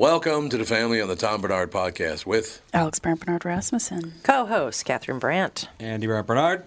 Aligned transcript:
Welcome 0.00 0.48
to 0.48 0.56
the 0.56 0.64
family 0.64 0.98
on 1.02 1.08
the 1.08 1.14
Tom 1.14 1.42
Barnard 1.42 1.70
podcast 1.70 2.24
with 2.24 2.62
Alex 2.72 2.98
Brandt 2.98 3.26
Barnard 3.26 3.44
Rasmussen. 3.44 4.14
Co-host 4.22 4.86
Catherine 4.86 5.18
Brandt. 5.18 5.68
Andy 5.78 6.06
Brandt 6.06 6.26
Barnard. 6.26 6.64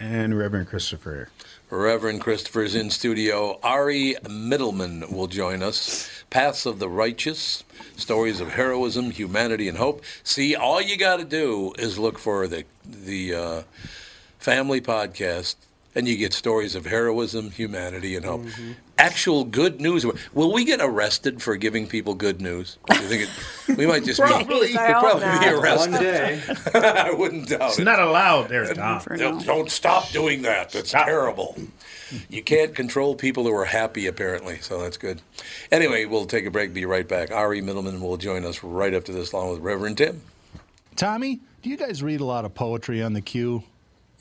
And 0.00 0.36
Reverend 0.36 0.66
Christopher. 0.66 1.28
Reverend 1.70 2.22
Christopher's 2.22 2.74
in 2.74 2.90
studio. 2.90 3.60
Ari 3.62 4.16
Mittleman 4.24 5.12
will 5.12 5.28
join 5.28 5.62
us. 5.62 6.24
Paths 6.28 6.66
of 6.66 6.80
the 6.80 6.88
Righteous, 6.88 7.62
stories 7.96 8.40
of 8.40 8.54
heroism, 8.54 9.12
humanity, 9.12 9.68
and 9.68 9.78
hope. 9.78 10.02
See, 10.24 10.56
all 10.56 10.82
you 10.82 10.96
got 10.96 11.18
to 11.18 11.24
do 11.24 11.72
is 11.78 12.00
look 12.00 12.18
for 12.18 12.48
the 12.48 12.64
the 12.84 13.32
uh, 13.32 13.62
family 14.40 14.80
podcast, 14.80 15.54
and 15.94 16.08
you 16.08 16.16
get 16.16 16.32
stories 16.32 16.74
of 16.74 16.86
heroism, 16.86 17.52
humanity, 17.52 18.16
and 18.16 18.24
hope. 18.24 18.40
Mm-hmm. 18.40 18.72
Actual 19.02 19.42
good 19.42 19.80
news. 19.80 20.06
Will 20.32 20.52
we 20.52 20.64
get 20.64 20.80
arrested 20.80 21.42
for 21.42 21.56
giving 21.56 21.88
people 21.88 22.14
good 22.14 22.40
news? 22.40 22.78
You 22.88 22.94
think 22.98 23.22
it, 23.68 23.76
we 23.76 23.84
might 23.84 24.04
just 24.04 24.20
Probably. 24.20 24.68
be, 24.68 24.76
I 24.78 24.86
we'd 24.86 24.94
hope 24.94 25.20
probably 25.20 25.38
be 25.40 25.52
arrested? 25.52 25.92
One 25.92 26.00
day. 26.02 26.42
I 26.74 27.10
wouldn't 27.12 27.48
doubt 27.48 27.70
It's 27.70 27.78
it. 27.80 27.84
not 27.84 27.98
allowed 27.98 28.48
there, 28.48 28.72
Tom. 28.72 29.02
Don't, 29.16 29.44
don't 29.44 29.68
stop 29.72 30.08
doing 30.10 30.42
that. 30.42 30.70
That's 30.70 30.92
terrible. 30.92 31.56
You 32.30 32.44
can't 32.44 32.76
control 32.76 33.16
people 33.16 33.42
who 33.42 33.52
are 33.54 33.64
happy, 33.64 34.06
apparently, 34.06 34.58
so 34.60 34.80
that's 34.80 34.96
good. 34.98 35.20
Anyway, 35.72 36.04
we'll 36.04 36.26
take 36.26 36.46
a 36.46 36.50
break, 36.52 36.72
be 36.72 36.84
right 36.84 37.08
back. 37.08 37.32
Ari 37.32 37.60
Mittleman 37.60 38.00
will 38.00 38.16
join 38.18 38.44
us 38.44 38.62
right 38.62 38.94
after 38.94 39.12
this, 39.12 39.32
along 39.32 39.50
with 39.50 39.60
Reverend 39.60 39.98
Tim. 39.98 40.20
Tommy, 40.94 41.40
do 41.62 41.70
you 41.70 41.76
guys 41.76 42.04
read 42.04 42.20
a 42.20 42.24
lot 42.24 42.44
of 42.44 42.54
poetry 42.54 43.02
on 43.02 43.14
the 43.14 43.20
queue? 43.22 43.64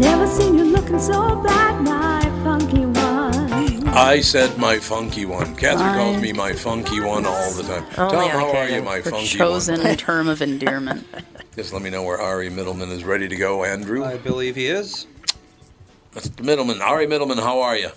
Never 0.00 0.26
seen 0.26 0.56
you 0.56 0.64
looking 0.64 0.98
so 0.98 1.36
bad, 1.42 1.82
my 1.82 2.20
funky 2.42 2.86
one. 2.86 3.88
I 3.88 4.20
said 4.20 4.56
my 4.56 4.78
funky 4.78 5.26
one. 5.26 5.54
Catherine 5.56 5.94
calls 5.94 6.22
me 6.22 6.32
my 6.32 6.52
funky 6.54 7.00
one 7.00 7.26
all 7.26 7.52
the 7.52 7.62
time. 7.64 7.84
Only 7.98 8.14
Tom, 8.16 8.24
on 8.24 8.30
how 8.30 8.46
are 8.46 8.48
occasion. 8.64 8.74
you, 8.76 8.82
my 8.82 8.96
Her 8.96 9.10
funky 9.10 9.26
chosen 9.26 9.82
one? 9.82 9.96
term 9.96 10.28
of 10.28 10.40
endearment. 10.40 11.06
Just 11.56 11.72
let 11.74 11.82
me 11.82 11.90
know 11.90 12.02
where 12.02 12.18
Ari 12.18 12.48
Mittleman 12.48 12.90
is 12.90 13.04
ready 13.04 13.28
to 13.28 13.36
go, 13.36 13.64
Andrew. 13.64 14.02
I 14.04 14.16
believe 14.16 14.56
he 14.56 14.66
is. 14.66 15.06
Mr. 16.12 16.30
Mittleman, 16.44 16.80
Ari 16.80 17.06
Mittleman, 17.06 17.38
how 17.38 17.60
are 17.60 17.76
you? 17.76 17.90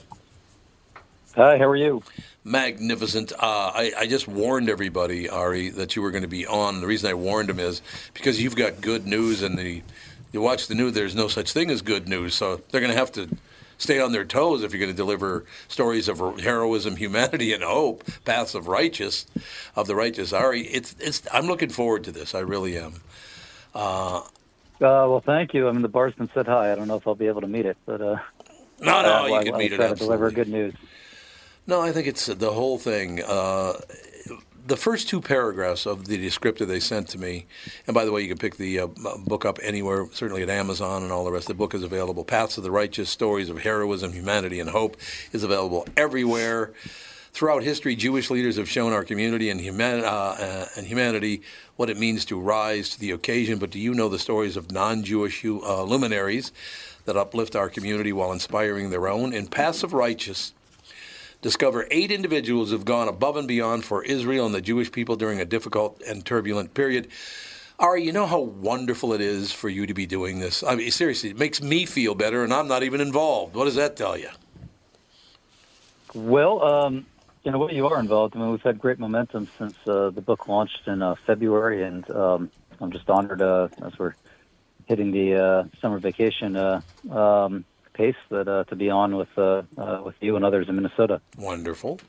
Hi, 1.36 1.58
how 1.58 1.66
are 1.70 1.76
you? 1.76 2.04
Magnificent. 2.44 3.32
Uh, 3.34 3.38
I, 3.74 3.94
I 4.00 4.08
just 4.08 4.28
warned 4.28 4.70
everybody, 4.70 5.30
Ari, 5.30 5.70
that 5.70 5.96
you 5.96 6.02
were 6.02 6.12
going 6.12 6.24
to 6.24 6.28
be 6.28 6.46
on. 6.46 6.82
The 6.82 6.88
reason 6.88 7.10
I 7.10 7.14
warned 7.14 7.50
them 7.50 7.60
is 7.60 7.82
because 8.14 8.42
you've 8.42 8.56
got 8.58 8.82
good 8.82 9.08
news 9.08 9.42
in 9.42 9.56
the 9.56 9.82
you 10.34 10.42
watch 10.42 10.68
the 10.68 10.76
news. 10.76 10.92
There's 10.94 11.16
no 11.16 11.30
such 11.30 11.54
thing 11.54 11.70
as 11.72 11.82
good 11.82 12.10
news, 12.10 12.36
so 12.36 12.60
they're 12.72 12.82
going 12.82 12.92
to 12.92 12.98
have 12.98 13.12
to 13.14 13.30
stay 13.78 14.00
on 14.02 14.12
their 14.12 14.26
toes 14.26 14.64
if 14.64 14.72
you're 14.74 14.80
going 14.80 14.92
to 14.92 14.96
deliver 14.98 15.46
stories 15.68 16.08
of 16.10 16.20
heroism, 16.40 16.96
humanity, 16.98 17.54
and 17.54 17.64
hope, 17.64 18.04
paths 18.26 18.54
of 18.56 18.68
righteous, 18.68 19.26
of 19.76 19.88
the 19.88 19.96
righteous. 19.96 20.34
Ari, 20.34 20.62
it's 20.68 20.96
it's. 21.00 21.22
I'm 21.32 21.46
looking 21.48 21.70
forward 21.70 22.04
to 22.06 22.12
this. 22.12 22.36
I 22.36 22.40
really 22.40 22.78
am. 22.78 22.96
Uh, 23.74 24.22
Uh, 24.82 25.08
well, 25.08 25.22
thank 25.26 25.54
you. 25.54 25.70
I 25.70 25.72
mean, 25.72 25.82
the 25.82 25.88
bar's 25.88 26.14
been 26.16 26.30
set 26.34 26.46
high. 26.48 26.72
I 26.72 26.76
don't 26.76 26.88
know 26.88 26.98
if 26.98 27.08
I'll 27.08 27.16
be 27.16 27.28
able 27.28 27.42
to 27.42 27.48
meet 27.48 27.66
it, 27.66 27.78
but 27.86 28.02
uh, 28.02 28.18
No, 28.82 29.02
no, 29.02 29.24
uh, 29.24 29.28
you 29.28 29.36
I- 29.36 29.44
can 29.44 29.54
I'll 29.54 29.60
meet 29.60 29.72
it, 29.72 29.78
try 29.78 29.88
to 29.90 29.96
deliver 29.96 30.30
good 30.32 30.50
news. 30.50 30.74
No, 31.68 31.80
I 31.80 31.94
think 31.94 32.08
it's 32.08 32.26
the 32.26 32.52
whole 32.52 32.78
thing. 32.78 33.22
Uh, 33.24 33.74
the 34.66 34.78
first 34.78 35.10
two 35.10 35.20
paragraphs 35.20 35.86
of 35.86 36.06
the 36.06 36.18
descriptor 36.18 36.66
they 36.66 36.80
sent 36.80 37.10
to 37.10 37.18
me, 37.18 37.46
and 37.86 37.94
by 37.94 38.06
the 38.06 38.12
way, 38.12 38.22
you 38.22 38.30
can 38.30 38.38
pick 38.38 38.56
the 38.56 38.80
uh, 38.80 38.88
book 39.26 39.46
up 39.46 39.60
anywhere, 39.62 40.08
certainly 40.14 40.42
at 40.42 40.50
Amazon 40.50 41.04
and 41.04 41.12
all 41.12 41.26
the 41.26 41.32
rest. 41.32 41.48
The 41.48 41.54
book 41.54 41.74
is 41.74 41.84
available. 41.84 42.24
Paths 42.24 42.58
of 42.58 42.64
the 42.64 42.72
Righteous: 42.72 43.10
Stories 43.10 43.50
of 43.50 43.60
Heroism, 43.60 44.14
Humanity, 44.14 44.60
and 44.60 44.70
Hope 44.70 44.98
is 45.32 45.44
available 45.44 45.86
everywhere. 45.98 46.74
Throughout 47.34 47.64
history, 47.64 47.96
Jewish 47.96 48.30
leaders 48.30 48.58
have 48.58 48.70
shown 48.70 48.94
our 48.94 49.04
community 49.04 49.50
and, 49.50 49.60
human, 49.60 50.02
uh, 50.02 50.08
uh, 50.08 50.66
and 50.78 50.86
humanity 50.86 51.42
what 51.78 51.90
it 51.90 51.98
means 51.98 52.26
to 52.26 52.40
rise 52.40 52.90
to 52.92 53.00
the 53.00 53.10
occasion. 53.10 53.58
But 53.58 53.72
do 53.72 53.80
you 53.80 53.96
know 53.96 54.08
the 54.08 54.20
stories 54.20 54.56
of 54.56 54.72
non-Jewish 54.72 55.44
uh, 55.44 55.84
luminaries 55.84 56.52
that 57.06 57.18
uplift 57.18 57.56
our 57.56 57.70
community 57.70 58.14
while 58.14 58.32
inspiring 58.32 58.92
their 58.92 59.08
own? 59.08 59.34
In 59.34 59.48
Paths 59.48 59.82
of 59.82 59.94
Righteous, 59.94 60.54
discover 61.44 61.86
eight 61.92 62.10
individuals 62.10 62.70
who 62.70 62.76
have 62.76 62.86
gone 62.86 63.08
above 63.08 63.38
and 63.38 63.48
beyond 63.48 63.86
for 63.86 64.04
Israel 64.04 64.48
and 64.48 64.56
the 64.56 64.62
Jewish 64.62 64.92
people 64.92 65.16
during 65.16 65.40
a 65.40 65.46
difficult 65.46 66.02
and 66.08 66.26
turbulent 66.26 66.74
period. 66.74 67.10
Ari, 67.78 68.04
you 68.04 68.12
know 68.12 68.26
how 68.26 68.40
wonderful 68.40 69.14
it 69.14 69.22
is 69.22 69.52
for 69.52 69.70
you 69.70 69.86
to 69.86 69.94
be 69.94 70.06
doing 70.06 70.40
this. 70.40 70.64
I 70.64 70.76
mean, 70.76 70.90
seriously, 70.90 71.32
it 71.32 71.38
makes 71.38 71.62
me 71.62 71.86
feel 71.86 72.16
better, 72.16 72.44
and 72.44 72.54
I'm 72.54 72.68
not 72.68 72.82
even 72.82 73.02
involved. 73.02 73.56
What 73.56 73.66
does 73.66 73.76
that 73.76 73.98
tell 73.98 74.18
you? 74.18 74.30
Well, 76.14 76.64
um, 76.64 77.06
a 77.46 77.58
way, 77.58 77.74
you 77.74 77.88
are 77.88 78.00
involved. 78.00 78.36
I 78.36 78.40
mean, 78.40 78.52
we've 78.52 78.62
had 78.62 78.80
great 78.80 79.00
momentum 79.00 79.50
since 79.58 79.76
uh, 79.86 80.12
the 80.12 80.22
book 80.22 80.48
launched 80.48 80.88
in 80.88 81.02
uh, 81.02 81.16
February, 81.26 81.84
and 81.84 82.10
um, 82.12 82.52
I'm 82.80 82.92
just 82.92 83.10
honored 83.10 83.42
uh, 83.42 83.68
as 83.84 83.98
we're 84.00 84.14
hitting 84.86 85.12
the 85.12 85.36
uh, 85.36 85.64
summer 85.82 85.98
vacation 86.00 86.56
uh, 86.56 86.82
um, 87.12 87.66
pace 87.94 88.16
that 88.30 88.48
uh, 88.48 88.64
to 88.66 88.76
be 88.76 88.90
on 88.90 89.16
with 89.16 89.30
uh, 89.38 89.64
uh, 89.78 90.02
with 90.04 90.16
you 90.22 90.36
and 90.36 90.44
others 90.46 90.68
in 90.70 90.76
Minnesota. 90.76 91.22
Wonderful. 91.38 92.00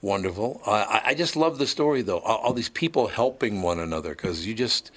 Wonderful. 0.00 0.60
I 0.64 1.02
I, 1.06 1.14
just 1.14 1.34
love 1.34 1.58
the 1.58 1.66
story, 1.66 2.02
though. 2.02 2.20
All, 2.20 2.36
all 2.36 2.52
these 2.52 2.68
people 2.68 3.08
helping 3.08 3.62
one 3.62 3.80
another, 3.80 4.10
because 4.10 4.46
you 4.46 4.54
just. 4.54 4.92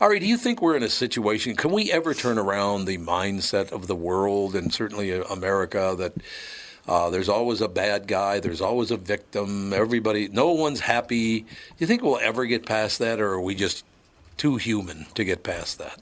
Ari, 0.00 0.20
do 0.20 0.26
you 0.26 0.36
think 0.36 0.62
we're 0.62 0.76
in 0.76 0.84
a 0.84 0.88
situation? 0.88 1.56
Can 1.56 1.72
we 1.72 1.90
ever 1.90 2.14
turn 2.14 2.38
around 2.38 2.84
the 2.84 2.98
mindset 2.98 3.72
of 3.72 3.88
the 3.88 3.96
world 3.96 4.54
and 4.54 4.72
certainly 4.72 5.12
uh, 5.12 5.24
America 5.24 5.96
that 5.98 6.12
uh, 6.86 7.10
there's 7.10 7.28
always 7.28 7.60
a 7.60 7.68
bad 7.68 8.06
guy, 8.06 8.38
there's 8.38 8.60
always 8.60 8.92
a 8.92 8.96
victim, 8.96 9.72
everybody, 9.72 10.28
no 10.28 10.52
one's 10.52 10.80
happy? 10.80 11.40
Do 11.40 11.46
you 11.78 11.86
think 11.88 12.02
we'll 12.02 12.18
ever 12.18 12.46
get 12.46 12.64
past 12.64 13.00
that, 13.00 13.20
or 13.20 13.32
are 13.32 13.40
we 13.40 13.56
just 13.56 13.84
too 14.36 14.56
human 14.56 15.06
to 15.14 15.24
get 15.24 15.42
past 15.42 15.78
that? 15.78 15.98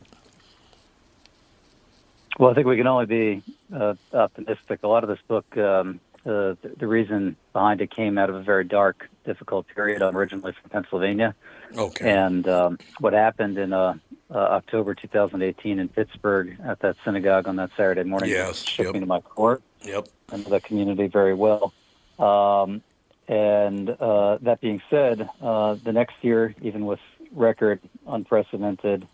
Well, 2.38 2.50
I 2.50 2.54
think 2.54 2.66
we 2.66 2.76
can 2.76 2.86
only 2.86 3.06
be 3.06 3.42
uh, 3.74 3.94
optimistic. 4.12 4.80
A 4.82 4.88
lot 4.88 5.04
of 5.04 5.08
this 5.08 5.18
book, 5.28 5.56
um, 5.56 6.00
uh, 6.24 6.54
the, 6.62 6.74
the 6.78 6.86
reason 6.86 7.36
behind 7.52 7.80
it 7.80 7.90
came 7.90 8.16
out 8.16 8.30
of 8.30 8.36
a 8.36 8.42
very 8.42 8.64
dark, 8.64 9.08
difficult 9.24 9.66
period. 9.68 10.02
I'm 10.02 10.16
originally 10.16 10.52
from 10.52 10.70
Pennsylvania. 10.70 11.34
Okay. 11.76 12.10
And 12.10 12.48
um, 12.48 12.78
what 13.00 13.12
happened 13.12 13.58
in 13.58 13.72
uh, 13.72 13.94
uh, 14.30 14.38
October 14.38 14.94
2018 14.94 15.78
in 15.78 15.88
Pittsburgh 15.88 16.56
at 16.64 16.80
that 16.80 16.96
synagogue 17.04 17.48
on 17.48 17.56
that 17.56 17.70
Saturday 17.76 18.04
morning 18.04 18.30
Yes, 18.30 18.66
shook 18.66 18.86
yep. 18.86 18.94
me 18.94 19.00
to 19.00 19.06
my 19.06 19.20
core. 19.20 19.60
Yep. 19.82 20.08
I 20.30 20.36
know 20.36 20.42
that 20.44 20.64
community 20.64 21.06
very 21.08 21.34
well. 21.34 21.74
Um, 22.18 22.82
and 23.28 23.90
uh, 23.90 24.38
that 24.42 24.60
being 24.60 24.82
said, 24.90 25.28
uh, 25.40 25.74
the 25.74 25.92
next 25.92 26.16
year, 26.22 26.54
even 26.62 26.86
with 26.86 27.00
record 27.32 27.80
unprecedented 28.06 29.06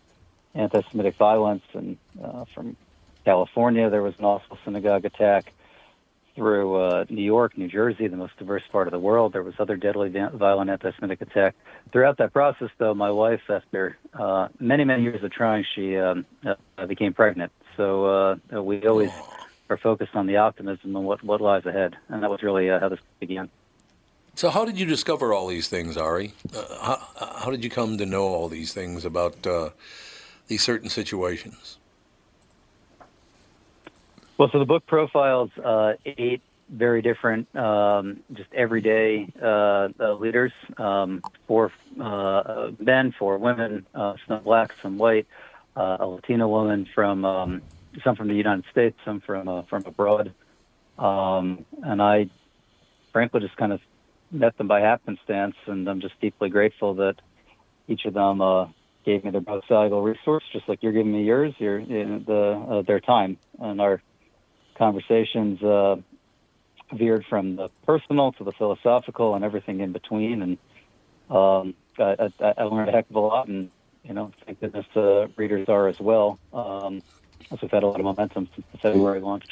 anti-Semitic 0.55 1.17
violence, 1.17 1.65
and 1.73 1.97
uh, 2.23 2.45
from 2.55 2.77
California, 3.29 3.91
there 3.91 4.03
was 4.03 4.15
an 4.19 4.25
awful 4.25 4.57
synagogue 4.65 5.05
attack. 5.05 5.53
Through 6.35 6.77
uh, 6.77 7.05
New 7.11 7.29
York, 7.37 7.59
New 7.59 7.69
Jersey, 7.69 8.07
the 8.07 8.17
most 8.17 8.39
diverse 8.39 8.63
part 8.73 8.87
of 8.89 8.93
the 8.93 8.99
world, 8.99 9.35
there 9.35 9.43
was 9.43 9.53
other 9.59 9.77
deadly 9.77 10.09
violent 10.33 10.71
anti-Semitic 10.71 11.21
attack. 11.21 11.55
Throughout 11.93 12.17
that 12.19 12.33
process, 12.33 12.71
though, 12.79 12.95
my 12.95 13.11
wife, 13.11 13.43
after 13.51 13.99
uh, 14.15 14.49
many 14.61 14.85
many 14.85 15.03
years 15.03 15.23
of 15.23 15.31
trying, 15.31 15.67
she 15.75 15.99
um, 15.99 16.25
uh, 16.47 16.87
became 16.87 17.13
pregnant. 17.13 17.53
So 17.77 18.07
uh, 18.07 18.63
we 18.63 18.87
always 18.87 19.11
are 19.69 19.77
focused 19.77 20.15
on 20.15 20.27
the 20.27 20.37
optimism 20.37 20.97
and 20.97 21.05
what 21.05 21.23
what 21.23 21.43
lies 21.43 21.67
ahead, 21.67 21.97
and 22.09 22.23
that 22.23 22.31
was 22.31 22.43
really 22.43 22.71
uh, 22.71 22.81
how 22.81 22.89
this 22.89 23.01
began. 23.21 23.51
So, 24.37 24.49
how 24.49 24.65
did 24.65 24.79
you 24.79 24.87
discover 24.87 25.35
all 25.35 25.49
these 25.49 25.69
things, 25.69 25.99
Ari? 25.99 26.33
Uh, 26.57 26.65
how, 26.81 26.99
how 27.41 27.51
did 27.51 27.63
you 27.63 27.69
come 27.69 27.99
to 27.99 28.07
know 28.07 28.23
all 28.23 28.49
these 28.49 28.73
things 28.73 29.05
about 29.05 29.47
uh, 29.47 29.71
these 30.47 30.63
certain 30.63 30.89
situations? 30.89 31.79
Well, 34.39 34.49
so 34.53 34.61
the 34.61 34.65
book 34.67 34.87
profiles 34.87 35.51
uh, 35.65 35.95
eight 36.07 36.43
very 36.71 37.03
different, 37.03 37.53
um, 37.57 38.21
just 38.35 38.53
everyday 38.55 39.27
uh, 39.43 39.89
uh, 39.99 40.15
leaders, 40.15 40.53
um, 40.77 41.25
four 41.49 41.73
uh, 42.01 42.69
men, 42.79 43.13
four 43.19 43.39
women, 43.39 43.85
uh, 43.95 44.15
some 44.29 44.45
black, 44.45 44.71
some 44.81 44.97
white, 44.97 45.27
uh, 45.77 45.97
a 45.99 46.07
Latino 46.07 46.47
woman 46.47 46.87
from 46.95 47.25
um, 47.25 47.63
some 48.05 48.15
from 48.15 48.29
the 48.29 48.35
United 48.35 48.65
States, 48.71 48.97
some 49.05 49.21
from 49.27 49.65
from 49.69 49.85
abroad, 49.87 50.33
um, 50.99 51.65
and 51.83 52.01
I, 52.01 52.31
frankly, 53.13 53.41
just 53.41 53.57
kind 53.57 53.73
of 53.73 53.81
met 54.31 54.57
them 54.57 54.69
by 54.69 54.81
happenstance, 54.81 55.57
and 55.67 55.89
I'm 55.89 56.01
just 56.01 56.15
deeply 56.21 56.49
grateful 56.49 56.95
that 56.95 57.17
each 57.89 58.05
of 58.05 58.15
them 58.15 58.41
gave 59.05 59.25
me 59.25 59.33
their 59.33 59.41
most 59.41 59.69
valuable 59.69 60.03
resource, 60.03 60.45
just 60.53 60.69
like 60.69 60.81
you're 60.83 60.93
giving 60.93 61.13
me 61.13 61.25
yours, 61.25 61.55
your 61.59 61.85
the 61.85 62.85
their 62.87 63.01
time 63.01 63.39
and 63.59 63.81
our 63.81 64.01
conversations 64.79 65.63
uh, 65.63 65.97
veered 66.93 67.25
from 67.27 67.57
the 67.57 67.69
personal 67.85 68.33
to 68.33 68.45
the 68.45 68.53
philosophical 68.53 69.35
and 69.35 69.45
everything 69.45 69.81
in 69.81 69.93
between. 69.93 70.43
And 70.43 70.59
um, 71.31 71.75
I, 71.99 72.31
I, 72.41 72.63
learned 72.63 72.89
a 72.89 72.93
heck 72.93 73.11
of 73.11 73.17
a 73.17 73.21
lot, 73.21 73.49
and 73.49 73.71
you 74.05 74.15
know, 74.15 74.33
thank 74.47 74.61
goodness 74.61 74.87
uh, 74.97 75.27
readers 75.37 75.69
are 75.69 75.89
as 75.89 76.01
well. 76.01 76.39
Um, 76.53 77.03
as 77.51 77.61
we've 77.61 77.71
had 77.71 77.83
a 77.83 77.87
lot 77.87 77.99
of 77.99 78.05
momentum 78.05 78.49
since 78.55 78.67
the 78.73 78.79
February 78.79 79.21
launch. 79.21 79.45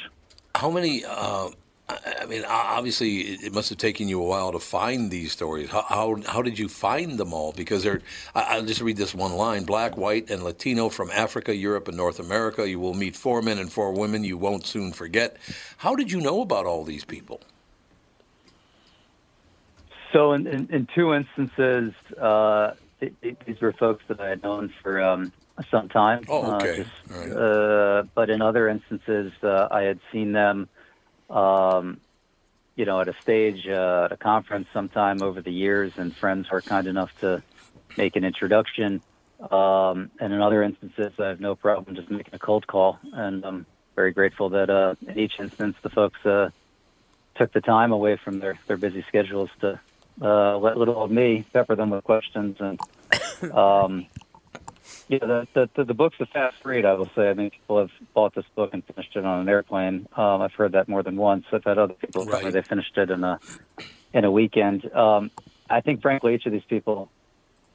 How 0.55 0.71
many? 0.71 1.05
Uh, 1.05 1.51
I 1.89 2.27
mean, 2.27 2.45
obviously, 2.49 3.21
it 3.21 3.45
it 3.45 3.55
must 3.55 3.69
have 3.69 3.79
taken 3.79 4.09
you 4.09 4.21
a 4.21 4.25
while 4.27 4.51
to 4.53 4.59
find 4.59 5.11
these 5.11 5.31
stories. 5.33 5.71
How 5.71 5.83
how, 5.83 6.17
how 6.27 6.43
did 6.43 6.59
you 6.59 6.69
find 6.69 7.17
them 7.19 7.33
all? 7.33 7.53
Because 7.53 7.85
they're. 7.85 8.01
I'll 8.35 8.65
just 8.65 8.81
read 8.81 8.97
this 8.97 9.15
one 9.15 9.33
line: 9.35 9.65
Black, 9.65 9.97
white, 9.97 10.29
and 10.29 10.43
Latino 10.43 10.89
from 10.89 11.11
Africa, 11.13 11.55
Europe, 11.55 11.87
and 11.89 11.97
North 11.97 12.19
America. 12.19 12.69
You 12.69 12.81
will 12.81 12.95
meet 12.95 13.15
four 13.15 13.41
men 13.41 13.59
and 13.59 13.73
four 13.73 13.93
women 13.93 14.25
you 14.25 14.37
won't 14.37 14.67
soon 14.67 14.93
forget. 14.93 15.37
How 15.79 15.95
did 15.95 16.11
you 16.11 16.21
know 16.21 16.41
about 16.41 16.67
all 16.67 16.83
these 16.85 17.05
people? 17.05 17.41
So, 20.13 20.33
in, 20.33 20.47
in, 20.47 20.69
in 20.71 20.89
two 20.95 21.15
instances, 21.15 21.93
uh, 22.21 22.73
th- 23.01 23.13
th- 23.23 23.37
these 23.47 23.61
were 23.61 23.73
folks 23.75 24.03
that 24.09 24.21
I 24.21 24.29
had 24.29 24.43
known 24.43 24.73
for 24.83 25.03
um, 25.03 25.33
some 25.71 25.89
time. 25.89 26.25
Oh, 26.29 26.43
Uh, 26.43 26.57
okay. 26.57 26.77
just, 26.79 26.91
All 27.13 27.19
right. 27.21 27.33
uh, 27.33 28.03
but 28.15 28.31
in 28.31 28.41
other 28.41 28.69
instances, 28.69 29.33
uh, 29.43 29.69
I 29.71 29.83
had 29.83 30.01
seen 30.13 30.33
them, 30.33 30.69
um, 31.31 32.01
you 32.75 32.85
know, 32.85 33.01
at 33.01 33.09
a 33.09 33.15
stage, 33.23 33.67
uh, 33.67 34.03
at 34.05 34.13
a 34.13 34.17
conference 34.17 34.69
sometime 34.73 35.23
over 35.23 35.41
the 35.41 35.53
years, 35.53 35.93
and 35.97 36.15
friends 36.15 36.51
were 36.51 36.61
kind 36.61 36.87
enough 36.87 37.11
to 37.21 37.43
make 37.97 38.17
an 38.17 38.25
introduction. 38.25 39.01
Um, 39.51 40.11
and 40.21 40.33
in 40.33 40.41
other 40.41 40.63
instances, 40.63 41.13
I 41.19 41.29
have 41.29 41.41
no 41.41 41.55
problem 41.55 41.97
just 41.97 42.11
making 42.11 42.35
a 42.35 42.39
cold 42.39 42.67
call, 42.67 42.99
and 43.13 43.45
I'm 43.45 43.67
very 43.95 44.13
grateful 44.13 44.51
that 44.51 44.71
uh, 44.71 44.95
in 45.07 45.19
each 45.19 45.41
instance, 45.41 45.77
the 45.83 45.91
folks 45.91 46.25
uh, 46.25 46.51
took 47.35 47.53
the 47.53 47.61
time 47.61 47.93
away 47.93 48.17
from 48.17 48.39
their, 48.39 48.59
their 48.67 48.77
busy 48.77 49.05
schedules 49.09 49.51
to 49.61 49.81
uh, 50.21 50.57
let 50.59 50.77
little 50.77 50.97
old 50.97 51.11
me 51.11 51.45
pepper 51.53 51.77
them 51.77 51.91
with 51.91 52.05
questions. 52.05 52.57
And 52.61 52.81
um, 53.53 54.07
yeah, 55.09 55.19
the, 55.21 55.47
the, 55.55 55.71
the, 55.75 55.85
the 55.85 55.95
book's 55.95 56.17
a 56.21 56.27
fast 56.27 56.57
read, 56.65 56.85
I 56.85 56.95
will 56.95 57.09
say. 57.15 57.29
I 57.31 57.35
mean, 57.35 57.51
people 57.51 57.79
have 57.79 57.91
bought 58.15 58.35
this 58.35 58.45
book 58.55 58.71
and 58.73 58.85
finished 58.85 59.15
it 59.17 59.25
on 59.25 59.41
an 59.41 59.49
airplane. 59.49 60.07
Um, 60.17 60.43
I've 60.43 60.53
heard 60.55 60.73
that 60.73 60.89
more 60.89 61.03
than 61.03 61.17
once. 61.17 61.45
I've 61.53 61.65
had 61.65 61.79
other 61.79 61.95
people 61.95 62.25
tell 62.25 62.39
me 62.39 62.45
Right. 62.45 62.53
they 62.53 62.63
finished 62.63 62.97
it 62.99 63.11
in 63.11 63.23
a 63.25 63.39
in 64.13 64.25
a 64.25 64.31
weekend. 64.31 64.91
Um, 64.95 65.31
I 65.69 65.81
think, 65.81 66.01
frankly, 66.03 66.35
each 66.35 66.47
of 66.47 66.53
these 66.53 66.65
people, 66.69 67.11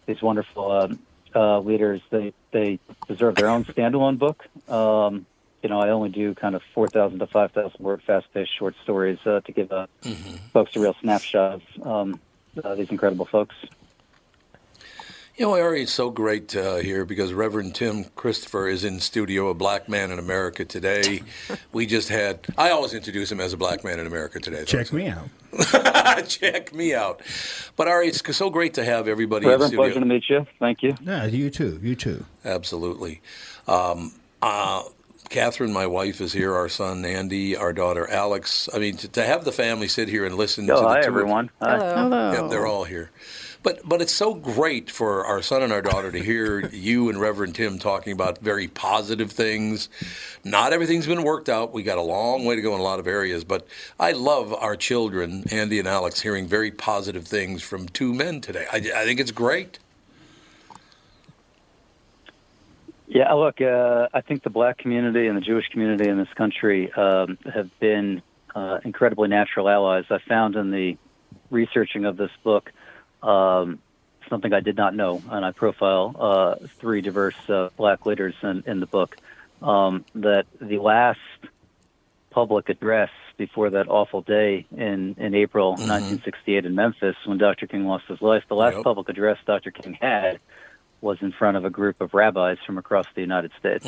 these 0.05 0.21
wonderful 0.21 0.71
um, 0.71 0.99
uh, 1.35 1.59
leaders, 1.59 2.01
they 2.09 2.33
they 2.51 2.79
deserve 3.07 3.35
their 3.35 3.49
own 3.49 3.63
standalone 3.65 4.17
book. 4.17 4.45
Um, 4.69 5.25
you 5.63 5.69
know, 5.69 5.79
I 5.79 5.89
only 5.89 6.09
do 6.09 6.33
kind 6.33 6.55
of 6.55 6.61
four 6.73 6.87
thousand 6.87 7.19
to 7.19 7.27
five 7.27 7.51
thousand 7.51 7.79
word 7.83 8.01
fast-paced 8.03 8.57
short 8.57 8.75
stories 8.83 9.19
uh, 9.25 9.41
to 9.41 9.51
give 9.51 9.71
uh, 9.71 9.85
folks 10.53 10.75
a 10.75 10.79
real 10.79 10.95
snapshot 11.01 11.61
of 11.77 11.87
um, 11.87 12.19
uh, 12.63 12.75
these 12.75 12.89
incredible 12.89 13.25
folks. 13.25 13.55
You 15.37 15.45
know, 15.47 15.53
Ari, 15.53 15.83
it's 15.83 15.93
so 15.93 16.09
great 16.09 16.55
uh, 16.55 16.75
here 16.75 17.05
because 17.05 17.33
Reverend 17.33 17.73
Tim 17.73 18.03
Christopher 18.15 18.67
is 18.67 18.83
in 18.83 18.99
studio, 18.99 19.47
a 19.47 19.53
black 19.53 19.87
man 19.89 20.11
in 20.11 20.19
America 20.19 20.65
today. 20.65 21.23
we 21.71 21.85
just 21.85 22.09
had, 22.09 22.45
I 22.57 22.69
always 22.71 22.93
introduce 22.93 23.31
him 23.31 23.39
as 23.39 23.53
a 23.53 23.57
black 23.57 23.83
man 23.83 23.99
in 23.99 24.05
America 24.07 24.39
today. 24.39 24.65
Check 24.65 24.91
me 24.91 25.07
out. 25.07 25.29
Check 26.27 26.73
me 26.75 26.93
out. 26.93 27.21
But 27.75 27.87
Ari, 27.87 28.09
it's 28.09 28.35
so 28.37 28.49
great 28.49 28.73
to 28.75 28.83
have 28.83 29.07
everybody 29.07 29.45
in 29.45 29.51
Reverend, 29.51 29.69
studio. 29.69 29.85
pleasure 29.85 29.99
to 30.01 30.05
meet 30.05 30.29
you. 30.29 30.45
Thank 30.59 30.83
you. 30.83 30.95
Yeah, 31.01 31.25
you 31.25 31.49
too. 31.49 31.79
You 31.81 31.95
too. 31.95 32.25
Absolutely. 32.43 33.21
Um, 33.67 34.11
uh, 34.41 34.83
Catherine, 35.29 35.71
my 35.71 35.87
wife, 35.87 36.19
is 36.19 36.33
here. 36.33 36.53
Our 36.53 36.67
son 36.67 37.05
Andy, 37.05 37.55
our 37.55 37.71
daughter 37.71 38.07
Alex. 38.11 38.67
I 38.75 38.79
mean, 38.79 38.97
to, 38.97 39.07
to 39.07 39.23
have 39.23 39.45
the 39.45 39.53
family 39.53 39.87
sit 39.87 40.09
here 40.09 40.25
and 40.25 40.35
listen 40.35 40.69
Oh, 40.69 40.75
to 40.75 40.81
the 40.81 40.87
hi, 40.87 41.01
two 41.01 41.07
everyone. 41.07 41.49
Hi. 41.61 41.77
Hello. 41.77 42.31
Yep, 42.33 42.49
they're 42.51 42.67
all 42.67 42.83
here. 42.83 43.11
But 43.63 43.87
but 43.87 44.01
it's 44.01 44.13
so 44.13 44.33
great 44.33 44.89
for 44.89 45.25
our 45.25 45.41
son 45.41 45.61
and 45.61 45.71
our 45.71 45.81
daughter 45.81 46.11
to 46.11 46.19
hear 46.19 46.67
you 46.71 47.09
and 47.09 47.19
Reverend 47.19 47.55
Tim 47.55 47.77
talking 47.77 48.13
about 48.13 48.39
very 48.39 48.67
positive 48.67 49.31
things. 49.31 49.89
Not 50.43 50.73
everything's 50.73 51.07
been 51.07 51.23
worked 51.23 51.49
out. 51.49 51.73
We 51.73 51.83
got 51.83 51.97
a 51.97 52.03
long 52.03 52.45
way 52.45 52.55
to 52.55 52.61
go 52.61 52.73
in 52.73 52.79
a 52.79 52.83
lot 52.83 52.99
of 52.99 53.07
areas, 53.07 53.43
but 53.43 53.67
I 53.99 54.13
love 54.13 54.53
our 54.53 54.75
children, 54.75 55.43
Andy 55.51 55.79
and 55.79 55.87
Alex, 55.87 56.21
hearing 56.21 56.47
very 56.47 56.71
positive 56.71 57.27
things 57.27 57.61
from 57.61 57.87
two 57.89 58.13
men 58.13 58.41
today. 58.41 58.65
I, 58.71 58.77
I 58.77 59.05
think 59.05 59.19
it's 59.19 59.31
great. 59.31 59.79
Yeah, 63.07 63.33
look, 63.33 63.59
uh, 63.59 64.07
I 64.13 64.21
think 64.21 64.41
the 64.43 64.49
black 64.49 64.77
community 64.77 65.27
and 65.27 65.35
the 65.35 65.41
Jewish 65.41 65.67
community 65.67 66.09
in 66.09 66.17
this 66.17 66.31
country 66.37 66.91
um, 66.93 67.37
have 67.53 67.69
been 67.81 68.21
uh, 68.55 68.79
incredibly 68.85 69.27
natural 69.27 69.67
allies. 69.67 70.05
I 70.09 70.19
found 70.29 70.55
in 70.55 70.71
the 70.71 70.97
researching 71.49 72.05
of 72.05 72.15
this 72.15 72.31
book 72.41 72.71
um, 73.21 73.79
something 74.29 74.53
I 74.53 74.59
did 74.61 74.77
not 74.77 74.95
know, 74.95 75.21
and 75.29 75.45
I 75.45 75.51
profile 75.51 76.15
uh, 76.19 76.67
three 76.79 77.01
diverse 77.01 77.35
uh, 77.49 77.69
black 77.77 78.05
leaders 78.05 78.35
in, 78.43 78.63
in 78.65 78.79
the 78.79 78.85
book. 78.87 79.15
Um, 79.61 80.05
that 80.15 80.45
the 80.59 80.79
last 80.79 81.19
public 82.31 82.69
address 82.69 83.09
before 83.37 83.71
that 83.71 83.87
awful 83.87 84.21
day 84.21 84.65
in, 84.71 85.15
in 85.19 85.35
April 85.35 85.71
1968 85.71 86.65
in 86.65 86.73
Memphis 86.75 87.15
when 87.25 87.37
Dr. 87.37 87.67
King 87.67 87.85
lost 87.85 88.05
his 88.07 88.21
life, 88.21 88.43
the 88.49 88.55
last 88.55 88.75
Yep. 88.75 88.83
public 88.83 89.09
address 89.09 89.37
Dr. 89.45 89.69
King 89.71 89.97
had 90.01 90.39
was 91.01 91.17
in 91.21 91.31
front 91.31 91.57
of 91.57 91.65
a 91.65 91.69
group 91.69 91.99
of 92.01 92.13
rabbis 92.13 92.57
from 92.65 92.77
across 92.77 93.05
the 93.15 93.21
United 93.21 93.51
States. 93.59 93.85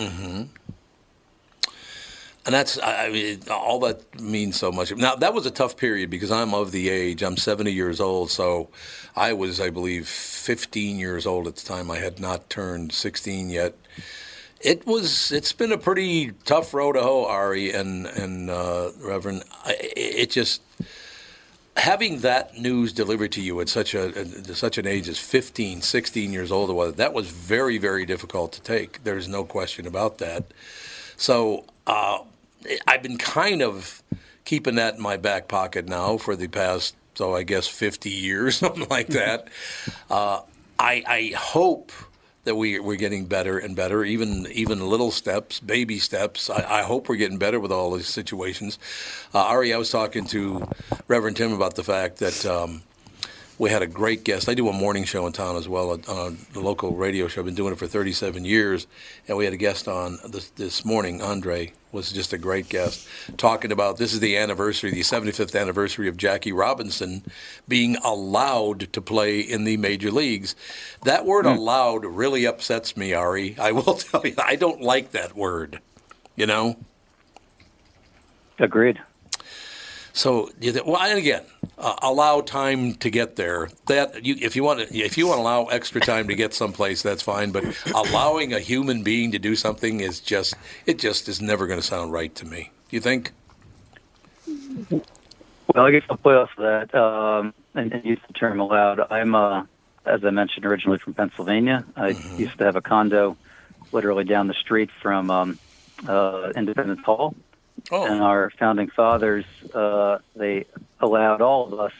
And 2.46 2.54
that's, 2.54 2.78
I 2.82 3.10
mean, 3.10 3.40
all 3.50 3.80
that 3.82 4.20
means 4.20 4.60
so 4.60 4.72
much. 4.72 4.94
Now, 4.96 5.16
that 5.16 5.34
was 5.34 5.46
a 5.46 5.52
tough 5.52 5.78
period 5.78 6.10
because 6.10 6.30
I'm 6.30 6.54
of 6.54 6.72
the 6.72 6.90
age, 6.90 7.24
I'm 7.24 7.38
70 7.38 7.72
years 7.72 8.02
old, 8.02 8.32
so 8.32 8.70
I 9.16 9.32
was, 9.32 9.62
I 9.62 9.70
believe, 9.70 10.08
15 10.08 11.00
years 11.00 11.26
old 11.26 11.48
at 11.48 11.56
the 11.56 11.66
time. 11.66 11.90
I 11.90 12.00
had 12.00 12.20
not 12.20 12.50
turned 12.50 12.92
16 12.92 13.50
yet. 13.50 13.76
It 14.60 14.86
was, 14.86 15.32
it's 15.32 15.54
been 15.54 15.72
a 15.72 15.78
pretty 15.78 16.32
tough 16.44 16.74
road 16.74 16.94
to 16.94 17.02
hoe, 17.02 17.26
Ari 17.26 17.72
and, 17.72 18.08
and 18.08 18.50
uh, 18.50 18.92
Reverend. 19.00 19.44
I, 19.64 19.78
it 19.80 20.32
just, 20.32 20.62
having 21.78 22.20
that 22.20 22.58
news 22.58 22.92
delivered 22.92 23.32
to 23.34 23.42
you 23.42 23.60
at 23.62 23.70
such 23.70 23.96
a 23.96 24.10
at 24.18 24.56
such 24.56 24.78
an 24.78 24.86
age 24.86 25.10
as 25.10 25.18
15, 25.18 25.82
16 25.82 26.32
years 26.34 26.52
old 26.52 26.70
whatever, 26.70 26.96
that 26.98 27.14
was 27.14 27.30
very, 27.30 27.78
very 27.78 28.06
difficult 28.06 28.54
to 28.54 28.62
take. 28.62 29.04
There's 29.04 29.28
no 29.28 29.44
question 29.44 29.88
about 29.88 30.20
that. 30.20 30.46
So 31.18 31.66
uh, 31.88 32.20
I've 32.88 33.04
been 33.04 33.18
kind 33.18 33.62
of 33.62 34.02
keeping 34.46 34.76
that 34.76 34.96
in 34.96 35.02
my 35.02 35.18
back 35.18 35.48
pocket 35.48 35.88
now 35.88 36.18
for 36.18 36.36
the 36.36 36.48
past, 36.48 36.96
so 37.16 37.36
I 37.36 37.44
guess 37.44 37.68
50 37.68 38.10
years, 38.10 38.56
something 38.58 38.88
like 38.90 39.08
that. 39.08 39.48
Uh, 40.10 40.42
I, 40.80 41.04
I 41.08 41.32
hope 41.38 41.92
that 42.44 42.56
we, 42.56 42.80
we're 42.80 42.98
getting 42.98 43.26
better 43.26 43.58
and 43.58 43.76
better, 43.76 44.04
even 44.04 44.48
even 44.52 44.86
little 44.86 45.12
steps, 45.12 45.60
baby 45.60 45.98
steps. 45.98 46.50
I, 46.50 46.80
I 46.80 46.82
hope 46.84 47.08
we're 47.08 47.16
getting 47.16 47.38
better 47.38 47.60
with 47.60 47.72
all 47.72 47.92
these 47.92 48.10
situations. 48.10 48.78
Uh, 49.34 49.40
Ari, 49.40 49.74
I 49.74 49.78
was 49.78 49.90
talking 49.90 50.26
to 50.28 50.68
Reverend 51.08 51.38
Tim 51.38 51.54
about 51.54 51.76
the 51.76 51.84
fact 51.84 52.18
that 52.18 52.46
um, 52.46 52.84
we 53.60 53.70
had 53.70 53.82
a 53.82 53.88
great 53.88 54.24
guest. 54.24 54.50
I 54.50 54.54
do 54.54 54.68
a 54.68 54.74
morning 54.74 55.04
show 55.04 55.28
in 55.28 55.34
town 55.34 55.56
as 55.56 55.68
well, 55.68 55.92
uh, 55.92 55.98
on 56.08 56.38
the 56.54 56.60
local 56.60 56.96
radio 56.96 57.28
show. 57.28 57.42
I've 57.42 57.46
been 57.46 57.56
doing 57.56 57.74
it 57.74 57.80
for 57.80 57.88
37 57.88 58.46
years, 58.46 58.88
and 59.28 59.38
we 59.38 59.46
had 59.46 59.54
a 59.54 59.58
guest 59.58 59.88
on 59.88 60.18
this, 60.28 60.50
this 60.52 60.84
morning. 60.84 61.22
Andre 61.22 61.74
was 61.92 62.12
just 62.12 62.34
a 62.34 62.38
great 62.38 62.70
guest, 62.70 63.08
talking 63.38 63.72
about 63.72 63.98
this 63.98 64.14
is 64.14 64.20
the 64.20 64.36
anniversary, 64.38 64.92
the 64.92 65.02
75th 65.02 65.60
anniversary 65.60 66.08
of 66.08 66.18
Jackie 66.18 66.52
Robinson 66.52 67.24
being 67.68 67.96
allowed 67.98 68.92
to 68.94 69.02
play 69.02 69.40
in 69.40 69.64
the 69.64 69.78
major 69.78 70.10
leagues. 70.10 70.56
That 71.04 71.26
word 71.26 71.46
hmm. 71.46 71.52
"allowed" 71.52 72.06
really 72.06 72.46
upsets 72.46 72.98
me, 72.98 73.14
Ari. 73.14 73.56
I 73.60 73.72
will 73.72 73.94
tell 73.96 74.26
you, 74.26 74.34
I 74.44 74.56
don't 74.56 74.82
like 74.82 75.12
that 75.12 75.36
word. 75.36 75.80
You 76.36 76.48
know. 76.48 76.78
Agreed. 78.58 79.00
So, 80.16 80.52
well, 80.86 81.02
and 81.02 81.18
again, 81.18 81.42
uh, 81.76 81.96
allow 82.04 82.42
time 82.42 82.94
to 82.96 83.10
get 83.10 83.36
there. 83.36 83.70
That 83.88 84.24
you, 84.24 84.36
if 84.40 84.56
you 84.56 84.64
want 84.64 84.88
to, 84.88 84.96
if 84.96 85.18
you 85.18 85.26
want 85.26 85.40
to 85.40 85.42
allow 85.42 85.66
extra 85.66 86.00
time 86.00 86.28
to 86.28 86.36
get 86.36 86.54
someplace, 86.54 87.02
that's 87.02 87.24
fine. 87.24 87.52
But 87.52 87.66
allowing 87.94 88.54
a 88.54 88.60
human 88.60 89.02
being 89.02 89.32
to 89.32 89.40
do 89.40 89.56
something 89.56 90.02
is 90.02 90.20
just, 90.20 90.54
it 90.86 91.00
just 91.00 91.28
is 91.28 91.42
never 91.42 91.66
going 91.66 91.80
to 91.80 91.86
sound 91.86 92.12
right 92.12 92.34
to 92.36 92.46
me. 92.46 92.70
Do 92.90 92.96
you 92.96 93.02
think? 93.02 93.32
Well, 94.48 95.86
I 95.86 95.90
guess 95.90 96.04
I'll 96.10 96.18
play 96.18 96.36
off 96.36 96.52
of 96.58 96.64
that 96.64 96.96
um, 96.96 97.54
and, 97.74 97.92
and 97.92 98.06
use 98.06 98.20
the 98.28 98.34
term 98.34 98.60
allowed. 98.60 99.00
I'm, 99.12 99.34
uh, 99.34 99.66
as 100.06 100.24
I 100.24 100.30
mentioned, 100.30 100.68
originally 100.68 101.00
from 101.00 101.16
Pennsylvania. 101.16 101.86
I 101.96 102.10
used 102.38 102.60
to 102.60 102.66
have 102.66 102.76
a 102.76 102.82
condo 102.82 103.36
literally 103.92 104.26
down 104.26 104.48
the 104.48 104.54
street 104.54 104.92
from 105.02 105.32
um, 105.32 105.60
uh, 106.08 106.52
Independence 106.56 107.02
Hall. 107.04 107.34
And 107.92 108.22
our 108.22 108.50
founding 108.52 108.90
fathers, 108.90 109.46
uh, 109.74 110.20
they 110.36 110.66
allowed 111.00 111.42
all 111.42 111.72
of 111.72 111.80
us 111.80 111.94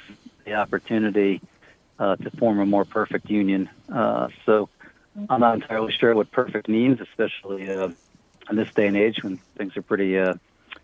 the 0.46 0.54
opportunity 0.54 1.42
uh, 2.00 2.16
to 2.18 2.32
form 2.32 2.60
a 2.60 2.66
more 2.66 2.86
perfect 2.86 3.30
union. 3.30 3.70
Uh, 3.92 4.30
so 4.46 4.70
I'm 5.30 5.42
not 5.42 5.56
entirely 5.56 5.94
sure 5.94 6.16
what 6.16 6.32
perfect 6.32 6.68
means, 6.68 7.00
especially 7.02 7.70
uh, 7.70 7.90
in 8.50 8.56
this 8.56 8.74
day 8.74 8.88
and 8.88 8.98
age 8.98 9.24
when 9.24 9.38
things 9.58 9.78
are 9.78 9.82
pretty 9.82 10.18
uh, 10.18 10.36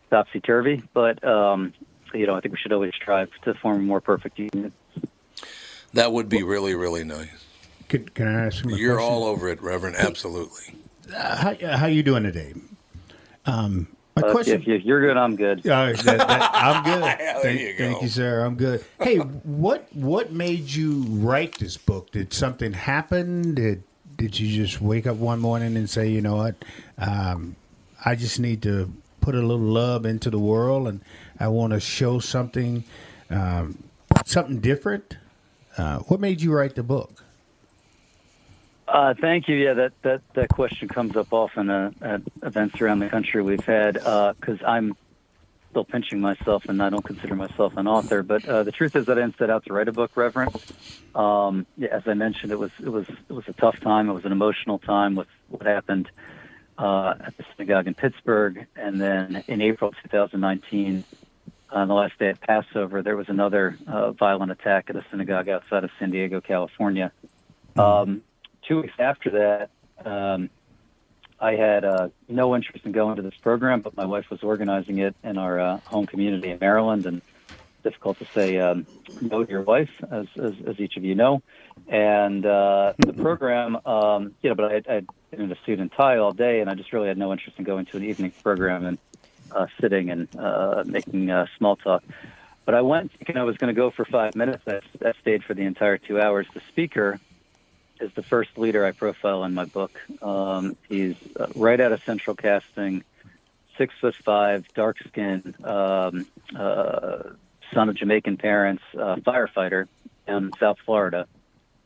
topsy 0.10 0.40
turvy. 0.40 0.84
But 0.94 1.24
um, 1.24 1.74
you 2.14 2.28
know, 2.28 2.36
I 2.36 2.42
think 2.42 2.54
we 2.54 2.58
should 2.58 2.74
always 2.74 2.94
strive 2.96 3.30
to 3.44 3.54
form 3.54 3.78
a 3.78 3.84
more 3.84 4.02
perfect 4.02 4.40
union. 4.40 4.72
That 5.94 6.12
would 6.12 6.30
be 6.30 6.44
really, 6.44 6.76
really 6.76 7.04
nice. 7.04 7.46
Can, 7.88 8.08
can 8.10 8.28
I 8.28 8.46
ask 8.46 8.64
you? 8.64 8.76
You're 8.76 8.98
question? 8.98 9.12
all 9.12 9.24
over 9.24 9.50
it, 9.50 9.62
Reverend. 9.62 9.96
Absolutely. 9.96 10.76
Uh, 11.12 11.36
how, 11.36 11.78
how 11.78 11.86
you 11.88 12.04
doing 12.04 12.24
today? 12.24 12.54
Um, 13.48 13.88
my 14.22 14.28
Uh, 14.28 14.32
question. 14.32 14.62
If, 14.62 14.68
if 14.68 14.84
you're 14.86 15.02
good, 15.02 15.18
I'm 15.18 15.36
good. 15.36 15.64
That- 15.64 15.98
that- 15.98 16.52
I'm 16.54 16.84
good. 16.84 17.42
Thank, 17.42 17.60
you 17.62 17.76
thank 17.78 18.02
you, 18.02 18.08
sir. 18.08 18.42
I'm 18.44 18.56
good. 18.56 18.84
Hey, 19.02 19.18
what 19.18 19.88
what 19.94 20.32
made 20.32 20.70
you 20.70 21.04
write 21.10 21.58
this 21.60 21.78
book? 21.78 22.12
Did 22.12 22.34
something 22.34 22.74
happen? 22.74 23.56
Did 23.56 23.84
did 24.18 24.40
you 24.40 24.66
just 24.66 24.82
wake 24.82 25.08
up 25.08 25.16
one 25.18 25.40
morning 25.40 25.78
and 25.78 25.90
say, 25.90 26.10
you 26.10 26.20
know 26.22 26.36
what, 26.36 26.56
um, 26.98 27.56
I 28.04 28.16
just 28.16 28.38
need 28.40 28.62
to 28.64 28.92
put 29.22 29.34
a 29.34 29.40
little 29.40 29.58
love 29.60 30.06
into 30.06 30.30
the 30.30 30.40
world, 30.40 30.88
and 30.90 31.00
I 31.40 31.48
want 31.48 31.72
to 31.72 31.80
show 31.80 32.20
something, 32.20 32.84
um, 33.30 33.82
something 34.26 34.60
different? 34.60 35.16
Uh, 35.78 36.00
what 36.00 36.20
made 36.20 36.42
you 36.42 36.52
write 36.52 36.76
the 36.76 36.84
book? 36.84 37.24
Uh, 38.92 39.14
thank 39.14 39.48
you. 39.48 39.56
Yeah, 39.56 39.74
that, 39.76 39.94
that, 40.02 40.22
that 40.34 40.50
question 40.50 40.88
comes 40.88 41.16
up 41.16 41.32
often 41.32 41.70
uh, 41.70 41.92
at 42.02 42.22
events 42.42 42.82
around 42.82 43.00
the 43.00 43.10
country 43.10 43.44
we've 43.44 43.64
had 43.64 43.94
because 43.94 44.60
I'm 44.66 44.96
still 45.70 45.84
pinching 45.84 46.20
myself 46.20 46.66
and 46.68 46.82
I 46.82 46.90
don't 46.90 47.06
consider 47.06 47.36
myself 47.36 47.78
an 47.78 47.88
author. 47.88 48.24
But 48.24 48.46
uh, 48.46 48.64
the 48.64 48.72
truth 48.72 48.96
is 48.96 49.06
that 49.06 49.18
I 49.18 49.22
didn't 49.22 49.38
set 49.38 49.52
out 49.52 49.66
to 49.66 49.74
write 49.74 49.88
a 49.88 49.92
book, 49.92 50.12
Reverend. 50.16 50.56
Um, 51.14 51.68
yeah, 51.78 51.90
as 51.92 52.04
I 52.08 52.16
mentioned, 52.16 52.52
it 52.52 52.58
was 52.58 52.72
it 52.80 52.90
was 52.90 53.08
it 53.08 53.34
was 53.34 53.48
a 53.48 53.54
tough 53.54 53.80
time. 53.80 54.10
It 54.10 54.14
was 54.14 54.26
an 54.26 54.32
emotional 54.32 54.80
time 54.80 55.16
with 55.16 55.28
what 55.50 55.68
happened 55.68 56.10
uh, 56.78 57.14
at 57.20 57.38
the 57.38 57.46
synagogue 57.56 57.88
in 57.88 57.94
Pittsburgh, 57.94 58.66
and 58.76 59.00
then 59.00 59.44
in 59.48 59.62
April 59.62 59.94
2019. 60.04 61.04
On 61.72 61.88
the 61.88 61.94
last 61.94 62.18
day 62.18 62.32
of 62.32 62.42
Passover, 62.42 63.04
there 63.04 63.16
was 63.16 63.30
another 63.30 63.78
uh, 63.86 64.12
violent 64.14 64.52
attack 64.52 64.90
at 64.90 64.96
a 64.96 65.06
synagogue 65.12 65.50
outside 65.50 65.84
of 65.84 65.92
San 66.00 66.10
Diego, 66.10 66.42
California. 66.42 67.12
Um, 67.78 68.24
two 68.70 68.82
weeks 68.82 68.94
after 69.00 69.32
that, 69.32 70.08
um, 70.08 70.50
I 71.42 71.56
had 71.56 71.84
uh, 71.84 72.10
no 72.28 72.56
interest 72.56 72.86
in 72.86 72.92
going 72.92 73.16
to 73.16 73.22
this 73.22 73.34
program, 73.42 73.82
but 73.82 73.98
my 73.98 74.06
wife 74.06 74.30
was 74.30 74.44
organizing 74.44 75.00
it 75.00 75.16
in 75.24 75.38
our 75.38 75.60
uh, 75.60 75.78
home 75.80 76.06
community 76.06 76.52
in 76.52 76.60
Maryland, 76.60 77.06
and 77.06 77.22
difficult 77.82 78.20
to 78.20 78.26
say 78.26 78.60
um, 78.60 78.86
no 79.22 79.44
to 79.44 79.50
your 79.50 79.62
wife, 79.62 79.90
as, 80.12 80.28
as, 80.38 80.54
as 80.68 80.80
each 80.80 80.98
of 80.98 81.04
you 81.04 81.16
know. 81.16 81.42
And 81.88 82.46
uh, 82.46 82.94
the 83.00 83.14
program, 83.26 83.78
um, 83.86 84.36
you 84.42 84.50
know, 84.50 84.56
but 84.56 84.66
I, 84.66 84.96
I'd 84.96 85.08
been 85.32 85.42
in 85.42 85.52
a 85.52 85.58
suit 85.66 85.80
and 85.80 85.92
tie 85.92 86.18
all 86.18 86.34
day, 86.34 86.60
and 86.60 86.70
I 86.70 86.76
just 86.76 86.94
really 86.94 87.08
had 87.08 87.18
no 87.18 87.32
interest 87.32 87.58
in 87.58 87.64
going 87.64 87.86
to 87.88 87.98
an 87.98 88.04
evening 88.04 88.32
program 88.44 88.86
and 88.86 88.98
uh, 89.52 89.68
sitting 89.82 90.12
and 90.12 90.28
uh, 90.38 90.84
making 90.86 91.32
uh, 91.32 91.48
small 91.58 91.76
talk. 91.78 92.04
But 92.66 92.76
I 92.76 92.82
went 92.82 93.12
thinking 93.14 93.38
I 93.38 93.44
was 93.44 93.58
going 93.58 93.74
to 93.74 93.80
go 93.80 93.90
for 93.90 94.06
five 94.06 94.36
minutes. 94.36 94.62
I, 94.68 94.82
I 95.04 95.14
stayed 95.22 95.44
for 95.44 95.56
the 95.56 95.64
entire 95.64 95.98
two 95.98 96.22
hours. 96.22 96.46
The 96.54 96.62
speaker 96.68 97.20
is 98.00 98.12
the 98.16 98.24
first 98.24 98.52
leader 98.58 98.86
I 98.86 98.92
profile 98.92 99.44
in 99.44 99.54
my 99.54 99.66
book. 99.66 100.00
Um, 100.22 100.78
he's 100.88 101.16
uh, 101.40 101.48
right 101.56 101.80
out 101.80 101.92
of 101.92 102.02
Central 102.06 102.36
Casting, 102.36 103.04
six 103.78 103.94
foot 104.00 104.16
five, 104.26 104.66
dark 104.76 104.98
skin, 105.08 105.56
um, 105.64 106.26
uh, 106.58 107.20
son 107.74 107.90
of 107.90 107.96
Jamaican 107.96 108.38
parents, 108.38 108.84
uh, 108.98 109.16
firefighter 109.18 109.88
in 110.28 110.52
South 110.60 110.78
Florida, 110.86 111.28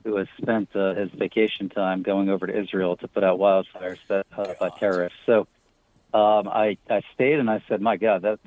who 0.03 0.15
has 0.17 0.27
spent 0.41 0.75
uh, 0.75 0.93
his 0.93 1.09
vacation 1.11 1.69
time 1.69 2.03
going 2.03 2.29
over 2.29 2.47
to 2.47 2.57
Israel 2.57 2.97
to 2.97 3.07
put 3.07 3.23
out 3.23 3.39
wildfires 3.39 3.97
set 4.07 4.25
uh, 4.37 4.53
by 4.59 4.69
terrorists. 4.69 5.17
So 5.25 5.47
um, 6.13 6.47
I, 6.47 6.77
I 6.89 7.01
stayed 7.13 7.39
and 7.39 7.49
I 7.49 7.63
said, 7.67 7.81
my 7.81 7.97
God, 7.97 8.21
that's 8.21 8.41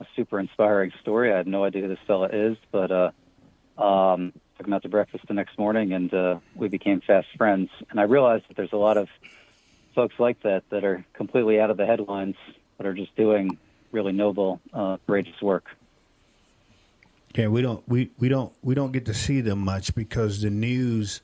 a 0.00 0.06
super 0.16 0.38
inspiring 0.38 0.92
story. 1.00 1.32
I 1.32 1.36
had 1.38 1.46
no 1.46 1.64
idea 1.64 1.82
who 1.82 1.88
this 1.88 1.98
fella 2.06 2.28
is, 2.32 2.56
but 2.70 2.90
uh, 2.90 3.82
um, 3.82 4.32
took 4.62 4.68
him 4.68 4.74
out 4.74 4.82
to 4.82 4.88
breakfast 4.88 5.26
the 5.26 5.34
next 5.34 5.58
morning 5.58 5.92
and 5.92 6.14
uh, 6.14 6.38
we 6.54 6.68
became 6.68 7.00
fast 7.00 7.26
friends. 7.36 7.68
And 7.90 7.98
I 7.98 8.04
realized 8.04 8.44
that 8.48 8.56
there's 8.56 8.72
a 8.72 8.76
lot 8.76 8.96
of 8.96 9.08
folks 9.92 10.14
like 10.20 10.40
that 10.42 10.62
that 10.70 10.84
are 10.84 11.04
completely 11.14 11.58
out 11.58 11.70
of 11.70 11.76
the 11.76 11.84
headlines, 11.84 12.36
but 12.76 12.86
are 12.86 12.94
just 12.94 13.14
doing 13.16 13.58
really 13.90 14.12
noble, 14.12 14.60
uh, 14.72 14.98
courageous 15.04 15.42
work. 15.42 15.64
Yeah, 17.34 17.48
we 17.48 17.60
don't 17.60 17.82
we, 17.88 18.10
we 18.20 18.28
don't 18.28 18.52
we 18.62 18.76
don't 18.76 18.92
get 18.92 19.06
to 19.06 19.14
see 19.14 19.40
them 19.40 19.58
much 19.58 19.96
because 19.96 20.42
the 20.42 20.50
news 20.50 21.22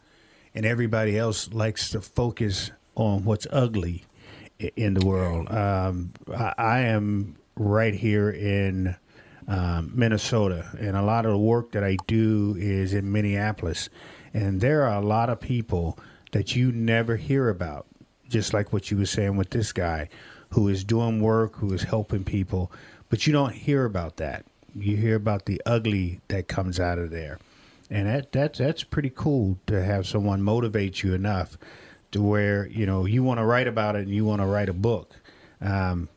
and 0.53 0.67
everybody 0.67 1.17
else 1.17 1.53
likes 1.53 1.91
to 1.91 2.01
focus 2.01 2.73
on 2.97 3.25
what's 3.25 3.47
ugly 3.53 4.05
in 4.75 4.95
the 4.95 5.07
world. 5.07 5.49
Um, 5.49 6.13
I, 6.35 6.55
I 6.59 6.81
am 6.81 7.37
right 7.55 7.95
here 7.95 8.31
in 8.31 8.97
um, 9.49 9.91
Minnesota, 9.95 10.67
and 10.79 10.97
a 10.97 11.03
lot 11.03 11.25
of 11.25 11.33
the 11.33 11.39
work 11.39 11.73
that 11.73 11.83
I 11.83 11.97
do 12.07 12.55
is 12.59 12.93
in 12.93 13.11
Minneapolis, 13.11 13.89
and 14.35 14.61
there 14.61 14.83
are 14.83 15.01
a 15.01 15.05
lot 15.05 15.31
of 15.31 15.41
people 15.41 15.99
that 16.33 16.55
you 16.55 16.71
never 16.71 17.17
hear 17.17 17.49
about, 17.49 17.87
just 18.29 18.53
like 18.53 18.73
what 18.73 18.91
you 18.91 18.99
were 18.99 19.07
saying 19.07 19.37
with 19.37 19.51
this 19.51 19.73
guy, 19.73 20.11
who 20.51 20.69
is 20.69 20.85
doing 20.85 21.23
work, 21.23 21.57
who 21.57 21.73
is 21.73 21.83
helping 21.83 22.25
people, 22.25 22.71
but 23.09 23.27
you 23.27 23.33
don't 23.33 23.55
hear 23.55 23.87
about 23.87 24.19
that. 24.19 24.45
You 24.75 24.97
hear 24.97 25.17
about 25.17 25.47
the 25.47 25.61
ugly 25.65 26.21
that 26.29 26.47
comes 26.47 26.79
out 26.79 26.99
of 26.99 27.11
there, 27.11 27.39
and 27.91 28.07
that 28.07 28.33
that's 28.33 28.59
that's 28.59 28.85
pretty 28.85 29.11
cool 29.15 29.59
to 29.67 29.83
have 29.83 30.07
someone 30.07 30.43
motivate 30.43 31.03
you 31.03 31.15
enough 31.15 31.57
to 32.13 32.23
where 32.23 32.67
you 32.69 32.85
know 32.85 33.07
you 33.07 33.23
want 33.23 33.39
to 33.39 33.47
write 33.47 33.67
about 33.67 33.97
it 33.97 34.01
and 34.01 34.11
you 34.11 34.27
want 34.27 34.43
to 34.43 34.47
write 34.47 34.69
a 34.69 34.75
book. 34.75 35.17
Um, 35.63 36.11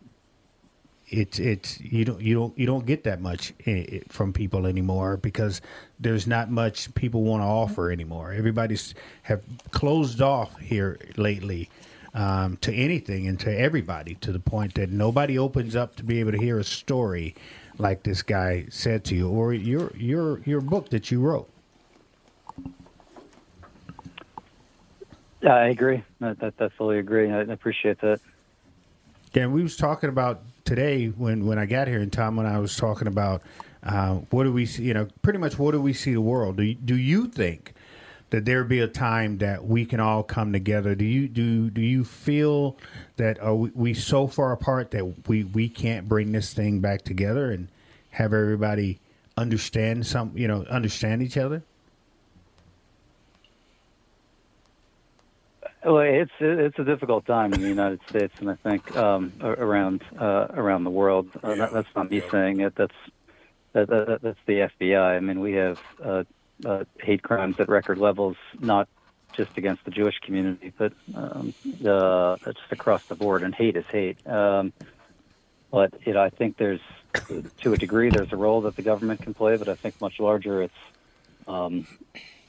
it's 1.12 1.40
it's 1.40 1.80
you 1.82 2.06
don't 2.06 2.22
you 2.22 2.34
don't 2.34 2.58
you 2.58 2.66
don't 2.66 2.86
get 2.86 3.04
that 3.04 3.22
much 3.22 3.54
i 3.68 3.72
i 3.72 4.02
from 4.08 4.32
people 4.32 4.66
anymore 4.66 5.18
because 5.18 5.62
there's 6.00 6.26
not 6.26 6.50
much 6.50 6.94
people 6.96 7.22
want 7.24 7.42
to 7.44 7.46
offer 7.46 7.92
anymore. 7.92 8.34
Everybody's 8.34 8.96
have 9.24 9.44
closed 9.70 10.22
off 10.22 10.58
here 10.58 10.98
lately 11.16 11.70
um, 12.14 12.58
to 12.58 12.74
anything 12.74 13.28
and 13.28 13.40
to 13.42 13.56
everybody 13.58 14.16
to 14.16 14.32
the 14.32 14.40
point 14.40 14.74
that 14.76 14.90
nobody 14.90 15.38
opens 15.38 15.76
up 15.76 15.96
to 15.98 16.04
be 16.04 16.20
able 16.20 16.32
to 16.32 16.40
hear 16.40 16.58
a 16.58 16.64
story 16.64 17.36
like 17.78 18.04
this 18.04 18.22
guy 18.22 18.66
said 18.70 19.04
to 19.06 19.16
you 19.16 19.30
or 19.30 19.54
your 19.54 19.92
your 19.96 20.40
your 20.42 20.62
book 20.62 20.90
that 20.90 21.12
you 21.12 21.20
wrote. 21.20 21.50
Yeah, 25.42 25.56
I 25.56 25.68
agree. 25.68 26.04
I, 26.22 26.36
I, 26.42 26.52
I 26.60 26.70
fully 26.78 27.00
agree. 27.00 27.32
I 27.32 27.42
appreciate 27.42 28.00
that. 28.02 28.20
Dan, 29.34 29.52
we 29.52 29.64
was 29.64 29.78
talking 29.78 30.10
about 30.10 30.44
today 30.72 31.08
when, 31.08 31.46
when 31.46 31.60
I 31.60 31.66
got 31.66 31.90
here, 31.90 32.00
and 32.00 32.14
Tom 32.14 32.40
and 32.40 32.48
I 32.48 32.58
was 32.60 32.78
talking 32.78 33.10
about 33.10 33.42
uh, 33.84 34.14
what 34.30 34.46
do 34.46 34.54
we 34.54 34.66
see, 34.66 34.84
you 34.84 34.94
know, 34.94 35.10
pretty 35.22 35.38
much 35.38 35.60
what 35.60 35.72
do 35.72 35.82
we 35.82 35.92
see 35.92 36.14
the 36.14 36.22
world? 36.22 36.56
Do 36.56 36.64
you, 36.64 36.76
do 36.76 36.96
you 36.96 37.28
think 37.28 37.74
that 38.30 38.46
there 38.46 38.64
be 38.64 38.80
a 38.80 38.88
time 38.88 39.40
that 39.40 39.66
we 39.66 39.86
can 39.86 40.00
all 40.00 40.24
come 40.24 40.54
together? 40.54 40.96
Do 40.96 41.04
you 41.04 41.28
do 41.28 41.70
do 41.70 41.82
you 41.82 42.06
feel 42.06 42.78
that 43.18 43.38
are 43.42 43.54
we, 43.54 43.72
we 43.76 43.94
so 43.94 44.28
far 44.28 44.54
apart 44.54 44.92
that 44.92 45.28
we, 45.28 45.44
we 45.44 45.68
can't 45.68 46.08
bring 46.08 46.32
this 46.32 46.54
thing 46.54 46.80
back 46.80 47.02
together 47.02 47.52
and 47.52 47.68
have 48.12 48.34
everybody 48.34 49.02
understand 49.36 50.08
some, 50.08 50.32
you 50.38 50.48
know, 50.48 50.64
understand 50.70 51.22
each 51.22 51.36
other? 51.36 51.64
Well, 55.84 56.00
it's 56.00 56.32
it's 56.40 56.78
a 56.78 56.84
difficult 56.84 57.26
time 57.26 57.54
in 57.54 57.62
the 57.62 57.68
United 57.68 58.02
States, 58.08 58.34
and 58.40 58.52
I 58.52 58.56
think 58.56 58.96
um, 58.96 59.34
around 59.42 60.04
uh, 60.20 60.48
around 60.52 60.84
the 60.84 60.92
world. 60.92 61.30
Uh, 61.42 61.56
that, 61.56 61.74
that's 61.74 61.88
not 61.96 62.12
me 62.12 62.22
saying 62.30 62.60
it. 62.60 62.76
That's 62.76 62.94
that, 63.74 63.88
that, 63.88 64.20
that's 64.22 64.40
the 64.46 64.70
FBI. 64.80 65.18
I 65.18 65.20
mean, 65.20 65.40
we 65.40 65.54
have 65.54 65.82
uh, 66.04 66.24
uh, 66.66 66.84
hate 67.00 67.24
crimes 67.24 67.60
at 67.60 67.68
record 67.68 67.98
levels, 67.98 68.38
not 68.60 68.90
just 69.34 69.58
against 69.58 69.84
the 69.86 69.92
Jewish 69.92 70.20
community, 70.20 70.72
but 70.78 70.94
um, 71.16 71.54
just 71.64 72.60
across 72.72 73.06
the 73.06 73.16
board. 73.16 73.42
And 73.42 73.56
hate 73.56 73.76
is 73.76 73.86
hate. 73.86 74.26
Um, 74.28 74.74
but 75.72 75.94
you 76.06 76.14
know, 76.14 76.22
I 76.22 76.30
think 76.30 76.58
there's 76.58 76.82
to 77.62 77.74
a 77.74 77.78
degree 77.78 78.10
there's 78.10 78.34
a 78.34 78.38
role 78.38 78.62
that 78.62 78.76
the 78.76 78.84
government 78.84 79.22
can 79.22 79.34
play, 79.34 79.58
but 79.58 79.68
I 79.68 79.76
think 79.76 80.00
much 80.00 80.20
larger 80.20 80.62
it's 80.62 80.74
um, 81.48 81.88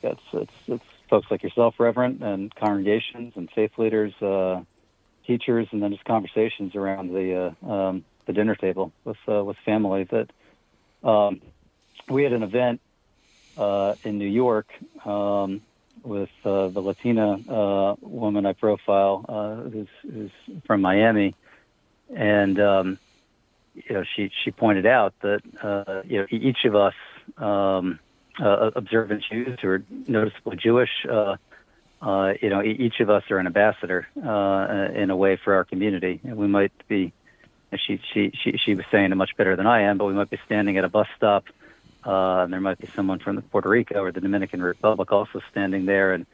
it's, 0.03 0.21
it's 0.33 0.53
it's 0.67 0.85
folks 1.13 1.31
like 1.31 1.43
yourself, 1.43 1.75
Reverend, 1.79 2.23
and 2.23 2.55
congregations 2.55 3.35
and 3.37 3.51
faith 3.55 3.73
leaders, 3.77 4.15
uh, 4.23 4.63
teachers, 5.27 5.69
and 5.71 5.83
then 5.83 5.93
just 5.93 6.07
conversations 6.07 6.75
around 6.75 7.13
the 7.13 7.55
uh, 7.63 7.71
um, 7.71 8.05
the 8.25 8.33
dinner 8.33 8.55
table 8.55 8.93
with 9.05 9.19
uh, 9.29 9.45
with 9.45 9.59
family. 9.63 10.05
That 10.05 10.31
um, 11.07 11.43
we 12.09 12.23
had 12.23 12.33
an 12.33 12.43
event 12.43 12.81
uh, 13.59 13.95
in 14.05 14.17
New 14.17 14.27
York 14.27 14.69
um, 15.05 15.61
with 16.03 16.31
uh, 16.47 16.69
the 16.69 16.81
Latina 16.81 17.35
uh, 17.47 17.95
woman 18.01 18.47
I 18.47 18.55
profile, 18.55 19.69
who's, 19.71 19.89
who's 20.01 20.31
from 20.67 20.81
Miami, 20.81 21.35
and 22.17 22.59
um, 22.59 22.99
you 23.75 23.97
know 23.97 24.05
she 24.17 24.31
she 24.43 24.51
pointed 24.51 24.87
out 24.87 25.13
that 25.21 25.43
you 26.09 26.21
know 26.21 26.27
each 26.31 26.65
of 26.65 26.75
us. 26.75 26.95
Um, 28.39 28.47
uh, 28.47 28.71
observant 28.75 29.25
Jews 29.31 29.59
who 29.61 29.69
are 29.69 29.85
noticeably 30.07 30.57
Jewish. 30.57 30.91
Uh, 31.09 31.37
uh, 32.01 32.33
you 32.41 32.49
know, 32.49 32.63
each 32.63 33.01
of 33.01 33.11
us 33.11 33.23
are 33.31 33.39
an 33.39 33.47
ambassador 33.47 34.09
uh, 34.17 34.89
in 34.95 35.11
a 35.11 35.17
way 35.17 35.37
for 35.37 35.55
our 35.55 35.65
community, 35.65 36.21
and 36.25 36.37
we 36.37 36.47
might 36.47 36.73
be. 36.89 37.13
She 37.87 38.01
she 38.13 38.33
she 38.35 38.59
she 38.59 38.75
was 38.75 38.85
saying 38.91 39.13
it 39.13 39.15
much 39.15 39.35
better 39.37 39.57
than 39.57 39.67
I 39.67 39.83
am, 39.83 39.97
but 39.97 40.05
we 40.05 40.13
might 40.13 40.29
be 40.29 40.39
standing 40.45 40.77
at 40.77 40.85
a 40.85 40.91
bus 40.91 41.07
stop, 41.17 41.45
uh, 42.05 42.43
and 42.43 42.53
there 42.53 42.61
might 42.61 42.79
be 42.79 42.87
someone 42.95 43.19
from 43.19 43.37
the 43.37 43.43
Puerto 43.43 43.69
Rico 43.69 44.03
or 44.03 44.13
the 44.13 44.21
Dominican 44.21 44.61
Republic 44.63 45.11
also 45.11 45.41
standing 45.51 45.87
there, 45.87 46.13
and 46.13 46.27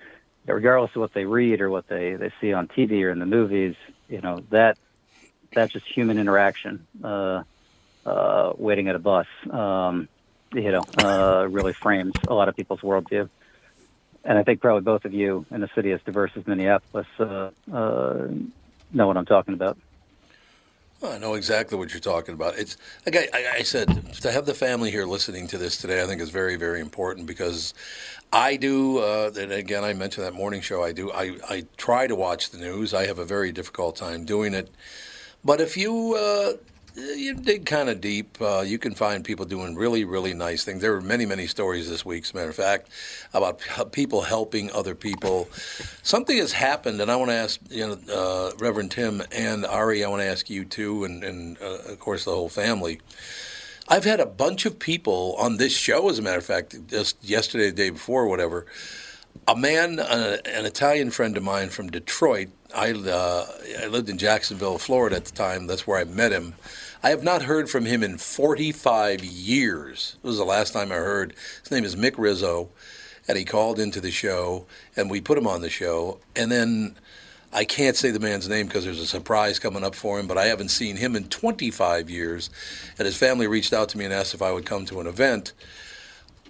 regardless 0.46 0.90
of 0.96 1.00
what 1.00 1.14
they 1.14 1.26
read 1.26 1.60
or 1.60 1.70
what 1.70 1.86
they 1.86 2.16
they 2.16 2.32
see 2.40 2.52
on 2.52 2.66
TV 2.66 3.04
or 3.04 3.10
in 3.10 3.20
the 3.20 3.26
movies, 3.26 3.76
you 4.08 4.20
know 4.20 4.42
that 4.50 4.78
that's 5.52 5.72
just 5.72 5.86
human 5.86 6.18
interaction. 6.18 6.86
Uh, 7.04 7.42
uh, 8.04 8.52
waiting 8.56 8.88
at 8.88 8.96
a 8.96 8.98
bus. 8.98 9.26
Um, 9.50 10.08
you 10.52 10.72
know, 10.72 10.84
uh, 10.98 11.46
really 11.48 11.72
frames 11.72 12.14
a 12.26 12.34
lot 12.34 12.48
of 12.48 12.56
people's 12.56 12.80
worldview. 12.80 13.28
And 14.24 14.38
I 14.38 14.42
think 14.42 14.60
probably 14.60 14.82
both 14.82 15.04
of 15.04 15.14
you 15.14 15.46
in 15.50 15.62
a 15.62 15.68
city 15.74 15.92
as 15.92 16.00
diverse 16.02 16.32
as 16.36 16.46
Minneapolis 16.46 17.06
uh, 17.18 17.50
uh, 17.72 18.28
know 18.92 19.06
what 19.06 19.16
I'm 19.16 19.26
talking 19.26 19.54
about. 19.54 19.78
Well, 21.00 21.12
I 21.12 21.18
know 21.18 21.34
exactly 21.34 21.78
what 21.78 21.92
you're 21.92 22.00
talking 22.00 22.34
about. 22.34 22.58
It's 22.58 22.76
like 23.06 23.14
I, 23.32 23.58
I, 23.58 23.62
said 23.62 24.14
to 24.14 24.32
have 24.32 24.46
the 24.46 24.54
family 24.54 24.90
here 24.90 25.06
listening 25.06 25.46
to 25.48 25.58
this 25.58 25.76
today. 25.76 26.02
I 26.02 26.06
think 26.06 26.20
is 26.20 26.30
very, 26.30 26.56
very 26.56 26.80
important 26.80 27.28
because 27.28 27.72
I 28.32 28.56
do. 28.56 28.98
Uh, 28.98 29.30
and 29.38 29.52
again, 29.52 29.84
I 29.84 29.92
mentioned 29.92 30.26
that 30.26 30.34
morning 30.34 30.60
show. 30.60 30.82
I 30.82 30.90
do. 30.90 31.12
I, 31.12 31.36
I 31.48 31.66
try 31.76 32.08
to 32.08 32.16
watch 32.16 32.50
the 32.50 32.58
news. 32.58 32.94
I 32.94 33.06
have 33.06 33.20
a 33.20 33.24
very 33.24 33.52
difficult 33.52 33.94
time 33.94 34.24
doing 34.24 34.54
it. 34.54 34.70
But 35.44 35.60
if 35.60 35.76
you 35.76 36.16
uh, 36.16 36.54
you 36.96 37.34
dig 37.34 37.66
kind 37.66 37.88
of 37.88 38.00
deep, 38.00 38.38
uh, 38.40 38.60
you 38.60 38.78
can 38.78 38.94
find 38.94 39.24
people 39.24 39.44
doing 39.44 39.74
really, 39.74 40.04
really 40.04 40.34
nice 40.34 40.64
things. 40.64 40.80
There 40.80 40.92
were 40.92 41.00
many, 41.00 41.26
many 41.26 41.46
stories 41.46 41.88
this 41.88 42.04
week, 42.04 42.24
as 42.24 42.32
a 42.32 42.36
matter 42.36 42.50
of 42.50 42.56
fact, 42.56 42.88
about 43.32 43.60
p- 43.60 43.84
people 43.92 44.22
helping 44.22 44.70
other 44.72 44.94
people. 44.94 45.48
Something 46.02 46.38
has 46.38 46.52
happened, 46.52 47.00
and 47.00 47.10
I 47.10 47.16
want 47.16 47.30
to 47.30 47.36
ask, 47.36 47.60
you 47.70 47.86
know, 47.86 47.98
uh, 48.12 48.52
Reverend 48.58 48.90
Tim 48.90 49.22
and 49.32 49.64
Ari, 49.66 50.04
I 50.04 50.08
want 50.08 50.22
to 50.22 50.26
ask 50.26 50.48
you 50.50 50.64
too, 50.64 51.04
and, 51.04 51.22
and 51.22 51.58
uh, 51.60 51.92
of 51.92 51.98
course 52.00 52.24
the 52.24 52.32
whole 52.32 52.48
family. 52.48 53.00
I've 53.88 54.04
had 54.04 54.20
a 54.20 54.26
bunch 54.26 54.66
of 54.66 54.78
people 54.78 55.34
on 55.38 55.56
this 55.56 55.72
show, 55.72 56.10
as 56.10 56.18
a 56.18 56.22
matter 56.22 56.38
of 56.38 56.44
fact, 56.44 56.76
just 56.88 57.22
yesterday, 57.24 57.70
the 57.70 57.76
day 57.76 57.90
before, 57.90 58.26
whatever. 58.26 58.66
A 59.46 59.56
man, 59.56 59.98
uh, 59.98 60.38
an 60.44 60.66
Italian 60.66 61.10
friend 61.10 61.36
of 61.36 61.42
mine 61.42 61.70
from 61.70 61.88
Detroit. 61.88 62.48
I 62.74 62.92
uh, 62.92 63.46
I 63.82 63.86
lived 63.86 64.10
in 64.10 64.18
Jacksonville, 64.18 64.76
Florida 64.76 65.16
at 65.16 65.24
the 65.24 65.32
time. 65.32 65.66
That's 65.66 65.86
where 65.86 65.98
I 65.98 66.04
met 66.04 66.32
him. 66.32 66.54
I 67.02 67.10
have 67.10 67.22
not 67.22 67.42
heard 67.42 67.70
from 67.70 67.86
him 67.86 68.02
in 68.02 68.18
45 68.18 69.24
years. 69.24 70.16
It 70.22 70.26
was 70.26 70.36
the 70.36 70.44
last 70.44 70.72
time 70.72 70.92
I 70.92 70.96
heard. 70.96 71.34
His 71.62 71.70
name 71.70 71.84
is 71.84 71.96
Mick 71.96 72.18
Rizzo, 72.18 72.68
and 73.26 73.38
he 73.38 73.44
called 73.44 73.78
into 73.78 74.00
the 74.00 74.10
show, 74.10 74.66
and 74.96 75.10
we 75.10 75.20
put 75.20 75.38
him 75.38 75.46
on 75.46 75.62
the 75.62 75.70
show. 75.70 76.18
And 76.34 76.50
then 76.50 76.96
I 77.52 77.64
can't 77.64 77.96
say 77.96 78.10
the 78.10 78.20
man's 78.20 78.48
name 78.48 78.66
because 78.66 78.84
there's 78.84 79.00
a 79.00 79.06
surprise 79.06 79.58
coming 79.58 79.84
up 79.84 79.94
for 79.94 80.18
him, 80.20 80.26
but 80.26 80.36
I 80.36 80.46
haven't 80.46 80.68
seen 80.68 80.96
him 80.96 81.16
in 81.16 81.28
25 81.28 82.10
years. 82.10 82.50
And 82.98 83.06
his 83.06 83.16
family 83.16 83.46
reached 83.46 83.72
out 83.72 83.88
to 83.90 83.98
me 83.98 84.04
and 84.04 84.12
asked 84.12 84.34
if 84.34 84.42
I 84.42 84.52
would 84.52 84.66
come 84.66 84.84
to 84.86 85.00
an 85.00 85.06
event. 85.06 85.52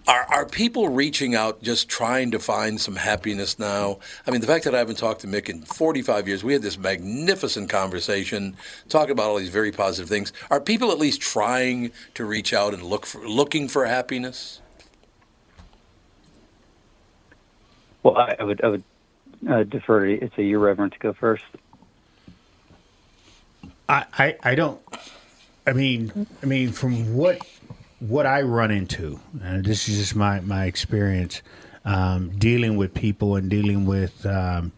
Are, 0.08 0.24
are 0.30 0.46
people 0.46 0.88
reaching 0.88 1.34
out 1.34 1.62
just 1.62 1.86
trying 1.86 2.30
to 2.30 2.38
find 2.38 2.80
some 2.80 2.96
happiness 2.96 3.58
now? 3.58 3.98
I 4.26 4.30
mean, 4.30 4.40
the 4.40 4.46
fact 4.46 4.64
that 4.64 4.74
I 4.74 4.78
haven't 4.78 4.96
talked 4.96 5.20
to 5.20 5.26
Mick 5.26 5.50
in 5.50 5.60
45 5.60 6.26
years, 6.26 6.42
we 6.42 6.54
had 6.54 6.62
this 6.62 6.78
magnificent 6.78 7.68
conversation 7.68 8.56
talking 8.88 9.10
about 9.10 9.28
all 9.28 9.36
these 9.36 9.50
very 9.50 9.70
positive 9.70 10.08
things. 10.08 10.32
Are 10.50 10.62
people 10.62 10.90
at 10.92 10.98
least 10.98 11.20
trying 11.20 11.92
to 12.14 12.24
reach 12.24 12.54
out 12.54 12.72
and 12.72 12.82
look 12.82 13.04
for 13.04 13.28
looking 13.28 13.68
for 13.68 13.84
happiness? 13.84 14.62
Well, 18.02 18.16
I, 18.16 18.36
I 18.38 18.44
would 18.44 18.64
I 18.64 18.68
would 18.68 18.84
uh, 19.46 19.62
defer 19.64 20.06
to, 20.06 20.30
a 20.38 20.42
you, 20.42 20.58
Reverend, 20.58 20.92
to 20.92 20.98
go 20.98 21.12
first. 21.12 21.44
I, 23.90 24.06
I, 24.18 24.36
I 24.42 24.54
don't. 24.54 24.80
I 25.66 25.74
mean, 25.74 26.26
I 26.42 26.46
mean, 26.46 26.72
from 26.72 27.14
what 27.14 27.46
what 28.00 28.26
I 28.26 28.42
run 28.42 28.70
into, 28.70 29.20
and 29.42 29.64
this 29.64 29.88
is 29.88 29.98
just 29.98 30.16
my 30.16 30.40
my 30.40 30.64
experience 30.66 31.42
um, 31.84 32.30
dealing 32.38 32.76
with 32.76 32.94
people 32.94 33.36
and 33.36 33.50
dealing 33.50 33.86
with 33.86 34.24
um, 34.26 34.72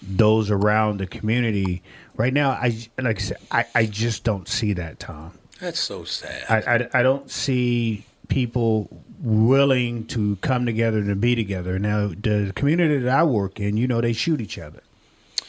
those 0.00 0.50
around 0.50 0.98
the 0.98 1.06
community. 1.06 1.82
Right 2.16 2.32
now, 2.32 2.50
I 2.50 2.76
like 2.98 3.18
I 3.18 3.20
said, 3.20 3.36
I, 3.50 3.66
I 3.74 3.86
just 3.86 4.24
don't 4.24 4.48
see 4.48 4.72
that, 4.74 5.00
Tom. 5.00 5.32
That's 5.60 5.80
so 5.80 6.04
sad. 6.04 6.44
I, 6.48 6.74
I, 6.74 7.00
I 7.00 7.02
don't 7.02 7.30
see 7.30 8.04
people 8.28 9.04
willing 9.20 10.06
to 10.08 10.36
come 10.36 10.66
together 10.66 10.98
and 10.98 11.20
be 11.20 11.34
together. 11.34 11.78
Now, 11.78 12.08
the 12.08 12.52
community 12.56 12.98
that 12.98 13.16
I 13.16 13.22
work 13.22 13.60
in, 13.60 13.76
you 13.76 13.86
know, 13.86 14.00
they 14.00 14.12
shoot 14.12 14.40
each 14.40 14.58
other. 14.58 14.82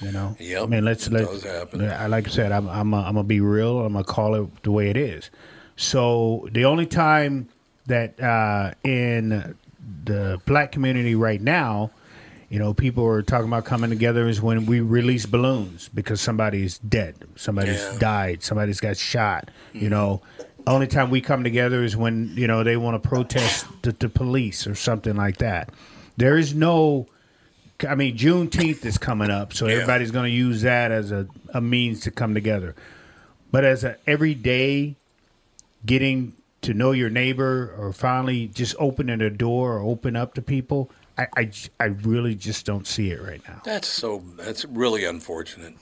You 0.01 0.12
know, 0.12 0.36
Yep, 0.39 0.63
I 0.63 0.65
mean, 0.65 0.86
let's 0.86 1.09
let's. 1.09 1.45
I 1.45 2.07
like 2.07 2.27
I 2.27 2.31
said, 2.31 2.51
I'm 2.51 2.67
I'm 2.67 2.93
a, 2.93 2.97
I'm 2.97 3.15
gonna 3.15 3.23
be 3.23 3.39
real. 3.39 3.86
I'm 3.86 3.93
gonna 3.93 4.03
call 4.03 4.36
it 4.36 4.63
the 4.63 4.71
way 4.71 4.89
it 4.89 4.97
is. 4.97 5.29
So 5.75 6.47
the 6.51 6.65
only 6.65 6.86
time 6.86 7.49
that 7.88 8.19
uh, 8.21 8.73
in 8.83 9.55
the 10.05 10.39
black 10.45 10.71
community 10.71 11.15
right 11.15 11.41
now, 11.41 11.91
you 12.49 12.59
know, 12.59 12.73
people 12.73 13.05
are 13.05 13.23
talking 13.23 13.47
about 13.47 13.65
coming 13.65 13.89
together 13.89 14.27
is 14.27 14.41
when 14.41 14.65
we 14.67 14.79
release 14.79 15.25
balloons 15.25 15.89
because 15.93 16.21
somebody's 16.21 16.77
dead, 16.79 17.15
somebody's 17.36 17.81
Yeah. 17.91 17.97
died, 17.97 18.43
somebody's 18.43 18.79
got 18.79 18.95
shot. 18.97 19.49
You 19.73 19.89
know, 19.89 20.21
only 20.67 20.86
time 20.88 21.09
we 21.09 21.19
come 21.19 21.43
together 21.43 21.83
is 21.83 21.97
when 21.97 22.31
you 22.36 22.45
know 22.47 22.63
they 22.63 22.77
want 22.77 23.01
to 23.01 23.09
protest 23.09 23.65
the, 23.81 23.91
the 23.91 24.07
police 24.07 24.67
or 24.67 24.75
something 24.75 25.15
like 25.15 25.38
that. 25.38 25.71
There 26.17 26.38
is 26.38 26.53
no. 26.53 27.07
I 27.89 27.95
mean, 27.95 28.15
Juneteenth 28.15 28.86
is 28.86 28.97
coming 28.99 29.31
up, 29.31 29.51
so 29.51 29.65
Yeah. 29.65 29.73
everybody's 29.73 30.12
going 30.12 30.25
to 30.31 30.38
use 30.38 30.62
that 30.62 30.91
as 30.91 31.12
a, 31.12 31.27
a 31.53 31.59
means 31.59 32.01
to 32.01 32.12
come 32.12 32.33
together. 32.36 32.75
But 33.51 33.65
as 33.65 33.83
a 33.83 33.97
everyday 34.07 34.95
getting 35.85 36.33
to 36.61 36.73
know 36.73 36.91
your 36.91 37.09
neighbor 37.09 37.75
or 37.77 37.91
finally 37.93 38.47
just 38.47 38.75
opening 38.79 39.21
a 39.21 39.29
door 39.29 39.77
or 39.77 39.79
open 39.79 40.15
up 40.15 40.33
to 40.35 40.41
people—I, 40.41 41.51
I 41.79 41.85
really 41.85 42.35
just 42.35 42.65
don't 42.65 42.87
see 42.87 43.11
it 43.11 43.21
right 43.21 43.41
now. 43.47 43.61
That's 43.65 43.87
so. 43.87 44.23
That's 44.37 44.65
really 44.65 45.05
unfortunate. 45.05 45.75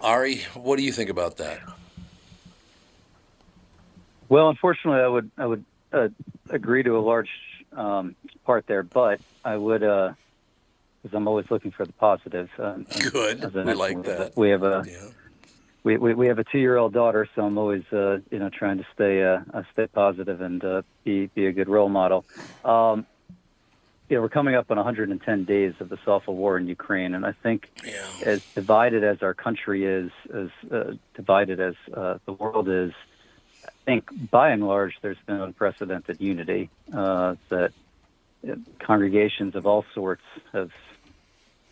Ari, 0.00 0.38
what 0.54 0.76
do 0.76 0.82
you 0.82 0.92
think 0.92 1.10
about 1.10 1.36
that? 1.36 1.60
Well, 4.28 4.48
unfortunately, 4.48 5.02
I 5.02 5.08
would 5.08 5.30
I 5.36 5.46
would 5.46 5.64
uh, 5.92 6.08
agree 6.48 6.82
to 6.82 6.96
a 6.96 7.00
large 7.00 7.30
um, 7.72 8.16
part 8.44 8.66
there, 8.66 8.82
but 8.82 9.20
I 9.44 9.56
would 9.56 9.80
because 9.80 11.14
I'm 11.14 11.28
always 11.28 11.50
looking 11.50 11.70
for 11.70 11.84
the 11.84 11.92
positive. 11.92 12.48
Um, 12.58 12.86
Good. 13.12 13.44
I 13.44 13.64
We 13.64 13.74
like 13.74 14.02
that. 14.04 14.36
We 14.36 14.50
have 14.50 14.62
a 14.62 14.84
Yeah. 14.86 15.08
We, 15.84 15.96
we 15.96 16.14
we 16.14 16.26
have 16.28 16.38
a 16.38 16.44
two 16.44 16.58
year 16.58 16.76
old 16.76 16.92
daughter, 16.92 17.28
so 17.34 17.42
I'm 17.42 17.58
always 17.58 17.82
uh, 17.92 18.18
you 18.30 18.38
know 18.38 18.50
trying 18.50 18.78
to 18.78 18.86
stay 18.94 19.22
uh, 19.24 19.62
stay 19.72 19.86
positive 19.88 20.40
and 20.40 20.64
uh, 20.64 20.82
be 21.04 21.26
be 21.34 21.46
a 21.46 21.52
good 21.52 21.68
role 21.68 21.88
model. 21.88 22.24
Um, 22.64 23.06
you 24.08 24.16
know, 24.16 24.22
we're 24.22 24.28
coming 24.28 24.54
up 24.54 24.70
on 24.70 24.76
110 24.76 25.44
days 25.44 25.72
of 25.80 25.88
this 25.88 26.00
awful 26.06 26.36
war 26.36 26.58
in 26.58 26.66
Ukraine, 26.68 27.14
and 27.14 27.24
I 27.24 27.32
think 27.42 27.70
Yeah. 27.82 28.10
as 28.26 28.40
divided 28.54 29.04
as 29.04 29.22
our 29.22 29.32
country 29.32 29.86
is, 29.86 30.10
as 30.34 30.48
uh, 30.70 30.92
divided 31.14 31.60
as 31.60 31.74
uh, 31.94 32.18
the 32.26 32.32
world 32.32 32.68
is, 32.68 32.92
I 33.64 33.70
think 33.86 34.10
by 34.30 34.50
and 34.50 34.66
large 34.66 34.94
there's 35.00 35.16
been 35.26 35.40
unprecedented 35.40 36.20
unity 36.20 36.68
uh, 36.92 37.36
that 37.48 37.72
uh, 38.46 38.56
congregations 38.80 39.54
of 39.54 39.66
all 39.66 39.84
sorts 39.94 40.22
have 40.52 40.70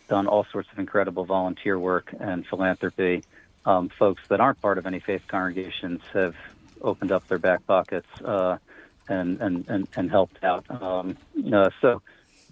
done 0.09 0.25
all 0.25 0.47
sorts 0.51 0.67
of 0.73 0.79
incredible 0.79 1.25
volunteer 1.25 1.77
work 1.77 2.13
and 2.19 2.45
philanthropy. 2.47 3.23
Um, 3.65 3.89
folks 3.89 4.23
that 4.29 4.39
aren't 4.39 4.59
part 4.61 4.77
of 4.77 4.87
any 4.87 4.99
faith 4.99 5.23
congregations 5.27 6.01
have 6.13 6.35
opened 6.81 7.11
up 7.11 7.27
their 7.27 7.37
back 7.37 7.65
pockets 7.67 8.07
uh, 8.23 8.57
and, 9.07 9.39
and, 9.39 9.69
and, 9.69 9.87
and 9.95 10.09
helped 10.09 10.43
out. 10.43 10.65
Um, 10.69 11.17
uh, 11.53 11.69
so, 11.79 12.01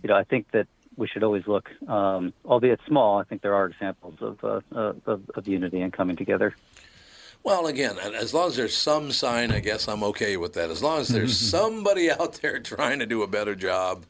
you 0.03 0.09
know, 0.09 0.15
I 0.15 0.23
think 0.23 0.51
that 0.51 0.67
we 0.97 1.07
should 1.07 1.23
always 1.23 1.47
look, 1.47 1.69
um, 1.87 2.33
albeit 2.45 2.79
small, 2.85 3.19
I 3.19 3.23
think 3.23 3.41
there 3.41 3.55
are 3.55 3.65
examples 3.65 4.15
of, 4.21 4.43
uh, 4.43 4.61
uh, 4.75 4.93
of, 5.05 5.29
of 5.33 5.47
unity 5.47 5.81
and 5.81 5.91
coming 5.91 6.15
together. 6.15 6.53
Well, 7.41 7.67
again, 7.67 7.97
as 7.97 8.33
long 8.33 8.49
as 8.49 8.57
there's 8.57 8.75
some 8.75 9.11
sign, 9.11 9.51
I 9.51 9.61
guess 9.61 9.87
I'm 9.87 10.03
okay 10.03 10.35
with 10.35 10.53
that. 10.53 10.69
As 10.69 10.83
long 10.83 10.99
as 10.99 11.07
there's 11.07 11.37
somebody 11.49 12.11
out 12.11 12.33
there 12.41 12.59
trying 12.59 12.99
to 12.99 13.05
do 13.05 13.23
a 13.23 13.27
better 13.27 13.55
job, 13.55 14.05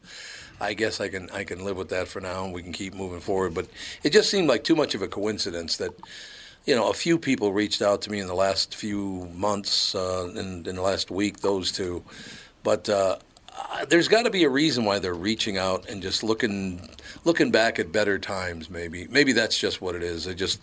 I 0.60 0.74
guess 0.74 1.00
I 1.00 1.08
can 1.08 1.30
I 1.30 1.44
can 1.44 1.64
live 1.64 1.76
with 1.76 1.88
that 1.88 2.08
for 2.08 2.20
now, 2.20 2.44
and 2.44 2.52
we 2.52 2.62
can 2.62 2.72
keep 2.72 2.92
moving 2.92 3.20
forward. 3.20 3.54
But 3.54 3.68
it 4.02 4.10
just 4.10 4.30
seemed 4.30 4.48
like 4.48 4.64
too 4.64 4.76
much 4.76 4.94
of 4.94 5.00
a 5.00 5.08
coincidence 5.08 5.76
that, 5.78 5.92
you 6.66 6.74
know, 6.76 6.90
a 6.90 6.94
few 6.94 7.18
people 7.18 7.52
reached 7.52 7.82
out 7.82 8.02
to 8.02 8.10
me 8.10 8.20
in 8.20 8.26
the 8.26 8.34
last 8.34 8.74
few 8.74 9.28
months, 9.34 9.94
uh, 9.94 10.28
in, 10.34 10.66
in 10.66 10.76
the 10.76 10.82
last 10.82 11.10
week, 11.10 11.40
those 11.40 11.72
two. 11.72 12.04
But 12.62 12.88
uh, 12.88 13.16
uh, 13.56 13.84
there's 13.86 14.08
got 14.08 14.24
to 14.24 14.30
be 14.30 14.44
a 14.44 14.48
reason 14.48 14.84
why 14.84 14.98
they're 14.98 15.14
reaching 15.14 15.56
out 15.58 15.88
and 15.88 16.02
just 16.02 16.22
looking 16.22 16.88
looking 17.24 17.50
back 17.50 17.78
at 17.78 17.90
better 17.92 18.18
times. 18.18 18.70
Maybe 18.70 19.06
maybe 19.10 19.32
that's 19.32 19.58
just 19.58 19.80
what 19.80 19.94
it 19.94 20.02
is. 20.02 20.24
They're 20.24 20.34
just 20.34 20.60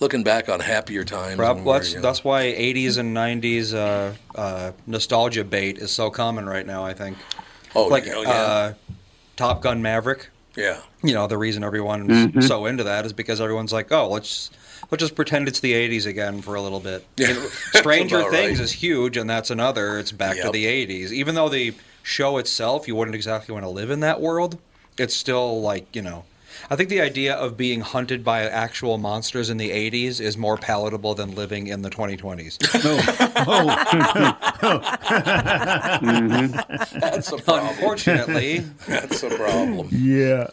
looking 0.00 0.22
back 0.22 0.48
on 0.48 0.60
happier 0.60 1.04
times. 1.04 1.38
Rob, 1.38 1.56
when 1.56 1.64
we 1.64 1.70
were 1.72 1.78
that's, 1.78 1.94
that's 1.94 2.24
why 2.24 2.44
80s 2.44 2.96
and 2.98 3.14
90s 3.16 3.74
uh, 3.74 4.14
uh, 4.38 4.72
nostalgia 4.86 5.44
bait 5.44 5.78
is 5.78 5.90
so 5.90 6.10
common 6.10 6.46
right 6.46 6.66
now, 6.66 6.84
I 6.84 6.94
think. 6.94 7.18
Oh, 7.74 7.84
like 7.86 8.04
oh, 8.08 8.22
yeah. 8.22 8.30
uh, 8.30 8.74
Top 9.36 9.62
Gun 9.62 9.82
Maverick. 9.82 10.30
Yeah. 10.56 10.80
You 11.02 11.14
know, 11.14 11.26
the 11.26 11.38
reason 11.38 11.62
everyone's 11.62 12.08
Mhm. 12.08 12.42
so 12.42 12.66
into 12.66 12.84
that 12.84 13.06
is 13.06 13.12
because 13.12 13.40
everyone's 13.40 13.72
like, 13.72 13.92
oh, 13.92 14.08
let's 14.08 14.50
let's 14.90 15.00
just 15.00 15.14
pretend 15.14 15.48
it's 15.48 15.60
the 15.60 15.72
80s 15.72 16.06
again 16.06 16.42
for 16.42 16.54
a 16.54 16.60
little 16.60 16.80
bit. 16.80 17.04
Yeah. 17.16 17.28
You 17.28 17.48
Stranger 17.74 18.22
Things 18.30 18.58
right. 18.58 18.64
is 18.64 18.72
huge, 18.72 19.16
and 19.16 19.28
that's 19.28 19.50
another. 19.50 19.98
It's 19.98 20.12
back 20.12 20.40
to 20.40 20.50
the 20.50 20.66
80s. 20.66 21.12
Even 21.12 21.34
though 21.34 21.48
the 21.48 21.74
show 22.02 22.38
itself, 22.38 22.88
you 22.88 22.94
wouldn't 22.94 23.14
exactly 23.14 23.52
want 23.52 23.64
to 23.64 23.70
live 23.70 23.90
in 23.90 24.00
that 24.00 24.20
world, 24.20 24.58
it's 24.98 25.14
still 25.14 25.60
like, 25.60 25.94
you 25.94 26.02
know. 26.02 26.24
I 26.68 26.76
think 26.76 26.88
the 26.88 27.00
idea 27.00 27.34
of 27.34 27.56
being 27.56 27.80
hunted 27.80 28.22
by 28.22 28.42
actual 28.42 28.98
monsters 28.98 29.50
in 29.50 29.56
the 29.56 29.70
80s 29.70 30.20
is 30.20 30.36
more 30.36 30.56
palatable 30.56 31.14
than 31.14 31.34
living 31.34 31.68
in 31.68 31.82
the 31.82 31.90
2020s. 31.90 32.58
That's 37.00 37.32
a 37.32 37.38
problem. 37.38 37.68
Unfortunately, 37.68 38.58
that's 38.86 39.22
a 39.22 39.30
problem. 39.30 39.88
Yeah. 39.90 40.48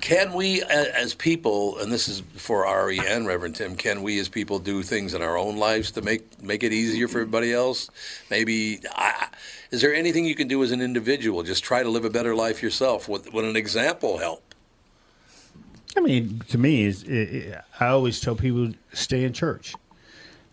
Can 0.00 0.32
we, 0.32 0.62
as 0.62 1.14
people, 1.14 1.78
and 1.78 1.92
this 1.92 2.08
is 2.08 2.22
for 2.34 2.66
Ari 2.66 2.98
and 2.98 3.26
Reverend 3.26 3.56
Tim, 3.56 3.76
can 3.76 4.02
we 4.02 4.18
as 4.18 4.28
people 4.28 4.58
do 4.58 4.82
things 4.82 5.14
in 5.14 5.22
our 5.22 5.36
own 5.36 5.56
lives 5.56 5.90
to 5.92 6.02
make 6.02 6.42
make 6.42 6.62
it 6.62 6.72
easier 6.72 7.08
for 7.08 7.20
everybody 7.20 7.52
else? 7.52 7.90
Maybe, 8.30 8.80
I, 8.94 9.28
is 9.70 9.80
there 9.80 9.94
anything 9.94 10.24
you 10.24 10.34
can 10.34 10.48
do 10.48 10.62
as 10.62 10.72
an 10.72 10.80
individual? 10.80 11.42
Just 11.42 11.64
try 11.64 11.82
to 11.82 11.88
live 11.88 12.04
a 12.04 12.10
better 12.10 12.34
life 12.34 12.62
yourself. 12.62 13.08
Would, 13.08 13.32
would 13.32 13.44
an 13.44 13.56
example 13.56 14.18
help? 14.18 14.42
I 15.96 16.00
mean, 16.00 16.42
to 16.48 16.58
me, 16.58 16.84
is 16.84 17.04
I 17.80 17.86
always 17.86 18.20
tell 18.20 18.36
people 18.36 18.72
stay 18.92 19.24
in 19.24 19.32
church. 19.32 19.74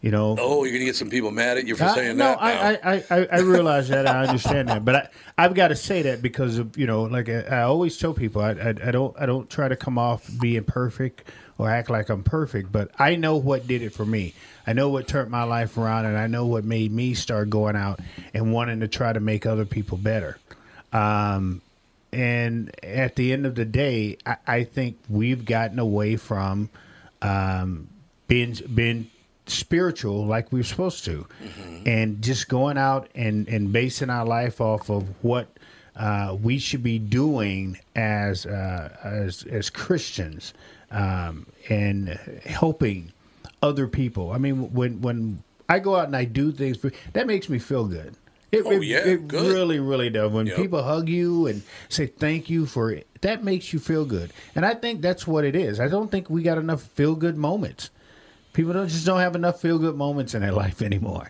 You 0.06 0.12
know, 0.12 0.36
Oh, 0.40 0.64
you're 0.66 0.74
gonna 0.74 0.86
get 0.86 0.96
some 0.96 1.10
people 1.10 1.32
mad 1.32 1.58
at 1.58 1.66
you 1.66 1.76
for 1.76 1.86
I- 1.86 1.96
saying 1.96 2.18
no, 2.18 2.26
that. 2.40 2.40
now. 2.40 2.90
I, 2.92 2.94
I, 2.96 3.04
I, 3.10 3.28
I 3.32 3.40
realize 3.40 3.88
that. 3.88 4.06
I 4.06 4.28
understand 4.28 4.70
that, 4.70 4.86
but 4.86 4.96
I, 4.96 5.10
I've 5.36 5.56
got 5.56 5.70
to 5.70 5.76
say 5.76 6.04
that 6.04 6.22
because 6.22 6.60
of 6.60 6.78
you 6.78 6.86
know, 6.86 7.02
like 7.06 7.28
I, 7.28 7.40
I 7.42 7.62
always 7.64 7.98
tell 7.98 8.14
people, 8.14 8.40
I, 8.44 8.52
I, 8.52 8.70
I 8.70 8.92
don't, 8.92 9.20
I 9.20 9.26
don't 9.26 9.50
try 9.50 9.68
to 9.68 9.76
come 9.76 9.98
off 9.98 10.30
being 10.40 10.64
perfect 10.64 11.28
or 11.58 11.72
act 11.72 11.90
like 11.90 12.10
I'm 12.10 12.22
perfect, 12.22 12.72
but 12.72 12.92
I 13.00 13.16
know 13.16 13.38
what 13.38 13.66
did 13.66 13.82
it 13.82 13.94
for 13.94 14.06
me. 14.06 14.36
I 14.68 14.74
know 14.74 14.90
what 14.90 15.08
turned 15.08 15.32
my 15.32 15.42
life 15.42 15.76
around, 15.76 16.06
and 16.06 16.20
I 16.20 16.28
know 16.28 16.46
what 16.46 16.66
made 16.66 16.92
me 16.92 17.16
start 17.16 17.50
going 17.50 17.76
out 17.76 18.00
and 18.36 18.54
wanting 18.54 18.82
to 18.82 18.88
try 18.88 19.12
to 19.12 19.20
make 19.20 19.48
other 19.48 19.66
people 19.66 19.98
better. 19.98 20.38
Um, 20.94 21.64
and 22.14 22.70
at 22.84 23.16
the 23.16 23.34
end 23.34 23.48
of 23.48 23.56
the 23.56 23.66
day, 23.66 24.18
I, 24.24 24.36
I 24.46 24.64
think 24.66 24.98
we've 25.10 25.46
gotten 25.46 25.80
away 25.80 26.16
from 26.18 26.70
um, 27.24 27.88
being 28.28 28.54
being 28.72 29.10
spiritual 29.48 30.26
like 30.26 30.52
we're 30.52 30.64
supposed 30.64 31.06
to, 31.06 31.28
and 31.86 32.22
just 32.22 32.48
going 32.50 32.78
out 32.78 33.10
and 33.16 33.48
and 33.48 33.72
basing 33.72 34.10
our 34.10 34.26
life 34.26 34.60
off 34.62 34.90
of 34.90 35.04
what 35.24 35.48
uh, 35.96 36.36
we 36.42 36.58
should 36.60 36.84
be 36.84 37.00
doing 37.00 37.78
as 37.96 38.46
uh, 38.46 38.96
as 39.04 39.44
as 39.44 39.70
Christians, 39.70 40.54
um, 40.92 41.46
and 41.70 42.10
helping 42.46 43.12
other 43.62 43.88
people. 43.88 44.32
I 44.32 44.38
mean, 44.38 44.74
when 44.74 45.02
when 45.02 45.44
I 45.70 45.80
go 45.80 45.96
out 45.96 46.08
and 46.08 46.16
I 46.16 46.26
do 46.26 46.52
things, 46.52 46.78
for, 46.78 46.92
that 47.14 47.28
makes 47.28 47.50
me 47.50 47.60
feel 47.60 47.86
good. 47.86 48.16
It, 48.52 48.64
Oh, 48.66 48.72
it, 48.72 48.84
yeah, 48.84 49.00
it 49.00 49.28
good. 49.28 49.52
really, 49.52 49.80
really 49.80 50.10
does. 50.10 50.32
When 50.32 50.46
Yep. 50.48 50.56
people 50.58 50.84
hug 50.84 51.10
you 51.10 51.48
and 51.48 51.62
say 51.90 52.06
thank 52.06 52.50
you 52.50 52.66
for 52.66 52.92
it, 52.92 53.08
that 53.22 53.44
makes 53.44 53.74
you 53.74 53.80
feel 53.80 54.06
good. 54.06 54.32
And 54.56 54.66
I 54.66 54.76
think 54.76 55.02
that's 55.02 55.26
what 55.28 55.44
it 55.44 55.56
is. 55.56 55.80
I 55.80 55.88
don't 55.90 56.10
think 56.12 56.30
we 56.30 56.42
got 56.44 56.58
enough 56.58 56.84
feel 56.84 57.16
good 57.16 57.36
moments. 57.38 57.90
People 58.56 58.72
don't 58.72 58.88
just 58.88 59.06
don't 59.06 59.20
have 59.20 59.36
enough 59.36 59.60
feel 59.60 59.78
good 59.78 59.98
moments 59.98 60.34
in 60.34 60.42
their 60.42 60.54
life 60.54 60.82
anymore. 60.82 61.30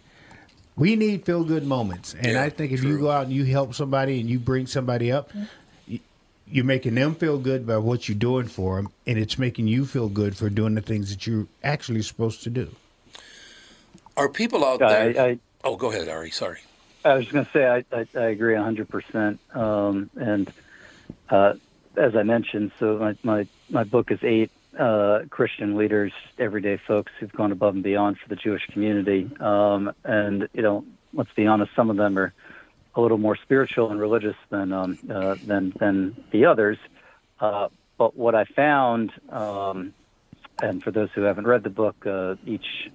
We 0.75 0.95
need 0.95 1.25
feel 1.25 1.43
good 1.43 1.65
moments, 1.65 2.13
and 2.13 2.33
Yeah, 2.33 2.43
I 2.43 2.49
think 2.51 2.71
if 2.71 2.83
you 2.83 2.99
go 2.99 3.09
out 3.09 3.23
and 3.25 3.33
you 3.33 3.45
help 3.45 3.73
somebody 3.73 4.19
and 4.19 4.29
you 4.29 4.37
bring 4.39 4.67
somebody 4.67 5.11
up, 5.11 5.31
you're 6.47 6.65
making 6.65 6.93
them 6.93 7.15
feel 7.15 7.39
good 7.39 7.65
by 7.65 7.77
what 7.77 8.07
you're 8.07 8.17
doing 8.17 8.45
for 8.47 8.75
them, 8.75 8.89
and 9.07 9.17
it's 9.17 9.39
making 9.39 9.67
you 9.67 9.85
feel 9.87 10.07
good 10.07 10.37
for 10.37 10.49
doing 10.51 10.75
the 10.75 10.81
things 10.81 11.09
that 11.09 11.25
you're 11.25 11.47
actually 11.63 12.03
supposed 12.03 12.43
to 12.43 12.51
do. 12.51 12.69
Are 14.15 14.29
people 14.29 14.63
out 14.63 14.79
Yeah, 14.81 14.87
there? 15.11 15.21
I- 15.23 15.29
I- 15.31 15.39
oh, 15.63 15.75
go 15.77 15.91
ahead, 15.91 16.07
Ari. 16.07 16.29
Sorry. 16.29 16.59
I 17.03 17.15
was 17.15 17.25
just 17.25 17.33
going 17.33 17.45
to 17.45 17.51
say 17.51 17.65
I, 17.67 17.83
I, 17.91 18.07
I 18.19 18.25
agree 18.29 18.53
100%. 18.55 19.37
Um, 19.55 20.09
and 20.15 20.51
uh, 21.29 21.53
as 21.97 22.15
I 22.15 22.23
mentioned, 22.23 22.71
so 22.79 22.97
my, 22.97 23.15
my, 23.23 23.47
my 23.69 23.83
book 23.83 24.11
is 24.11 24.19
eight 24.23 24.51
uh, 24.77 25.19
Christian 25.29 25.75
leaders, 25.75 26.11
everyday 26.37 26.77
folks 26.87 27.11
who've 27.19 27.31
gone 27.31 27.51
above 27.51 27.75
and 27.75 27.83
beyond 27.83 28.17
for 28.17 28.29
the 28.29 28.35
Jewish 28.35 28.65
community. 28.67 29.29
Um, 29.39 29.93
and, 30.03 30.47
you 30.53 30.61
know, 30.61 30.85
let's 31.13 31.31
be 31.33 31.47
honest, 31.47 31.71
some 31.75 31.89
of 31.89 31.97
them 31.97 32.17
are 32.17 32.33
a 32.95 33.01
little 33.01 33.17
more 33.17 33.35
spiritual 33.35 33.91
and 33.91 33.99
religious 33.99 34.35
than, 34.49 34.71
um, 34.71 34.97
uh, 35.09 35.35
than, 35.45 35.73
than 35.79 36.15
the 36.31 36.45
others. 36.45 36.77
Uh, 37.39 37.67
but 37.97 38.15
what 38.15 38.35
I 38.35 38.45
found, 38.45 39.11
um, 39.29 39.93
and 40.61 40.83
for 40.83 40.91
those 40.91 41.09
who 41.13 41.21
haven't 41.21 41.47
read 41.47 41.63
the 41.63 41.69
book, 41.69 42.05
uh, 42.05 42.35
each 42.45 42.89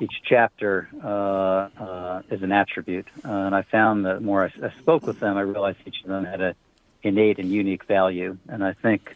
each 0.00 0.22
chapter 0.28 0.88
uh, 1.04 1.06
uh, 1.80 2.22
is 2.28 2.42
an 2.42 2.50
attribute. 2.50 3.06
And 3.22 3.54
I 3.54 3.62
found 3.62 4.04
that 4.04 4.14
the 4.16 4.20
more 4.20 4.42
I, 4.44 4.66
I 4.66 4.72
spoke 4.80 5.06
with 5.06 5.20
them, 5.20 5.36
I 5.36 5.42
realized 5.42 5.78
each 5.86 6.02
of 6.02 6.08
them 6.08 6.24
had 6.24 6.40
a 6.40 6.54
innate 7.04 7.38
and 7.38 7.52
unique 7.52 7.84
value. 7.84 8.36
And 8.48 8.64
I 8.64 8.72
think 8.72 9.14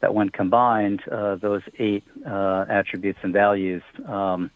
that 0.00 0.14
when 0.14 0.28
combined, 0.28 1.02
uh, 1.08 1.36
those 1.36 1.62
eight 1.78 2.04
uh, 2.26 2.66
attributes 2.68 3.18
and 3.22 3.32
values, 3.32 3.82
um, 4.06 4.50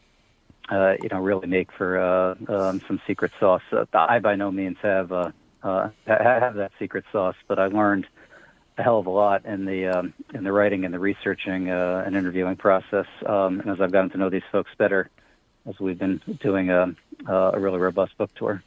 uh, 0.71 0.95
you 1.03 1.09
know, 1.09 1.21
really 1.21 1.47
make 1.47 1.73
for 1.73 1.99
uh, 1.99 2.35
um, 2.49 2.81
some 2.87 3.01
secret 3.07 3.33
sauce. 3.41 3.63
Uh, 3.73 3.85
I 3.93 4.19
by 4.19 4.37
no 4.37 4.51
means 4.51 4.77
have 4.83 5.11
uh, 5.11 5.31
uh, 5.63 5.91
have 6.07 6.55
that 6.55 6.73
secret 6.79 7.05
sauce, 7.11 7.37
but 7.49 7.59
I 7.59 7.67
learned 7.67 8.07
a 8.79 8.83
hell 8.83 8.99
of 8.99 9.07
a 9.07 9.11
lot 9.11 9.45
in 9.45 9.65
the 9.65 9.87
um, 9.87 10.15
in 10.33 10.45
the 10.45 10.53
writing 10.53 10.85
and 10.85 10.95
the 10.95 10.99
researching 10.99 11.71
uh, 11.71 12.05
and 12.07 12.17
interviewing 12.17 12.57
process. 12.57 13.07
Um, 13.27 13.61
and 13.61 13.71
as 13.71 13.81
I've 13.81 13.93
gotten 13.93 14.11
to 14.11 14.19
know 14.19 14.31
these 14.31 14.43
folks 14.53 14.71
better, 14.79 15.11
as 15.67 15.79
we've 15.81 15.99
been 15.99 16.21
doing 16.41 16.71
a, 16.71 16.95
a 17.27 17.59
really 17.59 17.79
robust 17.79 18.17
book 18.17 18.35
tour. 18.35 18.63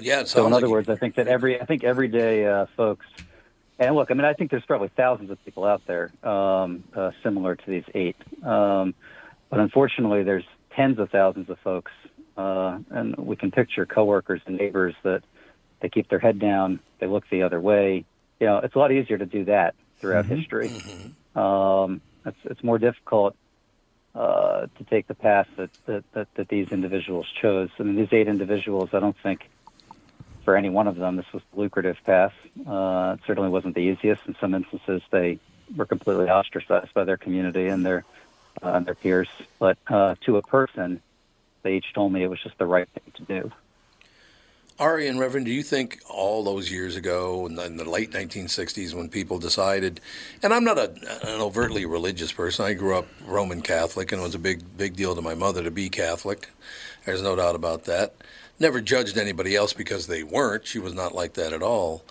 Yeah, 0.00 0.24
So 0.24 0.46
in 0.46 0.52
other 0.52 0.66
like 0.66 0.72
words, 0.72 0.88
I 0.88 0.96
think 0.96 1.16
that 1.16 1.28
every 1.28 1.60
I 1.60 1.66
think 1.66 1.84
everyday 1.84 2.46
uh, 2.46 2.66
folks, 2.76 3.06
and 3.78 3.94
look, 3.94 4.10
I 4.10 4.14
mean, 4.14 4.24
I 4.24 4.34
think 4.34 4.50
there's 4.50 4.64
probably 4.66 4.90
thousands 4.96 5.30
of 5.30 5.44
people 5.44 5.64
out 5.64 5.82
there 5.86 6.12
um, 6.22 6.84
uh, 6.94 7.10
similar 7.22 7.56
to 7.56 7.70
these 7.70 7.84
eight, 7.94 8.16
um, 8.44 8.94
but 9.50 9.60
unfortunately, 9.60 10.22
there's 10.22 10.44
tens 10.76 10.98
of 10.98 11.10
thousands 11.10 11.50
of 11.50 11.58
folks, 11.60 11.92
uh, 12.36 12.78
and 12.90 13.16
we 13.16 13.36
can 13.36 13.50
picture 13.50 13.86
coworkers 13.86 14.40
and 14.46 14.56
neighbors 14.56 14.94
that 15.02 15.22
they 15.80 15.88
keep 15.88 16.08
their 16.08 16.20
head 16.20 16.38
down, 16.38 16.80
they 17.00 17.06
look 17.06 17.24
the 17.30 17.42
other 17.42 17.60
way. 17.60 18.04
You 18.40 18.46
know, 18.46 18.58
it's 18.58 18.74
a 18.74 18.78
lot 18.78 18.92
easier 18.92 19.18
to 19.18 19.26
do 19.26 19.44
that 19.46 19.74
throughout 20.00 20.26
history. 20.26 20.70
Um, 21.34 22.00
it's 22.24 22.38
it's 22.44 22.62
more 22.62 22.78
difficult 22.78 23.36
uh, 24.14 24.66
to 24.78 24.84
take 24.90 25.06
the 25.06 25.14
path 25.14 25.48
that, 25.56 25.70
that, 25.86 26.04
that, 26.12 26.28
that 26.34 26.48
these 26.48 26.68
individuals 26.70 27.26
chose. 27.40 27.70
I 27.78 27.82
mean, 27.82 27.96
these 27.96 28.12
eight 28.12 28.28
individuals, 28.28 28.90
I 28.92 29.00
don't 29.00 29.16
think 29.22 29.40
for 30.44 30.56
any 30.56 30.68
one 30.68 30.86
of 30.86 30.96
them 30.96 31.16
this 31.16 31.32
was 31.32 31.42
the 31.52 31.60
lucrative 31.60 31.98
path. 32.04 32.34
Uh, 32.66 33.16
it 33.18 33.24
certainly 33.26 33.48
wasn't 33.48 33.74
the 33.74 33.80
easiest. 33.80 34.26
In 34.26 34.36
some 34.40 34.54
instances, 34.54 35.02
they 35.10 35.38
were 35.76 35.86
completely 35.86 36.28
ostracized 36.28 36.92
by 36.94 37.04
their 37.04 37.16
community 37.16 37.68
and 37.68 37.84
their 37.84 38.04
uh, 38.62 38.72
and 38.74 38.86
their 38.86 38.94
peers. 38.94 39.28
But 39.58 39.78
uh, 39.88 40.16
to 40.26 40.36
a 40.36 40.42
person, 40.42 41.00
they 41.62 41.76
each 41.76 41.92
told 41.94 42.12
me 42.12 42.22
it 42.22 42.28
was 42.28 42.42
just 42.42 42.58
the 42.58 42.66
right 42.66 42.88
thing 42.88 43.12
to 43.14 43.40
do. 43.40 43.52
Ari 44.78 45.06
and 45.06 45.20
Reverend, 45.20 45.46
do 45.46 45.52
you 45.52 45.62
think 45.62 46.00
all 46.08 46.42
those 46.42 46.70
years 46.70 46.96
ago, 46.96 47.46
in 47.46 47.54
the, 47.54 47.64
in 47.66 47.76
the 47.76 47.88
late 47.88 48.10
1960s, 48.10 48.94
when 48.94 49.08
people 49.08 49.38
decided, 49.38 50.00
and 50.42 50.52
I'm 50.52 50.64
not 50.64 50.78
a, 50.78 50.90
an 51.22 51.40
overtly 51.40 51.84
religious 51.84 52.32
person. 52.32 52.64
I 52.64 52.72
grew 52.72 52.96
up 52.96 53.06
Roman 53.26 53.60
Catholic, 53.60 54.10
and 54.10 54.20
it 54.20 54.24
was 54.24 54.34
a 54.34 54.40
big, 54.40 54.76
big 54.76 54.96
deal 54.96 55.14
to 55.14 55.22
my 55.22 55.34
mother 55.34 55.62
to 55.62 55.70
be 55.70 55.88
Catholic. 55.88 56.48
There's 57.04 57.22
no 57.22 57.36
doubt 57.36 57.54
about 57.54 57.84
that. 57.84 58.14
Never 58.62 58.80
judged 58.80 59.18
anybody 59.18 59.56
else 59.56 59.72
because 59.72 60.06
they 60.06 60.22
weren't. 60.22 60.68
She 60.68 60.78
was 60.78 60.94
not 60.94 61.16
like 61.16 61.34
that 61.34 61.52
at 61.52 61.64
all. 61.64 62.04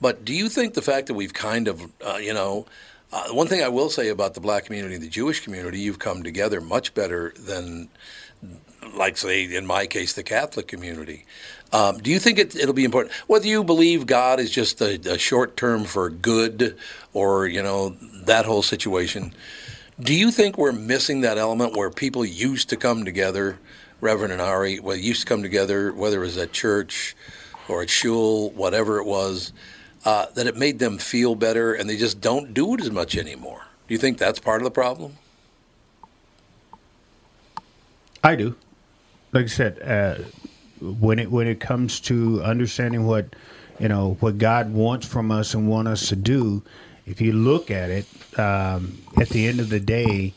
But 0.00 0.24
do 0.24 0.32
you 0.32 0.48
think 0.48 0.74
the 0.74 0.80
fact 0.80 1.08
that 1.08 1.14
we've 1.14 1.34
kind 1.34 1.66
of, 1.66 1.90
uh, 2.06 2.18
you 2.18 2.32
know, 2.32 2.66
uh, 3.12 3.30
one 3.30 3.48
thing 3.48 3.64
I 3.64 3.68
will 3.68 3.90
say 3.90 4.08
about 4.08 4.34
the 4.34 4.40
black 4.40 4.66
community 4.66 4.94
and 4.94 5.02
the 5.02 5.08
Jewish 5.08 5.40
community, 5.40 5.80
you've 5.80 5.98
come 5.98 6.22
together 6.22 6.60
much 6.60 6.94
better 6.94 7.32
than, 7.36 7.88
like, 8.94 9.16
say, 9.16 9.52
in 9.52 9.66
my 9.66 9.86
case, 9.86 10.12
the 10.12 10.22
Catholic 10.22 10.68
community. 10.68 11.26
Um, 11.72 11.98
do 11.98 12.12
you 12.12 12.20
think 12.20 12.38
it, 12.38 12.54
it'll 12.54 12.74
be 12.74 12.84
important, 12.84 13.12
whether 13.26 13.48
you 13.48 13.64
believe 13.64 14.06
God 14.06 14.38
is 14.38 14.52
just 14.52 14.80
a, 14.80 15.00
a 15.10 15.18
short 15.18 15.56
term 15.56 15.82
for 15.82 16.10
good 16.10 16.76
or, 17.12 17.48
you 17.48 17.62
know, 17.62 17.96
that 18.24 18.44
whole 18.44 18.62
situation? 18.62 19.34
Do 19.98 20.14
you 20.14 20.30
think 20.30 20.56
we're 20.56 20.70
missing 20.70 21.22
that 21.22 21.38
element 21.38 21.76
where 21.76 21.90
people 21.90 22.24
used 22.24 22.68
to 22.68 22.76
come 22.76 23.04
together, 23.04 23.58
Reverend 24.00 24.32
and 24.32 24.42
Ari, 24.42 24.80
well, 24.80 24.96
used 24.96 25.22
to 25.22 25.26
come 25.26 25.42
together, 25.42 25.92
whether 25.92 26.18
it 26.18 26.26
was 26.26 26.38
at 26.38 26.52
church 26.52 27.16
or 27.68 27.82
at 27.82 27.90
shul, 27.90 28.50
whatever 28.50 28.98
it 28.98 29.04
was, 29.04 29.52
uh, 30.04 30.26
that 30.34 30.46
it 30.46 30.56
made 30.56 30.78
them 30.78 30.98
feel 30.98 31.34
better 31.34 31.74
and 31.74 31.90
they 31.90 31.96
just 31.96 32.20
don't 32.20 32.54
do 32.54 32.74
it 32.74 32.80
as 32.80 32.90
much 32.90 33.16
anymore? 33.16 33.66
Do 33.86 33.94
you 33.94 33.98
think 33.98 34.18
that's 34.18 34.38
part 34.38 34.60
of 34.60 34.64
the 34.64 34.70
problem? 34.70 35.16
I 38.22 38.36
do. 38.36 38.54
Like 39.32 39.44
I 39.44 39.48
said, 39.48 39.82
uh, 39.82 40.22
when 40.80 41.18
it 41.18 41.30
when 41.30 41.46
it 41.46 41.60
comes 41.60 42.00
to 42.00 42.42
understanding 42.42 43.06
what 43.06 43.34
you 43.78 43.88
know 43.88 44.16
what 44.20 44.38
God 44.38 44.72
wants 44.72 45.06
from 45.06 45.30
us 45.30 45.54
and 45.54 45.68
want 45.68 45.88
us 45.88 46.08
to 46.08 46.16
do, 46.16 46.62
if 47.06 47.20
you 47.20 47.32
look 47.32 47.70
at 47.70 47.90
it, 47.90 48.06
um, 48.38 48.98
at 49.20 49.28
the 49.28 49.46
end 49.46 49.60
of 49.60 49.68
the 49.68 49.80
day, 49.80 50.34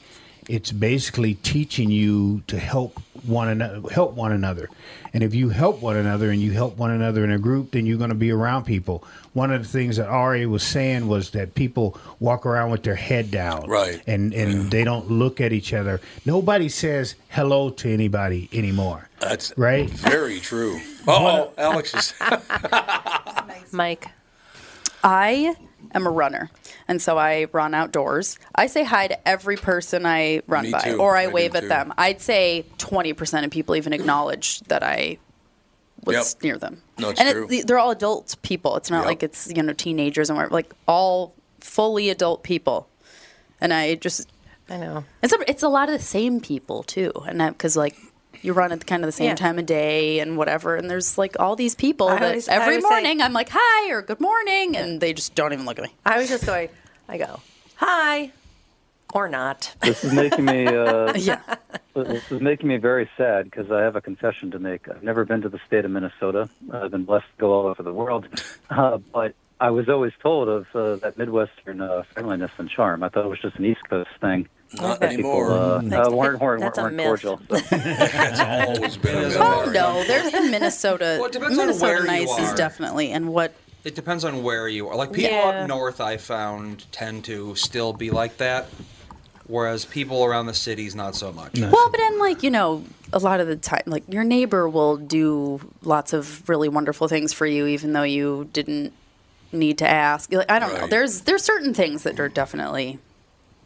it's 0.47 0.71
basically 0.71 1.36
teaching 1.36 1.89
you 1.89 2.43
to 2.47 2.60
help 2.60 3.00
one 3.26 3.50
another, 3.50 3.82
help 3.90 4.14
one 4.14 4.32
another. 4.32 4.70
And 5.14 5.24
if 5.24 5.36
you 5.36 5.50
help 5.50 5.82
one 5.82 5.98
another 5.98 6.32
and 6.32 6.42
you 6.42 6.52
help 6.52 6.78
one 6.78 6.92
another 6.92 7.24
in 7.24 7.32
a 7.32 7.38
group, 7.40 7.72
then 7.72 7.86
you're 7.86 7.98
going 7.98 8.10
to 8.10 8.16
be 8.16 8.32
around 8.32 8.64
people. 8.66 9.04
One 9.34 9.52
of 9.52 9.62
the 9.62 9.68
things 9.68 9.98
that 9.98 10.08
Ari 10.08 10.46
was 10.46 10.64
saying 10.64 11.08
was 11.08 11.32
that 11.32 11.54
people 11.56 11.98
walk 12.20 12.46
around 12.46 12.72
with 12.72 12.84
their 12.84 12.96
head 12.96 13.32
down, 13.32 13.68
Right. 13.70 14.02
And 14.08 14.34
and 14.34 14.72
they 14.72 14.84
don't 14.84 15.10
look 15.10 15.40
at 15.42 15.54
each 15.54 15.74
other. 15.74 16.02
Nobody 16.26 16.70
says 16.70 17.16
hello 17.30 17.70
to 17.72 17.92
anybody 17.92 18.50
anymore. 18.54 19.10
That's 19.20 19.54
right. 19.58 19.90
Very 19.90 20.40
true. 20.40 20.80
Oh, 21.08 21.52
Alex 21.58 21.94
is. 21.94 22.14
Mike. 23.72 24.08
I 25.04 25.56
am 25.94 26.06
a 26.06 26.12
runner, 26.12 26.50
and 26.88 27.02
so 27.02 27.17
I 27.17 27.48
run 27.52 27.74
outdoors. 27.74 28.38
I 28.56 28.67
say 28.67 28.84
hi 28.84 29.08
to 29.08 29.28
every 29.28 29.58
person 29.58 30.06
I 30.06 30.41
run 30.48 30.65
Me 30.65 30.72
by, 30.72 30.80
too. 30.82 30.98
or 31.00 31.15
I, 31.15 31.24
I 31.24 31.28
wave 31.28 31.56
at 31.56 31.62
too. 31.63 31.67
them. 31.70 31.94
I'd 31.98 32.22
say 32.22 32.65
20% 32.78 33.46
of 33.46 33.52
people 33.52 33.76
even 33.76 33.94
acknowledge 33.94 34.60
that 34.62 34.84
I 34.84 35.17
was 36.04 36.34
Yep. 36.36 36.44
near 36.44 36.58
them. 36.58 36.82
No, 36.98 37.10
it's 37.10 37.20
and 37.22 37.30
true. 37.32 37.48
It, 37.50 37.67
they're 37.67 37.78
all 37.80 37.91
adult 37.91 38.36
people. 38.41 38.76
It's 38.78 38.89
not 38.89 39.00
Yep. 39.00 39.06
like 39.06 39.24
it's 39.24 39.52
you 39.56 39.62
know 39.63 39.74
teenagers 39.74 40.30
and 40.30 40.38
whatever. 40.38 40.54
Like 40.54 40.74
all 40.88 41.34
fully 41.60 42.10
adult 42.10 42.44
people. 42.44 42.88
And 43.60 43.72
I 43.74 43.96
just 43.96 44.28
I 44.70 44.78
know. 44.78 45.04
it's 45.22 45.34
a, 45.34 45.38
it's 45.50 45.63
a 45.63 45.67
lot 45.70 45.89
of 45.89 45.94
the 45.94 46.04
same 46.04 46.39
people 46.39 46.82
too, 46.84 47.12
and 47.28 47.39
because 47.56 47.78
like 47.78 47.96
you 48.42 48.54
run 48.54 48.72
at 48.72 48.86
kind 48.86 49.04
of 49.04 49.08
the 49.08 49.12
same 49.12 49.28
Yeah. 49.28 49.36
time 49.36 49.60
of 49.60 49.66
day 49.66 50.20
and 50.20 50.38
whatever, 50.38 50.76
and 50.76 50.90
there's 50.90 51.18
like 51.18 51.40
all 51.40 51.56
these 51.56 51.76
people 51.76 52.08
I 52.08 52.16
that 52.20 52.24
always- 52.24 52.48
every 52.48 52.76
always 52.76 52.84
say- 52.84 52.90
morning 52.90 53.22
I'm 53.22 53.34
like 53.34 53.50
hi 53.52 53.92
or 53.92 54.02
good 54.02 54.20
morning, 54.20 54.76
and 54.76 55.00
they 55.02 55.14
just 55.14 55.36
don't 55.36 55.54
even 55.54 55.66
look 55.66 55.78
at 55.80 55.84
me. 55.86 55.94
I 56.06 56.18
was 56.20 56.30
just 56.30 56.46
going, 56.46 56.70
I 57.08 57.18
go, 57.18 57.40
hi, 57.76 58.32
or 59.14 59.28
not. 59.28 59.76
This 59.82 60.04
is 60.04 60.14
making 60.14 60.46
me. 60.46 60.66
Uh, 60.68 61.14
yeah. 61.18 61.42
This 61.94 62.32
is 62.32 62.40
making 62.42 62.70
me 62.70 62.78
very 62.78 63.10
sad 63.18 63.46
because 63.46 63.70
I 63.72 63.82
have 63.82 63.96
a 63.98 64.02
confession 64.02 64.52
to 64.52 64.60
make. 64.60 64.88
I've 64.90 65.04
never 65.04 65.26
been 65.26 65.42
to 65.42 65.50
the 65.50 65.60
state 65.68 65.84
of 65.84 65.92
Minnesota. 65.92 66.50
I've 66.72 66.92
been 66.92 67.04
blessed 67.04 67.26
to 67.36 67.40
go 67.42 67.52
all 67.52 67.68
over 67.68 67.84
the 67.84 67.92
world, 67.94 68.28
uh, 68.70 68.98
but 69.12 69.34
I 69.60 69.70
was 69.72 69.90
always 69.90 70.14
told 70.24 70.48
of 70.48 70.68
uh, 70.74 70.96
that 70.98 71.18
Midwestern 71.18 71.82
uh, 71.82 72.04
friendliness 72.14 72.52
and 72.58 72.70
charm. 72.70 73.04
I 73.04 73.10
thought 73.10 73.26
it 73.26 73.28
was 73.30 73.40
just 73.40 73.58
an 73.58 73.66
East 73.66 73.82
Coast 73.90 74.10
thing. 74.22 74.48
Not 74.74 75.02
People, 75.02 75.08
anymore. 75.08 75.52
Uh, 75.52 75.82
That's- 75.84 76.08
uh, 76.08 76.12
weren't 76.12 76.40
weren't, 76.42 76.62
that's 76.62 76.78
a 76.78 76.84
weren't 76.84 76.96
myth. 76.96 77.06
cordial. 77.08 77.40
So. 77.50 77.58
It's 77.72 78.40
always 78.40 78.98
been 78.98 79.32
a. 79.32 79.36
Oh 79.38 79.70
no, 79.74 80.04
there's 80.06 80.32
the 80.32 80.42
Minnesota. 80.42 81.18
Well, 81.20 81.26
it 81.26 81.34
depends 81.34 81.58
on 81.58 81.66
Minnesota 81.68 81.86
where 81.86 82.00
you 82.02 82.26
nice 82.28 82.40
is 82.40 82.54
definitely, 82.54 83.12
and 83.12 83.30
what 83.34 83.54
It 83.84 83.96
depends 83.96 84.24
on 84.24 84.44
where 84.44 84.68
you 84.70 84.88
are. 84.88 84.96
Like 84.96 85.12
people 85.12 85.32
Yeah. 85.32 85.62
up 85.64 85.68
north, 85.68 86.00
I 86.00 86.18
found 86.18 86.90
tend 86.92 87.26
to 87.26 87.54
still 87.56 87.92
be 87.94 88.12
like 88.12 88.38
that. 88.38 88.68
whereas 89.48 89.84
people 89.84 90.24
around 90.24 90.46
the 90.46 90.54
cities 90.54 90.96
not 90.96 91.14
so 91.16 91.34
much. 91.34 91.60
Well, 91.60 91.90
but 91.92 91.98
then, 91.98 92.20
like, 92.20 92.42
you 92.42 92.50
know, 92.50 92.86
a 93.12 93.20
lot 93.20 93.42
of 93.42 93.48
the 93.48 93.58
time, 93.58 93.82
like, 93.86 94.04
your 94.08 94.24
neighbor 94.24 94.70
will 94.70 94.96
do 94.96 95.60
lots 95.84 96.14
of 96.14 96.48
really 96.48 96.70
wonderful 96.70 97.10
things 97.10 97.34
for 97.34 97.46
you, 97.46 97.68
even 97.68 97.92
though 97.92 98.04
you 98.04 98.48
didn't 98.54 98.94
need 99.52 99.78
to 99.80 99.88
ask. 99.90 100.32
Like, 100.32 100.50
I 100.50 100.58
don't 100.60 100.74
know. 100.74 100.88
There's 100.88 101.22
there's 101.22 101.44
certain 101.44 101.74
things 101.74 102.04
that 102.04 102.18
are 102.22 102.30
definitely 102.30 103.00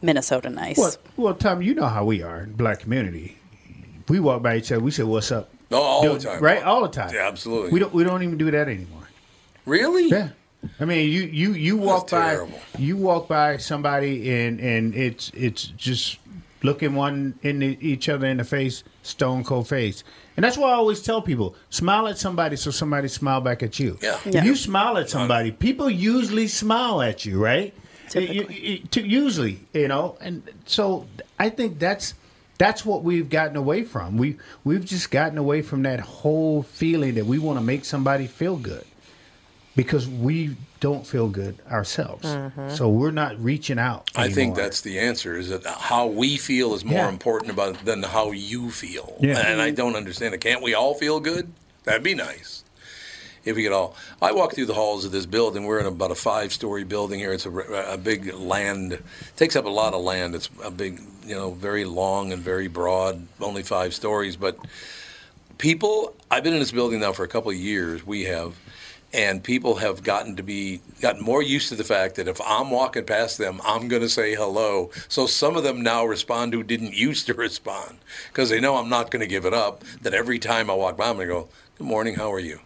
Minnesota 0.02 0.50
nice. 0.50 0.78
Well, 0.78 0.96
well, 1.18 1.34
Tom, 1.34 1.62
you 1.62 1.74
know 1.74 1.86
how 1.88 2.06
we 2.06 2.22
are 2.22 2.42
in 2.42 2.54
black 2.54 2.80
community. 2.82 3.38
We 4.08 4.20
walk 4.20 4.44
by 4.44 4.58
each 4.58 4.72
other. 4.72 4.82
We 4.82 4.92
say, 4.92 5.04
"What's 5.04 5.32
up?" 5.32 5.50
No, 5.72 5.82
all 5.82 6.02
Do- 6.04 6.14
the 6.14 6.20
time. 6.20 6.42
right? 6.42 6.64
All 6.64 6.82
the 6.84 6.90
time. 6.90 7.14
Yeah, 7.14 7.28
absolutely. 7.28 7.72
We 7.72 7.80
don't. 7.80 7.94
We 7.94 8.04
don't 8.04 8.22
even 8.24 8.38
do 8.38 8.52
that 8.52 8.68
anymore. 8.68 9.08
Really? 9.66 10.10
Yeah. 10.10 10.30
I 10.80 10.86
mean, 10.86 11.10
you 11.10 11.22
you 11.24 11.54
you 11.54 11.78
walk 11.78 12.10
by 12.10 12.32
terrible. 12.32 12.60
you 12.78 12.98
walk 12.98 13.28
by 13.28 13.58
somebody 13.58 14.32
and 14.32 14.60
and 14.60 14.96
it's 14.96 15.32
it's 15.36 15.66
just 15.66 16.18
looking 16.64 16.96
one 16.96 17.38
in 17.44 17.60
the, 17.60 17.78
each 17.82 18.10
other 18.10 18.26
in 18.26 18.38
the 18.38 18.44
face, 18.44 18.84
stone 19.04 19.44
cold 19.44 19.68
face. 19.68 20.04
And 20.38 20.44
that's 20.44 20.58
why 20.58 20.70
I 20.70 20.74
always 20.74 21.02
tell 21.02 21.22
people: 21.22 21.56
smile 21.70 22.08
at 22.08 22.18
somebody 22.18 22.56
so 22.56 22.72
somebody 22.72 23.08
smile 23.08 23.42
back 23.42 23.62
at 23.64 23.80
you. 23.80 23.98
Yeah. 24.02 24.20
If 24.26 24.44
you 24.44 24.56
smile 24.56 24.98
at 24.98 25.10
somebody, 25.10 25.52
people 25.52 25.90
usually 25.90 26.48
smile 26.48 27.02
at 27.02 27.26
you, 27.26 27.44
right? 27.44 27.74
You- 28.14 28.48
you- 28.50 28.82
usually, 29.04 29.60
you 29.74 29.88
know, 29.88 30.18
and 30.22 30.44
so 30.66 31.08
I 31.40 31.50
think 31.50 31.80
that's 31.80 32.14
that's 32.58 32.86
what 32.86 33.04
we've 33.04 33.30
gotten 33.30 33.58
away 33.58 33.84
from. 33.84 34.18
We 34.18 34.38
we've 34.64 34.86
just 34.86 35.12
gotten 35.12 35.38
away 35.38 35.62
from 35.62 35.84
that 35.84 36.00
whole 36.00 36.64
feeling 36.64 37.16
that 37.16 37.26
we 37.26 37.40
want 37.40 37.60
to 37.60 37.64
make 37.66 37.84
somebody 37.86 38.28
feel 38.28 38.56
good 38.58 38.86
because 39.76 40.08
we 40.08 40.56
don't 40.80 41.06
feel 41.06 41.28
good 41.28 41.58
ourselves. 41.70 42.26
Mm-hmm. 42.26 42.70
So 42.76 42.88
we're 42.90 43.12
not 43.12 43.42
reaching 43.44 43.80
out. 43.80 44.10
I 44.16 44.30
think 44.30 44.56
that's 44.56 44.82
the 44.82 45.00
answer. 45.00 45.36
Is 45.38 45.50
that 45.50 45.66
how 45.66 46.08
we 46.08 46.38
feel 46.38 46.74
is 46.76 46.86
more 46.86 47.00
Yeah. 47.00 47.10
important 47.10 47.52
about 47.52 47.84
than 47.84 48.04
how 48.04 48.32
you 48.32 48.70
feel? 48.72 49.18
Yeah. 49.20 49.40
And 49.40 49.62
I 49.62 49.72
don't 49.72 49.96
understand 49.96 50.34
it. 50.34 50.42
Can't 50.42 50.62
we 50.62 50.74
all 50.76 50.94
feel 50.94 51.20
good? 51.20 51.52
That'd 51.86 52.04
be 52.04 52.14
nice. 52.16 52.64
If 53.46 53.56
we 53.56 53.64
could 53.64 53.72
all. 53.72 53.96
I 54.24 54.32
walk 54.32 54.54
through 54.54 54.66
the 54.66 54.74
halls 54.74 55.06
of 55.06 55.12
this 55.12 55.28
building. 55.28 55.66
We're 55.66 55.80
in 55.80 55.86
about 55.86 56.10
a 56.10 56.16
five-story 56.16 56.84
building 56.84 57.20
here. 57.20 57.32
It's 57.32 57.46
a, 57.46 57.52
a 57.52 57.98
big 57.98 58.34
land. 58.34 59.02
takes 59.36 59.56
up 59.56 59.66
a 59.66 59.70
lot 59.70 59.94
of 59.94 60.02
land. 60.02 60.34
It's 60.34 60.50
a 60.64 60.72
big, 60.72 61.00
you 61.24 61.36
know, 61.36 61.52
very 61.52 61.86
long 61.86 62.34
and 62.34 62.42
very 62.42 62.68
broad. 62.68 63.28
Only 63.40 63.62
five 63.62 63.94
stories, 63.94 64.36
but 64.36 64.58
people. 65.60 66.16
I've 66.32 66.44
been 66.44 66.54
in 66.54 66.60
this 66.60 66.72
building 66.72 67.00
now 67.00 67.14
for 67.14 67.24
a 67.24 67.28
couple 67.28 67.52
of 67.52 67.58
years. 67.58 68.06
We 68.06 68.24
have. 68.24 68.56
And 69.14 69.42
people 69.42 69.76
have 69.76 70.04
gotten 70.04 70.36
to 70.36 70.44
be 70.44 70.82
gotten 71.00 71.24
more 71.24 71.42
used 71.42 71.70
to 71.70 71.76
the 71.76 71.86
fact 71.86 72.16
that 72.16 72.28
if 72.28 72.42
I'm 72.46 72.70
walking 72.72 73.06
past 73.06 73.38
them, 73.38 73.62
I'm 73.64 73.88
going 73.88 74.02
to 74.02 74.10
say 74.10 74.36
hello. 74.36 74.90
So 75.08 75.26
some 75.26 75.56
of 75.56 75.64
them 75.64 75.82
now 75.82 76.04
respond 76.04 76.52
who 76.54 76.64
didn't 76.64 76.96
used 76.96 77.28
to 77.28 77.34
respond 77.48 78.00
because 78.28 78.50
they 78.50 78.60
know 78.60 78.76
I'm 78.76 78.90
not 78.90 79.12
going 79.12 79.22
to 79.22 79.28
give 79.28 79.46
it 79.46 79.54
up. 79.54 79.84
That 80.02 80.16
every 80.16 80.40
time 80.40 80.70
I 80.70 80.74
walk 80.74 80.98
by, 80.98 81.08
I'm 81.10 81.16
going 81.16 81.28
to 81.28 81.34
go, 81.34 81.48
"Good 81.78 81.88
morning, 81.88 82.16
how 82.16 82.34
are 82.34 82.40
you?" 82.40 82.60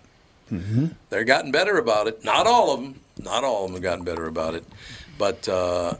Mm-hmm. 0.51 0.87
They're 1.09 1.23
gotten 1.23 1.51
better 1.51 1.77
about 1.77 2.07
it. 2.07 2.23
Not 2.23 2.47
all 2.47 2.73
of 2.73 2.81
them. 2.81 2.99
Not 3.21 3.43
all 3.43 3.65
of 3.65 3.71
them 3.71 3.75
have 3.75 3.83
gotten 3.83 4.05
better 4.05 4.25
about 4.25 4.55
it. 4.55 4.65
But 5.17 5.47
uh, 5.49 5.95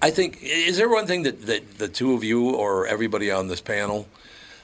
I 0.00 0.10
think 0.10 0.38
is 0.42 0.76
there 0.76 0.88
one 0.88 1.06
thing 1.06 1.24
that, 1.24 1.46
that 1.46 1.78
the 1.78 1.88
two 1.88 2.14
of 2.14 2.24
you 2.24 2.50
or 2.50 2.86
everybody 2.86 3.30
on 3.30 3.48
this 3.48 3.60
panel 3.60 4.08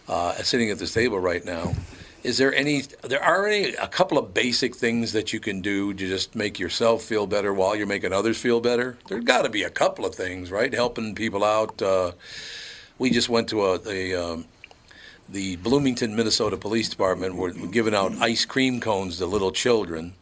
uh, 0.08 0.34
sitting 0.34 0.70
at 0.70 0.78
this 0.78 0.94
table 0.94 1.18
right 1.18 1.44
now, 1.44 1.74
is 2.22 2.38
there 2.38 2.54
any? 2.54 2.82
There 3.02 3.22
are 3.22 3.46
any 3.46 3.74
a 3.74 3.86
couple 3.86 4.18
of 4.18 4.34
basic 4.34 4.74
things 4.74 5.12
that 5.12 5.32
you 5.32 5.40
can 5.40 5.60
do 5.60 5.94
to 5.94 6.08
just 6.08 6.34
make 6.34 6.58
yourself 6.58 7.02
feel 7.02 7.26
better 7.26 7.52
while 7.54 7.76
you're 7.76 7.86
making 7.86 8.12
others 8.12 8.38
feel 8.38 8.60
better. 8.60 8.98
There's 9.08 9.24
got 9.24 9.42
to 9.42 9.48
be 9.48 9.62
a 9.62 9.70
couple 9.70 10.04
of 10.04 10.14
things, 10.14 10.50
right? 10.50 10.72
Helping 10.72 11.14
people 11.14 11.44
out. 11.44 11.80
Uh, 11.80 12.12
we 12.98 13.10
just 13.10 13.28
went 13.28 13.48
to 13.50 13.64
a, 13.64 13.80
a 13.86 14.14
um, 14.14 14.44
the 15.28 15.56
Bloomington, 15.56 16.16
Minnesota 16.16 16.56
Police 16.56 16.88
Department 16.88 17.36
were 17.36 17.50
giving 17.50 17.94
out 17.94 18.12
ice 18.20 18.44
cream 18.44 18.80
cones 18.80 19.18
to 19.18 19.26
little 19.26 19.52
children. 19.52 20.14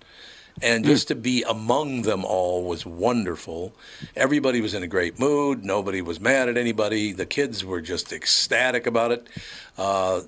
And 0.63 0.87
just 0.87 1.09
to 1.09 1.15
be 1.15 1.43
among 1.43 2.03
them 2.03 2.25
all 2.25 2.65
was 2.65 2.87
wonderful. 2.87 3.75
Everybody 4.17 4.63
was 4.63 4.73
in 4.73 4.83
a 4.83 4.87
great 4.87 5.19
mood. 5.19 5.65
Nobody 5.65 6.01
was 6.01 6.19
mad 6.19 6.49
at 6.49 6.57
anybody. 6.57 7.13
The 7.13 7.27
kids 7.27 7.63
were 7.63 7.83
just 7.83 8.11
ecstatic 8.11 8.87
about 8.87 9.13
it. 9.13 9.27
Uh, 9.77 10.23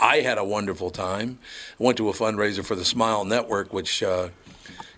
I 0.00 0.20
had 0.20 0.38
a 0.38 0.44
wonderful 0.44 0.88
time. 0.88 1.38
Went 1.78 1.98
to 1.98 2.08
a 2.08 2.12
fundraiser 2.12 2.64
for 2.64 2.74
the 2.74 2.84
Smile 2.84 3.26
Network, 3.26 3.74
which 3.74 4.02
uh, 4.02 4.30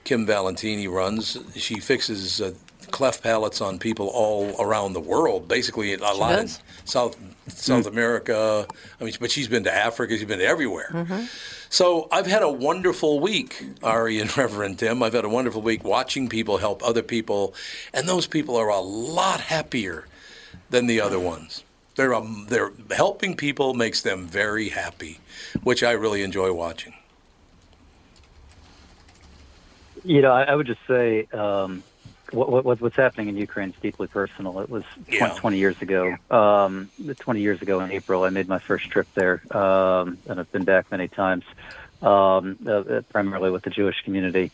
Kim 0.04 0.24
Valentini 0.24 0.86
runs. 0.86 1.36
She 1.56 1.80
fixes 1.80 2.40
uh, 2.40 2.52
cleft 2.90 3.22
palates 3.22 3.60
on 3.60 3.78
people 3.78 4.08
all 4.08 4.54
around 4.60 4.92
the 4.92 5.00
world. 5.00 5.48
Basically, 5.48 5.94
a 5.94 5.98
lot 5.98 6.32
in 6.32 6.46
does? 6.46 6.60
South 6.84 7.16
South 7.48 7.86
America. 7.86 8.66
I 9.00 9.04
mean, 9.04 9.14
but 9.20 9.30
she's 9.30 9.48
been 9.48 9.64
to 9.64 9.74
Africa. 9.74 10.16
She's 10.16 10.26
been 10.26 10.38
to 10.38 10.46
everywhere. 10.46 10.90
Mm-hmm. 10.90 11.24
So 11.68 12.08
I've 12.12 12.26
had 12.26 12.42
a 12.42 12.50
wonderful 12.50 13.20
week, 13.20 13.64
Ari 13.82 14.20
and 14.20 14.36
Reverend 14.36 14.78
Tim. 14.78 15.02
I've 15.02 15.12
had 15.12 15.24
a 15.24 15.28
wonderful 15.28 15.62
week 15.62 15.84
watching 15.84 16.28
people 16.28 16.58
help 16.58 16.82
other 16.82 17.02
people, 17.02 17.54
and 17.92 18.08
those 18.08 18.26
people 18.26 18.56
are 18.56 18.68
a 18.68 18.80
lot 18.80 19.40
happier 19.40 20.06
than 20.70 20.86
the 20.86 21.00
other 21.00 21.20
ones. 21.20 21.64
They're 21.96 22.14
um, 22.14 22.46
they're 22.48 22.72
helping 22.94 23.36
people 23.36 23.74
makes 23.74 24.02
them 24.02 24.26
very 24.26 24.68
happy, 24.68 25.18
which 25.62 25.82
I 25.82 25.92
really 25.92 26.22
enjoy 26.22 26.52
watching. 26.52 26.94
You 30.04 30.22
know, 30.22 30.30
I, 30.30 30.44
I 30.44 30.54
would 30.54 30.66
just 30.66 30.86
say 30.86 31.26
um, 31.32 31.82
what, 32.32 32.64
what, 32.64 32.80
what's 32.80 32.96
happening 32.96 33.28
in 33.28 33.36
Ukraine 33.36 33.70
is 33.70 33.74
deeply 33.80 34.06
personal. 34.06 34.60
It 34.60 34.68
was 34.70 34.84
20, 35.06 35.16
Yeah. 35.16 35.28
20 35.34 35.58
years 35.58 35.80
ago. 35.82 36.16
Um, 36.30 36.90
20 37.18 37.40
years 37.40 37.62
ago 37.62 37.80
in 37.80 37.90
April, 37.92 38.24
I 38.24 38.30
made 38.30 38.48
my 38.48 38.58
first 38.58 38.90
trip 38.90 39.06
there, 39.14 39.40
um, 39.56 40.18
and 40.28 40.40
I've 40.40 40.50
been 40.52 40.64
back 40.64 40.90
many 40.90 41.08
times, 41.08 41.44
um, 42.02 42.58
uh, 42.66 43.02
primarily 43.10 43.50
with 43.50 43.62
the 43.62 43.70
Jewish 43.70 44.02
community. 44.04 44.50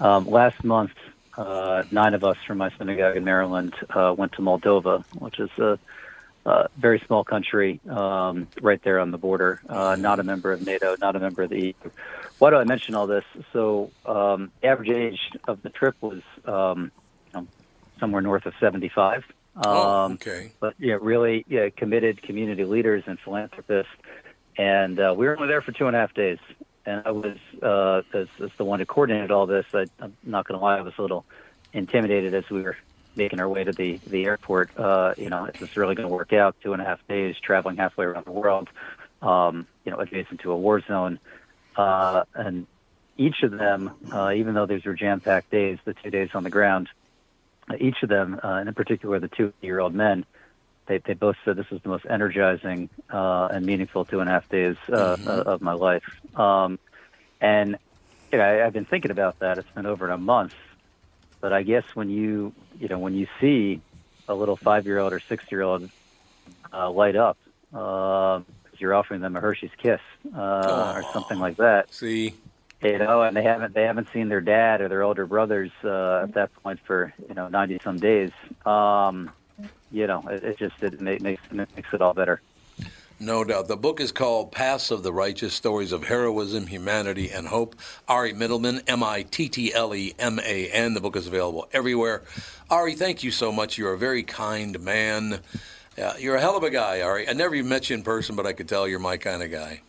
Um, 0.00 0.26
last 0.28 0.62
month, 0.64 0.92
uh, 1.36 1.82
nine 1.90 2.14
of 2.14 2.24
us 2.24 2.36
from 2.46 2.58
my 2.58 2.70
synagogue 2.78 3.16
in 3.16 3.24
Maryland 3.24 3.74
uh, 3.90 4.14
went 4.16 4.32
to 4.32 4.42
Moldova, 4.42 5.04
which 5.18 5.38
is 5.38 5.50
a, 5.58 5.78
a 6.46 6.68
very 6.78 7.00
small 7.06 7.24
country 7.24 7.80
um, 7.90 8.46
right 8.62 8.82
there 8.82 9.00
on 9.00 9.10
the 9.10 9.18
border, 9.18 9.60
uh, 9.68 9.96
not 9.96 10.20
a 10.20 10.22
member 10.22 10.52
of 10.52 10.64
NATO, 10.64 10.96
not 11.00 11.16
a 11.16 11.20
member 11.20 11.42
of 11.42 11.50
the 11.50 11.60
EU. 11.60 11.72
Why 12.38 12.50
do 12.50 12.56
I 12.56 12.64
mention 12.64 12.94
all 12.94 13.06
this? 13.06 13.24
So, 13.52 13.90
um, 14.04 14.50
average 14.62 14.90
age 14.90 15.20
of 15.48 15.62
the 15.62 15.70
trip 15.70 15.96
was 16.00 16.20
um, 16.44 16.90
somewhere 17.98 18.22
north 18.22 18.46
of 18.46 18.54
75. 18.60 19.24
Um, 19.56 19.62
Oh, 19.64 20.12
okay. 20.14 20.52
But 20.60 20.74
yeah, 20.78 20.98
really 21.00 21.44
yeah, 21.48 21.70
committed 21.70 22.22
community 22.22 22.64
leaders 22.64 23.04
and 23.06 23.18
philanthropists. 23.18 23.92
And 24.58 24.98
uh, 24.98 25.14
we 25.16 25.26
were 25.26 25.36
only 25.36 25.48
there 25.48 25.62
for 25.62 25.72
two 25.72 25.86
and 25.86 25.96
a 25.96 25.98
half 25.98 26.14
days. 26.14 26.38
And 26.84 27.02
I 27.04 27.10
was, 27.10 27.36
uh, 27.62 28.02
as, 28.16 28.28
as 28.42 28.50
the 28.56 28.64
one 28.64 28.78
who 28.78 28.86
coordinated 28.86 29.30
all 29.30 29.46
this, 29.46 29.66
I, 29.74 29.86
I'm 30.00 30.16
not 30.22 30.46
going 30.46 30.58
to 30.58 30.64
lie, 30.64 30.78
I 30.78 30.82
was 30.82 30.94
a 30.98 31.02
little 31.02 31.24
intimidated 31.72 32.32
as 32.32 32.48
we 32.48 32.62
were 32.62 32.76
making 33.16 33.40
our 33.40 33.48
way 33.48 33.64
to 33.64 33.72
the, 33.72 33.98
the 34.06 34.24
airport. 34.26 34.70
Uh, 34.78 35.14
you 35.16 35.30
know, 35.30 35.46
is 35.46 35.58
this 35.58 35.76
really 35.76 35.94
going 35.94 36.08
to 36.08 36.14
work 36.14 36.32
out? 36.32 36.54
Two 36.62 36.72
and 36.74 36.82
a 36.82 36.84
half 36.84 37.06
days, 37.08 37.36
traveling 37.42 37.76
halfway 37.76 38.04
around 38.04 38.24
the 38.24 38.32
world, 38.32 38.68
um, 39.22 39.66
you 39.84 39.90
know, 39.90 39.98
adjacent 39.98 40.40
to 40.40 40.52
a 40.52 40.56
war 40.56 40.80
zone. 40.80 41.18
Uh, 41.76 42.24
and 42.34 42.66
each 43.16 43.42
of 43.42 43.50
them, 43.50 43.90
uh, 44.12 44.32
even 44.34 44.54
though 44.54 44.66
these 44.66 44.84
were 44.84 44.94
jam-packed 44.94 45.50
days, 45.50 45.78
the 45.84 45.94
two 45.94 46.10
days 46.10 46.30
on 46.34 46.44
the 46.44 46.50
ground, 46.50 46.88
each 47.78 48.02
of 48.02 48.08
them, 48.08 48.40
uh, 48.42 48.48
and 48.48 48.68
in 48.68 48.74
particular 48.74 49.18
the 49.18 49.28
two-year-old 49.28 49.94
men, 49.94 50.24
they, 50.86 50.98
they 50.98 51.14
both 51.14 51.36
said 51.44 51.56
this 51.56 51.68
was 51.70 51.82
the 51.82 51.88
most 51.88 52.06
energizing 52.08 52.88
uh, 53.10 53.48
and 53.50 53.66
meaningful 53.66 54.04
two 54.04 54.20
and 54.20 54.28
a 54.28 54.32
half 54.32 54.48
days 54.48 54.76
uh, 54.88 55.16
of 55.46 55.60
my 55.60 55.72
life. 55.72 56.04
Um, 56.38 56.78
and 57.40 57.76
you 58.32 58.38
know, 58.38 58.44
I, 58.44 58.64
I've 58.64 58.72
been 58.72 58.84
thinking 58.84 59.10
about 59.10 59.40
that. 59.40 59.58
It's 59.58 59.70
been 59.70 59.86
over 59.86 60.08
a 60.10 60.18
month, 60.18 60.54
but 61.40 61.52
I 61.52 61.62
guess 61.62 61.84
when 61.94 62.08
you 62.10 62.52
you 62.78 62.88
know 62.88 62.98
when 62.98 63.14
you 63.14 63.26
see 63.40 63.80
a 64.28 64.34
little 64.34 64.56
five-year-old 64.56 65.12
or 65.12 65.20
six-year-old 65.20 65.90
uh, 66.72 66.90
light 66.90 67.16
up, 67.16 67.36
uh, 67.74 68.40
you're 68.78 68.94
offering 68.94 69.20
them 69.20 69.36
a 69.36 69.40
Hershey's 69.40 69.70
Kiss 69.78 70.00
uh, 70.36 70.94
or 70.96 71.02
something 71.12 71.38
like 71.38 71.56
that. 71.56 71.92
See, 71.92 72.34
you 72.82 72.98
know, 72.98 73.22
and 73.22 73.36
they 73.36 73.42
haven't 73.42 73.74
they 73.74 73.84
haven't 73.84 74.08
seen 74.12 74.28
their 74.28 74.40
dad 74.40 74.80
or 74.80 74.88
their 74.88 75.02
older 75.02 75.26
brothers 75.26 75.70
uh, 75.82 76.22
at 76.24 76.34
that 76.34 76.54
point 76.62 76.80
for 76.84 77.12
you 77.28 77.34
know 77.34 77.48
ninety 77.48 77.78
some 77.82 77.98
days. 77.98 78.30
Um, 78.64 79.30
you 79.90 80.06
know, 80.06 80.22
it, 80.28 80.44
it 80.44 80.58
just 80.58 80.82
it 80.82 81.00
makes 81.00 81.42
it 81.50 81.52
makes 81.52 81.92
it 81.92 82.02
all 82.02 82.14
better. 82.14 82.40
No 83.18 83.44
doubt. 83.44 83.68
The 83.68 83.78
book 83.78 83.98
is 83.98 84.12
called 84.12 84.52
Paths 84.52 84.90
of 84.90 85.02
the 85.02 85.12
Righteous 85.12 85.54
Stories 85.54 85.90
of 85.90 86.04
Heroism, 86.04 86.66
Humanity, 86.66 87.30
and 87.30 87.48
Hope. 87.48 87.74
Ari 88.08 88.34
Mittleman, 88.34 88.82
M 88.86 89.02
I 89.02 89.22
T 89.22 89.48
T 89.48 89.72
L 89.72 89.94
E 89.94 90.14
M 90.18 90.38
A 90.38 90.68
N. 90.68 90.92
The 90.92 91.00
book 91.00 91.16
is 91.16 91.26
available 91.26 91.66
everywhere. 91.72 92.24
Ari, 92.68 92.94
thank 92.94 93.22
you 93.22 93.30
so 93.30 93.50
much. 93.50 93.78
You're 93.78 93.94
a 93.94 93.98
very 93.98 94.22
kind 94.22 94.78
man. 94.80 95.40
Uh, 95.96 96.12
you're 96.18 96.36
a 96.36 96.40
hell 96.42 96.58
of 96.58 96.62
a 96.62 96.68
guy, 96.68 97.00
Ari. 97.00 97.26
I 97.26 97.32
never 97.32 97.62
met 97.64 97.88
you 97.88 97.96
in 97.96 98.02
person, 98.02 98.36
but 98.36 98.44
I 98.44 98.52
could 98.52 98.68
tell 98.68 98.86
you're 98.86 98.98
my 98.98 99.16
kind 99.16 99.42
of 99.42 99.50
guy. 99.50 99.80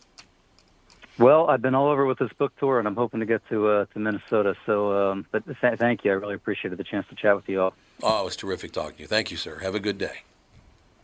Well, 1.20 1.50
I've 1.50 1.62
been 1.62 1.74
all 1.74 1.88
over 1.90 2.06
with 2.06 2.20
this 2.20 2.32
book 2.38 2.54
tour, 2.60 2.78
and 2.78 2.88
I'm 2.88 2.96
hoping 2.96 3.20
to 3.22 3.26
get 3.26 3.42
to 3.50 3.68
uh, 3.68 3.86
to 3.94 4.00
Minnesota. 4.00 4.56
So, 4.66 5.12
um, 5.12 5.26
but 5.32 5.44
th- 5.46 5.80
thank 5.80 6.06
you. 6.06 6.12
I 6.12 6.16
really 6.16 6.36
appreciated 6.36 6.78
the 6.78 6.84
chance 6.84 7.08
to 7.10 7.16
chat 7.16 7.36
with 7.36 7.50
you 7.50 7.62
all. 7.62 7.74
Oh, 8.04 8.22
it 8.22 8.26
was 8.26 8.36
terrific 8.36 8.72
talking 8.72 8.98
to 8.98 9.02
you. 9.04 9.08
Thank 9.08 9.32
you, 9.32 9.38
sir. 9.38 9.60
Have 9.60 9.74
a 9.74 9.80
good 9.80 9.98
day. 9.98 10.22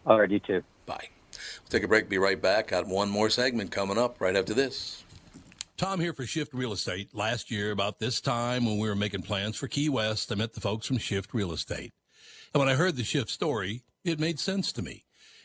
All 0.05 0.19
right, 0.19 0.29
you 0.29 0.39
too. 0.39 0.61
Bye. 0.85 1.07
We'll 1.31 1.69
take 1.69 1.83
a 1.83 1.87
break. 1.87 2.09
Be 2.09 2.19
right 2.19 2.39
back. 2.39 2.67
Got 2.67 2.87
one 2.87 3.09
more 3.09 3.29
segment 3.29 3.71
coming 3.71 3.97
up 3.97 4.21
right 4.21 4.35
after 4.35 4.53
this. 4.53 5.03
Tom 5.77 5.99
here 5.99 6.13
for 6.13 6.25
Shift 6.25 6.53
Real 6.53 6.73
Estate. 6.73 7.09
Last 7.15 7.49
year, 7.49 7.71
about 7.71 7.97
this 7.97 8.21
time 8.21 8.65
when 8.65 8.77
we 8.77 8.87
were 8.87 8.95
making 8.95 9.23
plans 9.23 9.57
for 9.57 9.67
Key 9.67 9.89
West, 9.89 10.31
I 10.31 10.35
met 10.35 10.53
the 10.53 10.61
folks 10.61 10.85
from 10.85 10.99
Shift 10.99 11.33
Real 11.33 11.51
Estate. 11.51 11.93
And 12.53 12.59
when 12.59 12.69
I 12.69 12.75
heard 12.75 12.95
the 12.95 13.03
Shift 13.03 13.31
story, 13.31 13.81
it 14.05 14.19
made 14.19 14.39
sense 14.39 14.71
to 14.73 14.83
me. 14.83 15.05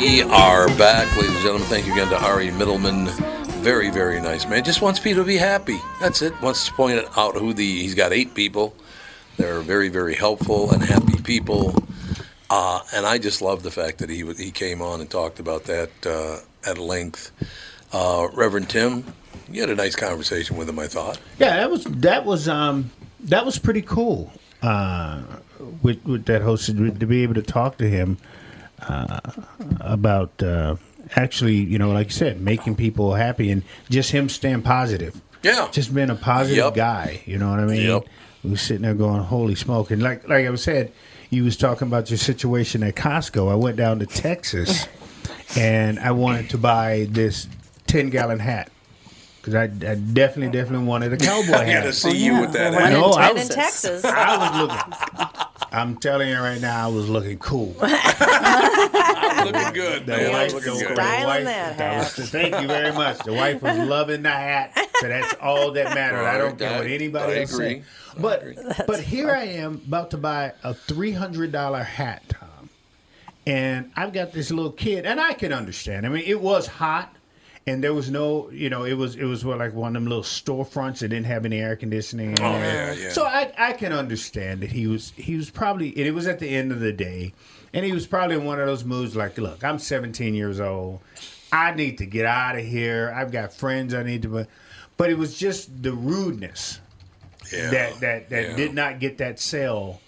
We 0.01 0.21
are 0.23 0.67
back, 0.77 1.15
ladies 1.15 1.31
and 1.31 1.41
gentlemen. 1.41 1.67
Thank 1.67 1.85
you 1.87 1.93
again 1.93 2.09
to 2.09 2.21
Ari 2.23 2.49
Mittleman. 2.49 3.42
Very, 3.63 3.89
very 3.91 4.19
nice 4.19 4.45
man. 4.45 4.61
Just 4.65 4.81
wants 4.81 4.99
people 4.99 5.23
to 5.23 5.27
be 5.27 5.37
happy. 5.37 5.79
That's 6.01 6.21
it. 6.21 6.33
Wants 6.41 6.65
to 6.65 6.73
point 6.73 6.99
out 7.15 7.35
who 7.35 7.53
the. 7.53 7.63
He's 7.81 7.95
got 7.95 8.11
eight 8.11 8.33
people. 8.35 8.75
They're 9.37 9.61
very, 9.61 9.87
very 9.87 10.15
helpful 10.15 10.71
and 10.71 10.83
happy 10.83 11.21
people. 11.21 11.73
Uh, 12.49 12.81
and 12.93 13.05
I 13.05 13.19
just 13.19 13.41
love 13.41 13.63
the 13.63 13.71
fact 13.71 13.99
that 13.99 14.09
he 14.09 14.25
he 14.33 14.51
came 14.51 14.81
on 14.81 14.99
and 14.99 15.09
talked 15.09 15.39
about 15.39 15.63
that 15.63 15.91
uh, 16.05 16.39
at 16.69 16.77
length. 16.77 17.31
Uh, 17.93 18.27
Reverend 18.33 18.69
Tim, 18.69 19.05
you 19.49 19.61
had 19.61 19.69
a 19.69 19.75
nice 19.75 19.95
conversation 19.95 20.57
with 20.57 20.67
him. 20.67 20.77
I 20.77 20.87
thought. 20.87 21.17
Yeah, 21.39 21.55
that 21.55 21.71
was 21.71 21.85
that 21.85 22.25
was 22.25 22.49
um 22.49 22.91
that 23.21 23.45
was 23.45 23.57
pretty 23.59 23.81
cool. 23.81 24.29
Uh, 24.61 25.23
with 25.81 26.03
with 26.03 26.25
that 26.25 26.41
host 26.41 26.65
to 26.65 26.91
be 26.91 27.23
able 27.23 27.35
to 27.35 27.41
talk 27.41 27.77
to 27.77 27.89
him 27.89 28.17
uh, 28.89 29.21
about 29.79 30.43
uh, 30.43 30.75
actually, 31.15 31.55
you 31.55 31.77
know, 31.77 31.91
like 31.91 32.07
you 32.07 32.13
said, 32.13 32.41
making 32.41 32.75
people 32.75 33.13
happy 33.13 33.51
and 33.51 33.63
just 33.89 34.11
him 34.11 34.29
staying 34.29 34.61
positive. 34.61 35.19
Yeah, 35.43 35.67
just 35.71 35.93
being 35.93 36.09
a 36.09 36.15
positive 36.15 36.57
Yep. 36.63 36.73
guy. 36.75 37.21
You 37.25 37.37
know 37.37 37.49
what 37.49 37.59
I 37.59 37.65
mean? 37.65 37.81
Yep. 37.87 38.05
We 38.43 38.51
was 38.51 38.61
sitting 38.61 38.83
there 38.83 38.93
going, 38.93 39.21
"Holy 39.23 39.55
smoke!" 39.55 39.91
And 39.91 40.01
like 40.01 40.27
like 40.27 40.45
I 40.47 40.55
said, 40.55 40.91
you 41.29 41.43
was 41.43 41.57
talking 41.57 41.87
about 41.87 42.09
your 42.09 42.17
situation 42.17 42.83
at 42.83 42.95
Costco. 42.95 43.51
I 43.51 43.55
went 43.55 43.75
down 43.77 43.99
to 43.99 44.05
Texas, 44.05 44.87
and 45.57 45.99
I 45.99 46.11
wanted 46.11 46.49
to 46.51 46.57
buy 46.57 47.07
this 47.09 47.47
ten 47.87 48.09
gallon 48.09 48.39
hat. 48.39 48.69
Because 49.41 49.55
I, 49.55 49.63
I 49.63 49.95
definitely, 49.95 50.57
definitely 50.57 50.87
wanted 50.87 51.11
a 51.11 51.17
cowboy 51.17 51.53
I 51.57 51.63
hat. 51.65 51.81
gotta 51.81 51.91
see 51.93 52.15
you 52.15 52.39
with 52.39 52.53
that 52.53 52.73
hat. 52.73 52.93
No, 52.93 53.11
I 53.11 53.33
was 53.33 53.49
in 53.49 53.55
Texas. 53.55 54.05
I 54.05 54.37
was 54.37 54.61
looking. 54.61 55.43
I'm 55.73 55.97
telling 55.97 56.29
you 56.29 56.37
right 56.37 56.61
now, 56.61 56.85
I 56.85 56.91
was 56.91 57.09
looking 57.09 57.39
cool. 57.39 57.75
I'm 57.81 59.45
looking 59.51 59.73
good, 59.73 60.05
The 60.05 60.11
man. 60.17 60.25
I'm 60.27 60.31
wife, 60.33 60.53
looking 60.53 60.73
the, 60.73 60.79
good. 60.79 60.89
the 60.91 60.95
Styling 60.95 61.25
wife- 61.25 61.43
that 61.45 61.77
that 61.77 61.93
hat. 62.03 62.17
was- 62.17 62.29
thank 62.29 62.61
you 62.61 62.67
very 62.67 62.91
much. 62.91 63.17
The 63.19 63.33
wife 63.33 63.61
was 63.61 63.77
loving 63.79 64.21
the 64.21 64.29
hat, 64.29 64.77
so 64.99 65.07
that's 65.07 65.33
all 65.41 65.71
that 65.71 65.95
mattered. 65.95 66.25
I 66.25 66.37
don't 66.37 66.57
care 66.59 66.77
what 66.77 66.87
anybody 66.87 67.33
I 67.33 67.39
else 67.41 67.53
agree. 67.53 67.79
says. 67.79 68.21
But 68.21 68.43
but 68.87 68.99
here 68.99 69.31
I 69.31 69.43
am 69.45 69.81
about 69.87 70.11
to 70.11 70.17
buy 70.17 70.53
a 70.63 70.73
three 70.75 71.11
hundred 71.11 71.51
dollar 71.51 71.81
hat, 71.81 72.21
Tom, 72.29 72.69
and 73.47 73.91
I've 73.95 74.13
got 74.13 74.31
this 74.31 74.51
little 74.51 74.71
kid, 74.71 75.05
and 75.07 75.19
I 75.19 75.33
can 75.33 75.51
understand. 75.51 76.05
I 76.05 76.09
mean, 76.09 76.23
it 76.27 76.39
was 76.39 76.67
hot. 76.67 77.15
And 77.65 77.81
there 77.81 77.93
was 77.93 78.11
no, 78.11 78.51
you 78.51 78.69
know, 78.69 78.83
it 78.83 78.95
was 78.95 79.15
it 79.15 79.23
was 79.23 79.45
what, 79.45 79.57
like 79.57 79.73
one 79.73 79.95
of 79.95 80.01
them 80.03 80.09
little 80.09 80.23
storefronts 80.23 80.99
that 80.99 81.07
didn't 81.09 81.27
have 81.27 81.45
any 81.45 81.59
air 81.61 81.77
conditioning. 81.77 82.37
Oh, 82.39 82.59
yeah, 82.59 82.93
yeah. 82.93 83.09
So 83.09 83.23
I 83.25 83.53
I 83.57 83.71
can 83.71 83.93
understand 83.93 84.61
that 84.63 84.71
he 84.71 84.85
was 84.87 85.13
he 85.15 85.35
was 85.37 85.49
probably 85.49 85.89
and 85.95 86.05
it 86.05 86.11
was 86.11 86.27
at 86.27 86.39
the 86.39 86.49
end 86.49 86.73
of 86.73 86.81
the 86.81 86.91
day, 86.91 87.33
and 87.73 87.85
he 87.85 87.93
was 87.93 88.05
probably 88.05 88.35
in 88.35 88.43
one 88.43 88.59
of 88.59 88.67
those 88.67 88.83
moods 88.83 89.15
like, 89.15 89.37
look, 89.37 89.63
I'm 89.63 89.79
17 89.79 90.33
years 90.35 90.59
old, 90.59 90.99
I 91.53 91.73
need 91.73 91.99
to 91.99 92.05
get 92.05 92.25
out 92.25 92.57
of 92.57 92.65
here. 92.65 93.13
I've 93.15 93.31
got 93.31 93.53
friends 93.53 93.93
I 93.93 94.03
need 94.03 94.23
to, 94.23 94.27
but 94.29 94.49
but 94.97 95.09
it 95.09 95.17
was 95.17 95.37
just 95.37 95.81
the 95.83 95.93
rudeness 95.93 96.81
Yeah. 97.49 97.69
that 97.71 98.01
that 98.01 98.29
that 98.29 98.43
Yeah. 98.49 98.55
did 98.57 98.73
not 98.73 98.99
get 98.99 99.19
that 99.19 99.39
sale 99.39 100.01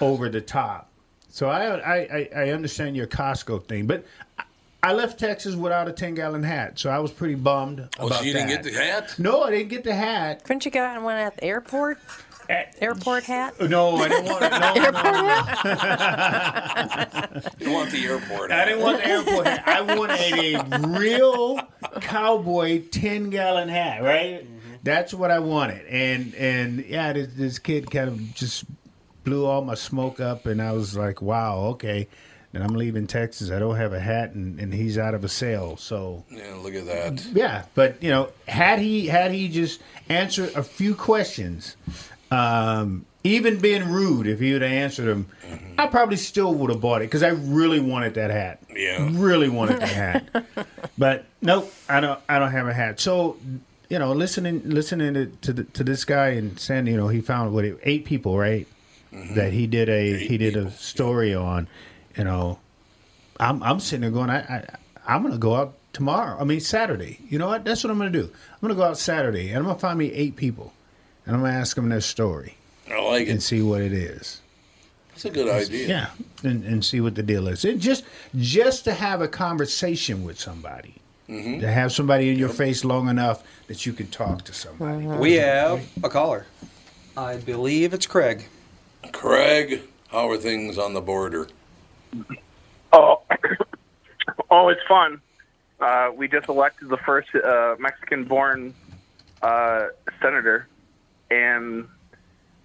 over 0.00 0.28
the 0.28 0.40
top. 0.40 0.90
So 1.28 1.48
I 1.48 1.66
I, 1.78 1.96
I, 1.98 2.28
I 2.46 2.50
understand 2.50 2.96
your 2.96 3.06
Costco 3.06 3.68
thing, 3.68 3.86
but 3.86 4.04
I- 4.82 4.90
I 4.90 4.92
left 4.92 5.18
Texas 5.20 5.54
without 5.54 5.88
a 5.88 5.92
10 5.92 6.14
gallon 6.14 6.42
hat, 6.42 6.78
so 6.78 6.88
I 6.90 6.98
was 6.98 7.10
pretty 7.10 7.34
bummed 7.34 7.86
Oh, 7.98 8.06
about 8.06 8.20
so 8.20 8.24
you 8.24 8.32
didn't 8.32 8.48
get 8.48 8.62
the 8.62 8.72
hat? 8.72 9.14
No, 9.18 9.42
I 9.42 9.50
didn't 9.50 9.68
get 9.68 9.84
the 9.84 9.94
hat. 9.94 10.42
Couldn't 10.44 10.64
you 10.64 10.70
get 10.70 11.00
one 11.02 11.16
at 11.16 11.36
the 11.36 11.44
airport? 11.44 11.98
Airport 12.80 13.24
hat? 13.24 13.60
No, 13.60 13.96
I 13.96 14.08
didn't 14.08 14.24
want 14.24 14.42
it. 14.42 14.50
No, 14.50 14.74
no, 14.74 14.90
no. 14.90 15.00
You 17.60 17.70
want 17.72 17.90
the 17.92 18.04
airport 18.06 18.50
I 18.50 18.64
didn't 18.64 18.80
want 18.82 18.98
the 18.98 19.06
airport 19.06 19.46
hat. 19.46 19.62
I 19.68 19.80
wanted 19.82 20.56
a 20.72 20.80
real 20.98 21.60
cowboy 22.00 22.88
ten 22.88 23.30
gallon 23.30 23.68
hat, 23.68 24.02
right? 24.02 24.44
Mm-hmm. 24.44 24.56
That's 24.82 25.14
what 25.14 25.30
I 25.30 25.38
wanted, 25.38 25.86
and 25.86 26.34
and 26.34 26.84
yeah, 26.86 27.12
this, 27.12 27.28
this 27.34 27.58
kid 27.60 27.88
kind 27.90 28.08
of 28.08 28.34
just 28.34 28.64
blew 29.24 29.44
all 29.46 29.62
my 29.62 29.74
smoke 29.74 30.18
up, 30.20 30.46
and 30.46 30.60
I 30.60 30.72
was 30.72 30.96
like, 30.96 31.22
wow, 31.22 31.58
okay. 31.74 32.08
And 32.52 32.64
I'm 32.64 32.74
leaving 32.74 33.06
Texas. 33.06 33.50
I 33.52 33.60
don't 33.60 33.76
have 33.76 33.92
a 33.92 34.00
hat, 34.00 34.32
and, 34.32 34.58
and 34.58 34.74
he's 34.74 34.98
out 34.98 35.14
of 35.14 35.22
a 35.22 35.28
sale. 35.28 35.76
So 35.76 36.24
Yeah, 36.30 36.54
look 36.60 36.74
at 36.74 36.84
that. 36.86 37.24
yeah, 37.32 37.64
but 37.76 38.02
you 38.02 38.10
know, 38.10 38.30
had 38.48 38.80
he 38.80 39.06
had 39.06 39.30
he 39.30 39.48
just 39.48 39.80
answered 40.08 40.50
a 40.56 40.62
few 40.64 40.96
questions, 40.96 41.76
um, 42.30 43.04
even 43.22 43.58
being 43.60 43.88
rude, 43.88 44.26
if 44.26 44.40
he 44.40 44.52
would 44.52 44.62
have 44.62 44.70
answered 44.72 45.04
them, 45.06 45.26
I 45.78 45.86
probably 45.86 46.16
still 46.16 46.52
would 46.54 46.70
have 46.70 46.80
bought 46.80 47.02
it 47.02 47.04
because 47.04 47.22
I 47.22 47.28
really 47.28 47.78
wanted 47.80 48.14
that 48.14 48.30
hat. 48.30 48.60
Yeah. 48.74 49.08
really 49.12 49.48
wanted 49.48 49.80
that 49.80 49.88
hat. 50.34 50.44
But 50.98 51.26
nope, 51.42 51.72
I 51.88 52.00
don't. 52.00 52.18
I 52.28 52.38
don't 52.38 52.50
have 52.50 52.66
a 52.66 52.74
hat. 52.74 52.98
So 52.98 53.36
you 53.88 53.98
know, 53.98 54.12
listening 54.12 54.62
listening 54.64 55.14
to 55.14 55.26
to, 55.26 55.52
the, 55.52 55.64
to 55.64 55.84
this 55.84 56.04
guy 56.04 56.30
and 56.30 56.58
saying, 56.58 56.86
you 56.88 56.96
know, 56.96 57.08
he 57.08 57.20
found 57.20 57.52
what 57.54 57.64
eight 57.84 58.04
people, 58.04 58.36
right? 58.38 58.66
That 59.12 59.52
he 59.52 59.66
did 59.66 59.88
a 59.88 60.16
he 60.18 60.38
did 60.38 60.56
a 60.56 60.70
story 60.72 61.34
on. 61.34 61.68
You 62.20 62.24
know, 62.24 62.58
I'm 63.38 63.62
I'm 63.62 63.80
sitting 63.80 64.02
there 64.02 64.10
going, 64.10 64.28
I, 64.28 64.40
I 64.40 64.64
I'm 65.06 65.22
gonna 65.22 65.38
go 65.38 65.54
out 65.54 65.72
tomorrow. 65.94 66.36
I 66.38 66.44
mean 66.44 66.60
Saturday. 66.60 67.18
You 67.30 67.38
know 67.38 67.46
what? 67.48 67.64
That's 67.64 67.82
what 67.82 67.90
I'm 67.90 67.96
gonna 67.96 68.10
do. 68.10 68.24
I'm 68.24 68.60
gonna 68.60 68.74
go 68.74 68.82
out 68.82 68.98
Saturday 68.98 69.48
and 69.48 69.56
I'm 69.56 69.64
gonna 69.64 69.78
find 69.78 69.98
me 69.98 70.12
eight 70.12 70.36
people, 70.36 70.74
and 71.24 71.34
I'm 71.34 71.40
gonna 71.40 71.54
ask 71.56 71.76
them 71.76 71.88
their 71.88 72.02
story. 72.02 72.56
I 72.90 73.00
like 73.00 73.22
it. 73.22 73.30
and 73.30 73.38
it. 73.38 73.42
see 73.42 73.62
what 73.62 73.80
it 73.80 73.94
is. 73.94 74.42
That's 75.12 75.24
a 75.24 75.30
good 75.30 75.48
idea. 75.48 75.88
Yeah, 75.88 76.10
and, 76.44 76.62
and 76.62 76.84
see 76.84 77.00
what 77.00 77.14
the 77.14 77.22
deal 77.22 77.48
is. 77.48 77.64
And 77.64 77.80
just 77.80 78.04
just 78.36 78.84
to 78.84 78.92
have 78.92 79.22
a 79.22 79.28
conversation 79.28 80.22
with 80.22 80.38
somebody, 80.38 80.96
Mm-hmm. 81.26 81.60
to 81.60 81.72
have 81.72 81.90
somebody 81.90 82.28
in 82.28 82.38
your 82.38 82.50
face 82.50 82.84
long 82.84 83.08
enough 83.08 83.44
that 83.68 83.86
you 83.86 83.94
can 83.94 84.08
talk 84.08 84.44
to 84.44 84.52
somebody. 84.52 85.06
We 85.06 85.34
have 85.36 85.88
a 86.04 86.10
caller. 86.10 86.44
I 87.16 87.38
believe 87.38 87.94
it's 87.94 88.06
Craig. 88.06 88.44
Craig, 89.10 89.80
how 90.08 90.28
are 90.28 90.36
things 90.36 90.76
on 90.76 90.92
the 90.92 91.00
border? 91.00 91.46
Oh, 92.92 93.22
oh, 94.50 94.68
it's 94.68 94.82
fun. 94.88 95.20
Uh, 95.80 96.10
we 96.14 96.28
just 96.28 96.48
elected 96.48 96.88
the 96.88 96.98
first 96.98 97.28
uh, 97.34 97.76
Mexican-born 97.78 98.74
uh, 99.42 99.86
senator, 100.20 100.68
and 101.30 101.88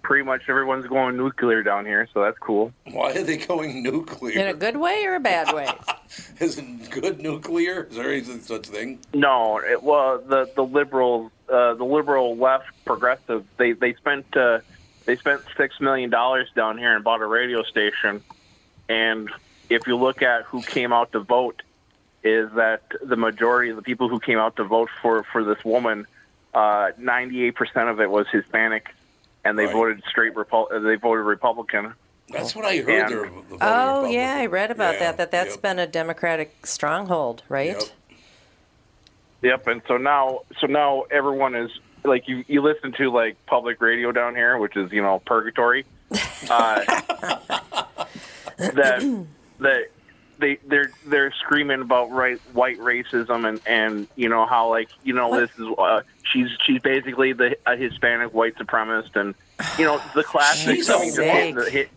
pretty 0.06 0.22
much 0.22 0.42
everyone's 0.48 0.86
going 0.86 1.16
nuclear 1.16 1.62
down 1.64 1.84
here, 1.84 2.08
so 2.14 2.22
that's 2.22 2.38
cool. 2.38 2.72
Why 2.92 3.12
are 3.12 3.22
they 3.22 3.38
going 3.38 3.82
nuclear? 3.82 4.38
In 4.38 4.46
a 4.46 4.54
good 4.54 4.76
way 4.76 5.04
or 5.04 5.16
a 5.16 5.20
bad 5.20 5.52
way? 5.52 5.68
Is 6.40 6.58
it 6.58 6.90
good 6.90 7.20
nuclear? 7.20 7.84
Is 7.90 7.96
there 7.96 8.12
any 8.12 8.22
such 8.22 8.66
thing? 8.66 9.00
No, 9.12 9.58
it, 9.58 9.82
well, 9.82 10.18
the 10.18 10.50
the 10.54 10.62
liberals, 10.62 11.32
uh, 11.48 11.74
the 11.74 11.84
liberal 11.84 12.36
left 12.36 12.66
progressive, 12.84 13.44
they 13.56 13.72
they 13.72 13.94
spent 13.94 14.36
uh, 14.36 14.60
they 15.06 15.16
spent 15.16 15.42
six 15.56 15.80
million 15.80 16.10
dollars 16.10 16.48
down 16.54 16.78
here 16.78 16.94
and 16.94 17.02
bought 17.02 17.20
a 17.20 17.26
radio 17.26 17.64
station, 17.64 18.22
and 18.88 19.30
if 19.68 19.86
you 19.86 19.96
look 19.96 20.22
at 20.22 20.42
who 20.44 20.62
came 20.62 20.92
out 20.92 21.12
to 21.12 21.20
vote, 21.20 21.62
is 22.22 22.50
that 22.52 22.82
the 23.02 23.16
majority 23.16 23.70
of 23.70 23.76
the 23.76 23.82
people 23.82 24.08
who 24.08 24.18
came 24.20 24.38
out 24.38 24.56
to 24.56 24.64
vote 24.64 24.88
for 25.02 25.22
for 25.24 25.44
this 25.44 25.64
woman, 25.64 26.06
ninety 26.54 27.44
eight 27.44 27.54
percent 27.56 27.88
of 27.88 28.00
it 28.00 28.10
was 28.10 28.26
Hispanic, 28.32 28.88
and 29.44 29.58
they 29.58 29.66
voted 29.66 30.02
straight 30.08 30.34
Repu- 30.34 30.72
uh, 30.72 30.78
they 30.80 30.96
voted 30.96 31.24
Republican. 31.24 31.94
That's 32.28 32.56
what 32.56 32.64
I 32.64 32.78
heard. 32.78 32.88
And- 32.88 33.12
They're 33.12 33.30
Oh, 33.60 34.10
yeah, 34.10 34.36
I 34.38 34.46
read 34.46 34.70
about 34.72 34.94
Yeah, 34.94 35.12
that. 35.12 35.16
That 35.18 35.30
that's 35.30 35.56
been 35.56 35.78
a 35.78 35.86
Democratic 35.86 36.66
stronghold, 36.66 37.42
right? 37.48 37.92
Yep, 39.42 39.66
and 39.68 39.82
so 39.86 39.96
now, 39.96 40.40
so 40.58 40.66
now 40.66 41.04
everyone 41.10 41.54
is 41.54 41.70
like 42.04 42.26
you. 42.26 42.44
You 42.48 42.62
listen 42.62 42.92
to 42.92 43.10
like 43.12 43.36
public 43.46 43.80
radio 43.80 44.10
down 44.10 44.34
here, 44.34 44.58
which 44.58 44.76
is 44.76 44.90
you 44.92 45.02
know 45.02 45.20
purgatory. 45.26 45.84
Uh, 46.48 47.60
that 48.58 49.26
that 49.60 49.84
they 50.38 50.58
they're 50.66 50.90
they're 51.06 51.32
screaming 51.32 51.80
about 51.80 52.10
right 52.10 52.38
white 52.52 52.78
racism 52.78 53.48
and 53.48 53.60
and 53.66 54.06
you 54.16 54.28
know 54.28 54.44
how 54.46 54.68
like 54.68 54.88
you 55.02 55.14
know 55.14 55.38
this 55.40 55.50
is 55.58 55.66
uh, 55.78 56.00
she's 56.30 56.48
she's 56.64 56.80
basically 56.82 57.32
the 57.32 57.56
a 57.66 57.76
Hispanic 57.76 58.34
white 58.34 58.54
supremacist 58.56 59.16
and 59.16 59.34
you 59.78 59.84
know 59.84 60.00
the 60.14 60.22
classic 60.24 60.76
She's 60.76 60.90
I 60.90 60.98
mean, 61.00 61.14
just 61.14 61.18
hitting 61.20 61.54
the, 61.54 61.64
sick. 61.64 61.72
hit, 61.72 61.90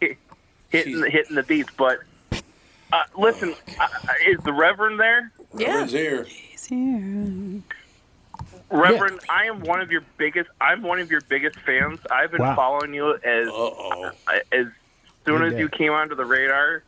hit, 0.00 0.16
hitting 0.70 1.00
the, 1.00 1.10
hitting 1.10 1.34
the 1.34 1.42
beats. 1.42 1.70
But 1.76 1.98
uh, 2.92 3.02
listen, 3.18 3.54
uh, 3.80 3.88
is 4.28 4.38
the 4.44 4.52
Reverend 4.52 5.00
there? 5.00 5.32
Yeah, 5.56 5.82
Reverend's 5.82 5.92
here. 6.66 7.62
Reverend, 8.70 9.20
I 9.28 9.44
am 9.44 9.60
one 9.60 9.80
of 9.80 9.90
your 9.90 10.02
biggest. 10.16 10.50
I'm 10.60 10.82
one 10.82 10.98
of 11.00 11.10
your 11.10 11.20
biggest 11.22 11.58
fans. 11.60 12.00
I've 12.10 12.30
been 12.30 12.40
Wow. 12.42 12.56
following 12.56 12.94
you 12.94 13.14
as 13.14 13.48
uh, 13.48 14.10
as 14.52 14.66
soon 15.24 15.42
as 15.42 15.58
you 15.58 15.68
came 15.68 15.92
onto 15.92 16.14
the 16.14 16.24
radar. 16.24 16.82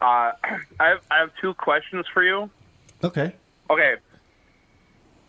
Uh, 0.00 0.32
I 0.80 0.88
have 0.88 1.00
I 1.10 1.18
have 1.18 1.30
two 1.40 1.54
questions 1.54 2.06
for 2.12 2.22
you. 2.22 2.50
Okay. 3.04 3.34
Okay. 3.70 3.94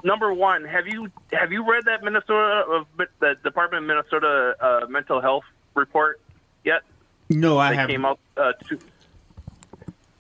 Number 0.03 0.33
one, 0.33 0.65
have 0.65 0.87
you 0.87 1.09
have 1.31 1.51
you 1.51 1.69
read 1.69 1.85
that 1.85 2.03
Minnesota 2.03 2.65
of 2.69 2.87
the 3.19 3.35
Department 3.43 3.83
of 3.83 3.87
Minnesota 3.87 4.55
uh, 4.59 4.85
mental 4.89 5.21
health 5.21 5.45
report 5.75 6.19
yet? 6.65 6.81
No, 7.29 7.57
I 7.57 7.73
have. 7.73 7.89
came 7.89 8.03
out 8.05 8.19
uh, 8.35 8.51
two, 8.67 8.77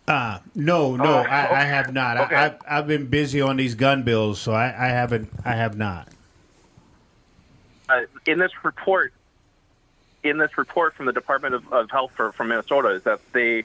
Uh, 0.07 0.39
no, 0.55 0.95
no, 0.95 1.03
Oh, 1.03 1.17
I, 1.17 1.45
okay. 1.45 1.55
I 1.55 1.63
have 1.65 1.93
not. 1.93 2.17
Okay. 2.17 2.35
I, 2.35 2.45
I've, 2.45 2.55
I've 2.67 2.87
been 2.87 3.07
busy 3.07 3.41
on 3.41 3.57
these 3.57 3.75
gun 3.75 4.03
bills, 4.03 4.39
so 4.39 4.53
I, 4.53 4.67
I 4.67 4.87
haven't. 4.87 5.29
I 5.43 5.53
have 5.55 5.77
not. 5.77 6.07
uh, 7.89 8.01
in 8.25 8.39
this 8.39 8.51
report, 8.63 9.11
in 10.23 10.37
this 10.37 10.57
report 10.57 10.95
from 10.95 11.05
the 11.05 11.13
Department 11.13 11.55
of, 11.55 11.71
of 11.71 11.91
Health 11.91 12.11
for, 12.15 12.31
from 12.31 12.49
Minnesota, 12.49 12.89
is 12.89 13.03
that 13.03 13.19
they 13.33 13.63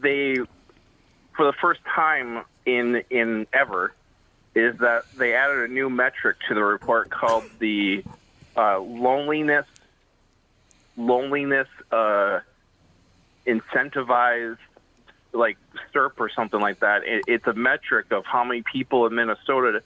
they 0.00 0.36
for 1.36 1.46
the 1.46 1.52
first 1.60 1.80
time 1.84 2.44
in 2.66 3.02
in 3.10 3.46
ever 3.52 3.92
is 4.54 4.78
that 4.78 5.04
they 5.16 5.34
added 5.34 5.70
a 5.70 5.72
new 5.72 5.88
metric 5.88 6.36
to 6.48 6.54
the 6.54 6.64
report 6.64 7.10
called 7.10 7.44
the 7.58 8.02
uh, 8.56 8.78
loneliness 8.80 9.66
loneliness 10.96 11.68
uh, 11.92 12.40
incentivized 13.46 14.58
like 15.32 15.56
SERP 15.94 16.12
or 16.18 16.28
something 16.28 16.60
like 16.60 16.80
that. 16.80 17.04
It, 17.04 17.24
it's 17.28 17.46
a 17.46 17.52
metric 17.52 18.10
of 18.10 18.24
how 18.24 18.42
many 18.44 18.62
people 18.62 19.06
in 19.06 19.14
Minnesota, 19.14 19.82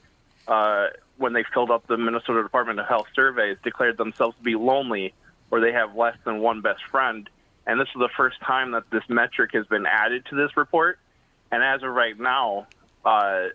uh, 0.49 0.87
when 1.19 1.33
they 1.33 1.45
filled 1.53 1.71
up 1.71 1.87
the 1.87 1.99
Minnesota 1.99 2.43
Department 2.43 2.81
of 2.81 2.87
Health 2.87 3.09
surveys, 3.15 3.59
declared 3.63 3.99
themselves 3.99 4.37
to 4.37 4.43
be 4.43 4.55
lonely 4.55 5.13
or 5.53 5.61
they 5.61 5.71
have 5.71 5.95
less 5.95 6.17
than 6.25 6.41
one 6.41 6.63
best 6.63 6.81
friend. 6.91 7.29
And 7.67 7.79
this 7.79 7.87
is 7.89 8.01
the 8.01 8.09
first 8.17 8.41
time 8.41 8.73
that 8.73 8.91
this 8.91 9.05
metric 9.09 9.51
has 9.53 9.67
been 9.67 9.87
added 9.87 10.25
to 10.31 10.35
this 10.35 10.57
report. 10.57 10.99
And 11.53 11.63
as 11.63 11.83
of 11.83 11.91
right 11.91 12.19
now, 12.19 12.67
uh, 13.05 13.49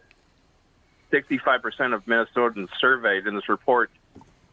65% 1.12 1.96
of 1.96 2.06
Minnesotans 2.06 2.70
surveyed 2.80 3.26
in 3.26 3.36
this 3.36 3.50
report 3.50 3.90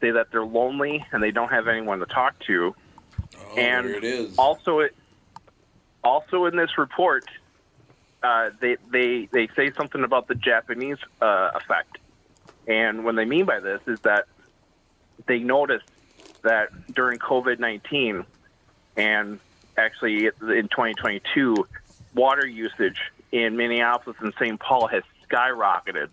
say 0.01 0.11
that 0.11 0.31
they're 0.31 0.43
lonely 0.43 1.05
and 1.11 1.21
they 1.21 1.31
don't 1.31 1.51
have 1.51 1.67
anyone 1.67 1.99
to 1.99 2.07
talk 2.07 2.37
to. 2.47 2.75
and 3.55 3.85
Oh, 3.85 3.89
there 3.89 3.97
it 3.97 4.03
is. 4.03 4.35
also, 4.37 4.79
it, 4.79 4.95
also 6.03 6.45
in 6.45 6.55
this 6.55 6.77
report, 6.79 7.25
uh, 8.23 8.49
they, 8.59 8.77
they, 8.91 9.29
they 9.31 9.47
say 9.55 9.71
something 9.77 10.03
about 10.03 10.27
the 10.27 10.35
Japanese 10.35 10.97
uh, 11.21 11.51
effect. 11.53 11.99
And 12.67 13.05
what 13.05 13.15
they 13.15 13.25
mean 13.25 13.45
by 13.45 13.59
this 13.59 13.81
is 13.85 13.99
that 13.99 14.25
they 15.27 15.37
noticed 15.37 15.85
that 16.45 16.69
during 16.93 17.19
COVID 17.19 17.59
19 17.59 18.25
and 18.97 19.39
actually 19.77 20.27
in 20.27 20.67
2022, 20.69 21.67
water 22.13 22.47
usage 22.47 22.99
in 23.31 23.57
Minneapolis 23.57 24.17
and 24.21 24.33
St. 24.39 24.59
Paul 24.59 24.87
has 24.87 25.03
skyrocketed. 25.29 26.09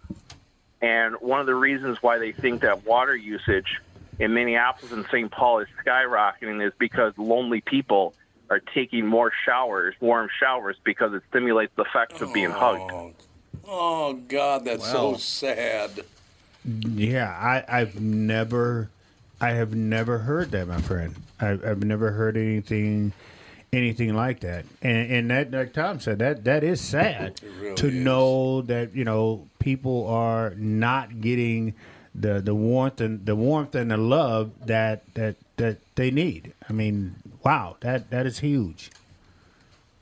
And 0.80 1.14
one 1.20 1.38
of 1.38 1.46
the 1.46 1.54
reasons 1.54 1.98
why 2.02 2.18
they 2.18 2.32
think 2.32 2.62
that 2.62 2.84
water 2.84 3.14
usage 3.14 3.80
in 4.18 4.34
Minneapolis 4.34 4.92
and 4.92 5.06
St. 5.06 5.30
Paul 5.30 5.60
is 5.60 5.68
skyrocketing 5.84 6.66
is 6.66 6.72
because 6.78 7.16
lonely 7.16 7.60
people 7.60 8.14
are 8.50 8.60
taking 8.60 9.06
more 9.06 9.32
showers, 9.46 9.94
warm 10.00 10.28
showers, 10.38 10.76
because 10.84 11.14
it 11.14 11.22
stimulates 11.30 11.72
the 11.76 11.82
effects 11.82 12.20
of 12.20 12.32
being 12.34 12.52
oh. 12.52 12.52
hugged. 12.52 13.14
Oh 13.66 14.14
God, 14.14 14.64
that's 14.64 14.90
so 14.90 15.16
sad. 15.16 15.90
Yeah, 16.64 17.28
I, 17.30 17.64
I've 17.68 18.00
never, 18.00 18.90
I 19.42 19.50
have 19.50 19.74
never 19.74 20.18
heard 20.18 20.52
that, 20.52 20.68
my 20.68 20.80
friend. 20.80 21.16
I've, 21.40 21.64
I've 21.64 21.82
never 21.82 22.12
heard 22.12 22.36
anything, 22.36 23.12
anything 23.72 24.14
like 24.14 24.38
that. 24.40 24.64
And 24.80 25.10
and 25.10 25.30
that, 25.30 25.50
like 25.50 25.72
Tom 25.72 25.98
said, 25.98 26.20
that 26.20 26.44
that 26.44 26.62
is 26.62 26.80
sad 26.80 27.40
to 27.76 27.90
know 27.90 28.62
that 28.62 28.94
you 28.94 29.04
know 29.04 29.48
people 29.58 30.06
are 30.06 30.50
not 30.56 31.20
getting 31.20 31.74
the 32.14 32.40
the 32.40 32.54
warmth 32.54 33.00
and 33.00 33.26
the 33.26 33.34
warmth 33.34 33.74
and 33.74 33.90
the 33.90 33.96
love 33.96 34.52
that 34.66 35.02
that 35.14 35.34
that 35.56 35.78
they 35.96 36.12
need. 36.12 36.52
I 36.68 36.72
mean, 36.72 37.16
wow, 37.44 37.76
that 37.80 38.10
that 38.10 38.26
is 38.26 38.38
huge. 38.38 38.92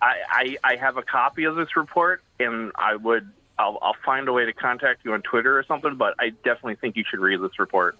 I, 0.02 0.16
I, 0.30 0.56
I 0.72 0.76
have 0.76 0.96
a 0.96 1.02
copy 1.02 1.44
of 1.44 1.56
this 1.56 1.76
report, 1.76 2.22
and 2.38 2.72
I 2.74 2.96
would 2.96 3.30
I'll, 3.58 3.78
I'll 3.80 3.96
find 4.04 4.28
a 4.28 4.34
way 4.34 4.44
to 4.44 4.52
contact 4.52 5.04
you 5.04 5.14
on 5.14 5.22
Twitter 5.22 5.58
or 5.58 5.62
something. 5.62 5.96
But 5.96 6.14
I 6.18 6.28
definitely 6.28 6.76
think 6.76 6.96
you 6.96 7.04
should 7.08 7.20
read 7.20 7.40
this 7.40 7.58
report. 7.58 7.96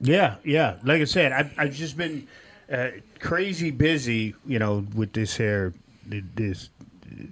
Yeah, 0.00 0.36
yeah. 0.44 0.76
Like 0.82 1.00
I 1.00 1.04
said, 1.04 1.32
I've, 1.32 1.54
I've 1.58 1.74
just 1.74 1.96
been 1.96 2.28
uh, 2.70 2.90
crazy 3.20 3.70
busy, 3.70 4.34
you 4.46 4.58
know, 4.58 4.86
with 4.94 5.12
this 5.12 5.36
here, 5.36 5.74
this 6.06 6.70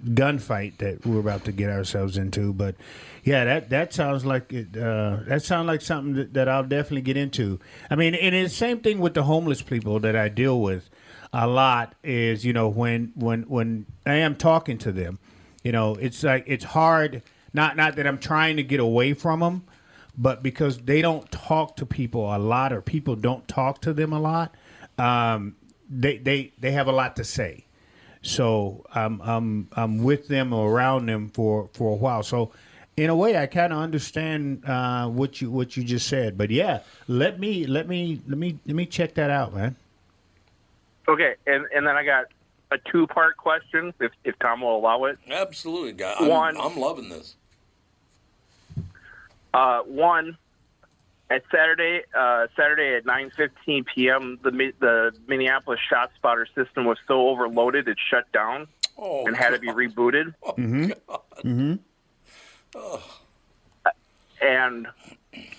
gunfight 0.05 0.77
that 0.79 1.05
we're 1.05 1.19
about 1.19 1.45
to 1.45 1.51
get 1.51 1.69
ourselves 1.69 2.17
into. 2.17 2.53
But 2.53 2.75
yeah, 3.23 3.45
that 3.45 3.69
that 3.69 3.93
sounds 3.93 4.25
like 4.25 4.51
it. 4.53 4.75
Uh, 4.75 5.17
that 5.27 5.43
sounds 5.43 5.67
like 5.67 5.81
something 5.81 6.13
that, 6.15 6.33
that 6.33 6.49
I'll 6.49 6.63
definitely 6.63 7.01
get 7.01 7.17
into. 7.17 7.59
I 7.89 7.95
mean, 7.95 8.15
and 8.15 8.35
it's 8.35 8.51
the 8.53 8.57
same 8.57 8.79
thing 8.79 8.99
with 8.99 9.13
the 9.13 9.23
homeless 9.23 9.61
people 9.61 9.99
that 10.01 10.15
I 10.15 10.29
deal 10.29 10.61
with 10.61 10.89
a 11.33 11.47
lot. 11.47 11.93
Is 12.03 12.45
you 12.45 12.53
know 12.53 12.67
when 12.67 13.13
when 13.15 13.43
when 13.43 13.85
I 14.05 14.15
am 14.15 14.35
talking 14.35 14.77
to 14.79 14.91
them, 14.91 15.19
you 15.63 15.71
know, 15.71 15.95
it's 15.95 16.23
like 16.23 16.43
it's 16.47 16.65
hard. 16.65 17.21
Not 17.53 17.77
not 17.77 17.95
that 17.95 18.05
I'm 18.05 18.17
trying 18.19 18.57
to 18.57 18.63
get 18.63 18.79
away 18.79 19.13
from 19.13 19.39
them, 19.39 19.63
but 20.17 20.41
because 20.41 20.79
they 20.79 21.01
don't 21.01 21.29
talk 21.31 21.75
to 21.77 21.85
people 21.85 22.35
a 22.35 22.37
lot, 22.37 22.73
or 22.73 22.81
people 22.81 23.15
don't 23.15 23.47
talk 23.47 23.81
to 23.81 23.93
them 23.93 24.13
a 24.13 24.19
lot, 24.19 24.55
um, 24.97 25.55
they 25.89 26.17
they 26.17 26.51
they 26.59 26.71
have 26.71 26.87
a 26.87 26.91
lot 26.91 27.15
to 27.17 27.23
say. 27.23 27.65
So 28.21 28.85
I'm 28.93 29.21
I'm 29.21 29.67
I'm 29.73 30.03
with 30.03 30.27
them 30.27 30.53
or 30.53 30.69
around 30.71 31.05
them 31.05 31.29
for 31.29 31.69
for 31.73 31.91
a 31.93 31.95
while. 31.95 32.23
So 32.23 32.51
in 32.97 33.11
a 33.11 33.15
way, 33.15 33.37
I 33.37 33.45
kind 33.45 33.71
of 33.71 33.79
understand 33.79 34.63
uh, 34.65 35.07
what 35.07 35.39
you 35.39 35.51
what 35.51 35.77
you 35.77 35.83
just 35.83 36.07
said. 36.07 36.37
But 36.37 36.49
yeah, 36.49 36.81
let 37.07 37.39
me 37.39 37.65
let 37.67 37.87
me 37.87 38.19
let 38.27 38.37
me 38.37 38.59
let 38.65 38.75
me 38.75 38.85
check 38.85 39.13
that 39.13 39.29
out, 39.29 39.53
man. 39.55 39.75
Okay, 41.07 41.35
and 41.45 41.65
and 41.73 41.87
then 41.87 41.95
I 41.95 42.03
got 42.03 42.25
a 42.71 42.77
two 42.91 43.07
part 43.07 43.37
question, 43.37 43.93
if 44.01 44.11
if 44.25 44.37
Tom 44.39 44.61
will 44.61 44.75
allow 44.75 45.05
it. 45.05 45.19
Absolutely, 45.29 45.93
guy. 45.93 46.15
I'm, 46.19 46.27
One- 46.27 46.57
I'm 46.57 46.75
loving 46.75 47.07
this. 47.07 47.36
Uh, 49.57 49.81
one, 49.87 50.37
at 51.31 51.41
Saturday, 51.51 52.03
uh, 52.15 52.45
Saturday 52.55 52.93
at 52.95 53.05
9:15 53.05 53.87
p.m., 53.87 54.37
the 54.43 54.51
the 54.79 55.13
Minneapolis 55.27 55.79
Shot 55.89 56.11
Spotter 56.15 56.47
system 56.53 56.85
was 56.85 56.99
so 57.07 57.29
overloaded 57.29 57.87
it 57.87 57.97
shut 58.11 58.31
down 58.31 58.67
Oh, 58.99 59.25
and 59.25 59.35
had 59.35 59.49
to 59.49 59.59
be 59.59 59.69
rebooted. 59.69 60.35
Mm-hmm. 60.45 60.91
Mm-hmm. 61.47 61.75
And 64.43 64.87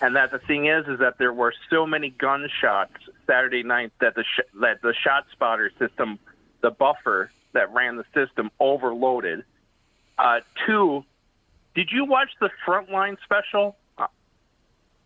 and 0.01 0.15
that 0.15 0.31
the 0.31 0.39
thing 0.39 0.67
is, 0.67 0.87
is 0.87 1.01
that 1.01 1.19
there 1.19 1.33
were 1.33 1.53
so 1.69 1.85
many 1.85 2.11
gunshots 2.11 2.93
Saturday 3.27 3.65
night 3.65 3.91
that 4.01 4.15
the 4.15 4.23
sh- 4.23 4.47
that 4.61 4.81
the 4.81 4.95
Shot 4.95 5.27
Spotter 5.33 5.73
system, 5.77 6.21
the 6.61 6.71
buffer 6.71 7.33
that 7.53 7.75
ran 7.75 7.97
the 7.97 8.05
system, 8.15 8.53
overloaded. 8.61 9.43
Uh, 10.17 10.39
two, 10.65 11.05
did 11.75 11.91
you 11.91 12.05
watch 12.05 12.31
the 12.39 12.51
Frontline 12.65 13.17
special 13.25 13.77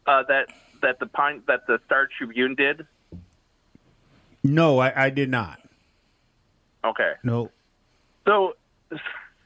uh, 0.07 0.23
that 0.29 0.49
that 0.83 0.99
the 0.99 1.07
Pine 1.07 1.43
that 1.47 1.67
the 1.67 1.79
Star 1.87 2.09
Tribune 2.19 2.55
did? 2.55 2.87
No, 4.45 4.79
I, 4.79 5.05
I 5.07 5.11
did 5.11 5.31
not. 5.31 5.61
Okay. 6.85 7.13
No. 7.23 7.51
So, 8.27 8.55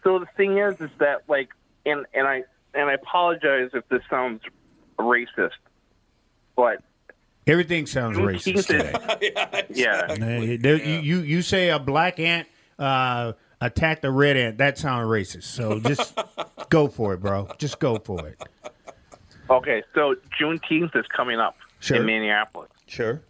so 0.02 0.18
the 0.18 0.26
thing 0.36 0.58
is, 0.58 0.80
is 0.80 0.90
that 0.98 1.22
like, 1.28 1.48
and 1.84 2.06
and 2.14 2.26
I 2.26 2.44
and 2.74 2.88
I 2.88 2.94
apologize 2.94 3.70
if 3.74 3.86
this 3.88 4.02
sounds 4.08 4.40
racist, 4.98 5.50
but 6.56 6.82
Everything 7.46 7.86
sounds 7.86 8.16
racist 8.18 8.66
today. 8.66 9.66
yeah, 9.70 10.16
Hey, 10.16 10.56
there- 10.56 10.82
You, 10.82 10.98
you 10.98 11.18
you 11.20 11.42
say 11.42 11.68
a 11.68 11.78
black 11.78 12.18
ant 12.18 12.48
uh, 12.76 13.34
attacked 13.60 14.04
a 14.04 14.10
red 14.10 14.36
ant. 14.36 14.58
That 14.58 14.78
sounds 14.78 15.06
racist. 15.06 15.44
So 15.44 15.78
just 15.78 16.18
go 16.70 16.88
for 16.88 17.14
it, 17.14 17.20
bro. 17.20 17.48
Just 17.58 17.78
go 17.78 17.98
for 17.98 18.26
it. 18.28 18.42
Okay, 19.48 19.82
so 19.94 20.16
Juneteenth 20.40 20.96
is 20.96 21.06
coming 21.06 21.38
up 21.38 21.56
Sure. 21.80 21.98
in 21.98 22.06
Minneapolis. 22.06 22.70
Sure. 22.88 23.20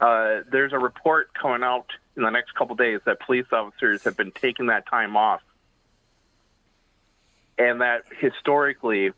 Uh, 0.00 0.40
there's 0.50 0.72
a 0.72 0.78
report 0.78 1.32
coming 1.34 1.62
out 1.62 1.86
in 2.16 2.22
the 2.22 2.30
next 2.30 2.54
couple 2.54 2.76
days 2.76 3.00
that 3.06 3.18
police 3.20 3.46
officers 3.50 4.04
have 4.04 4.16
been 4.16 4.30
taking 4.30 4.66
that 4.66 4.86
time 4.86 5.16
off, 5.16 5.42
and 7.58 7.80
that 7.80 8.02
historically 8.20 9.12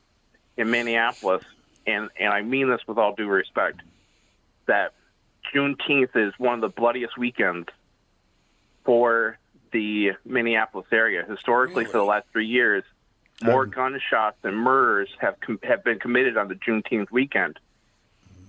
in 0.57 0.71
Minneapolis, 0.71 1.45
and 1.87 2.09
and 2.19 2.33
I 2.33 2.43
mean 2.43 2.71
this 2.71 2.81
with 2.87 2.97
all 2.97 3.15
due 3.15 3.27
respect, 3.29 3.81
that 4.67 4.93
Juneteenth 5.53 6.15
is 6.17 6.33
one 6.39 6.55
of 6.55 6.61
the 6.61 6.69
bloodiest 6.69 7.19
weekends 7.19 7.69
for 8.85 9.37
the 9.73 10.13
Minneapolis 10.25 10.87
area. 10.93 11.25
Historically, 11.29 11.85
for 11.85 11.99
the 11.99 12.05
last 12.05 12.27
three 12.33 12.47
years, 12.47 12.85
more 13.43 13.67
mm-hmm. 13.67 13.75
gunshots 13.75 14.39
and 14.43 14.57
murders 14.57 15.09
have 15.19 15.39
com- 15.41 15.61
have 15.63 15.85
been 15.85 15.99
committed 15.99 16.37
on 16.37 16.49
the 16.49 16.55
Juneteenth 16.55 17.11
weekend. 17.11 17.59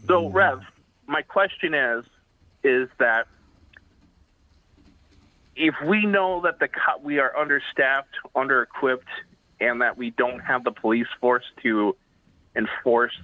So, 0.08 0.24
mm-hmm. 0.24 0.36
Rev, 0.36 0.62
my 1.08 1.22
question 1.22 1.74
is, 1.74 2.06
is 2.64 2.90
that 2.98 3.28
if 5.56 5.76
we 5.86 6.06
know 6.06 6.42
that 6.42 6.60
the 6.60 6.68
co- 6.68 7.00
we 7.04 7.20
are 7.20 7.36
understaffed, 7.38 8.16
under-equipped, 8.36 9.08
and 9.60 9.82
that 9.82 9.98
we 9.98 10.10
don't 10.12 10.40
have 10.40 10.64
the 10.64 10.72
police 10.72 11.08
force 11.20 11.44
to 11.64 11.96
enforce 12.56 13.18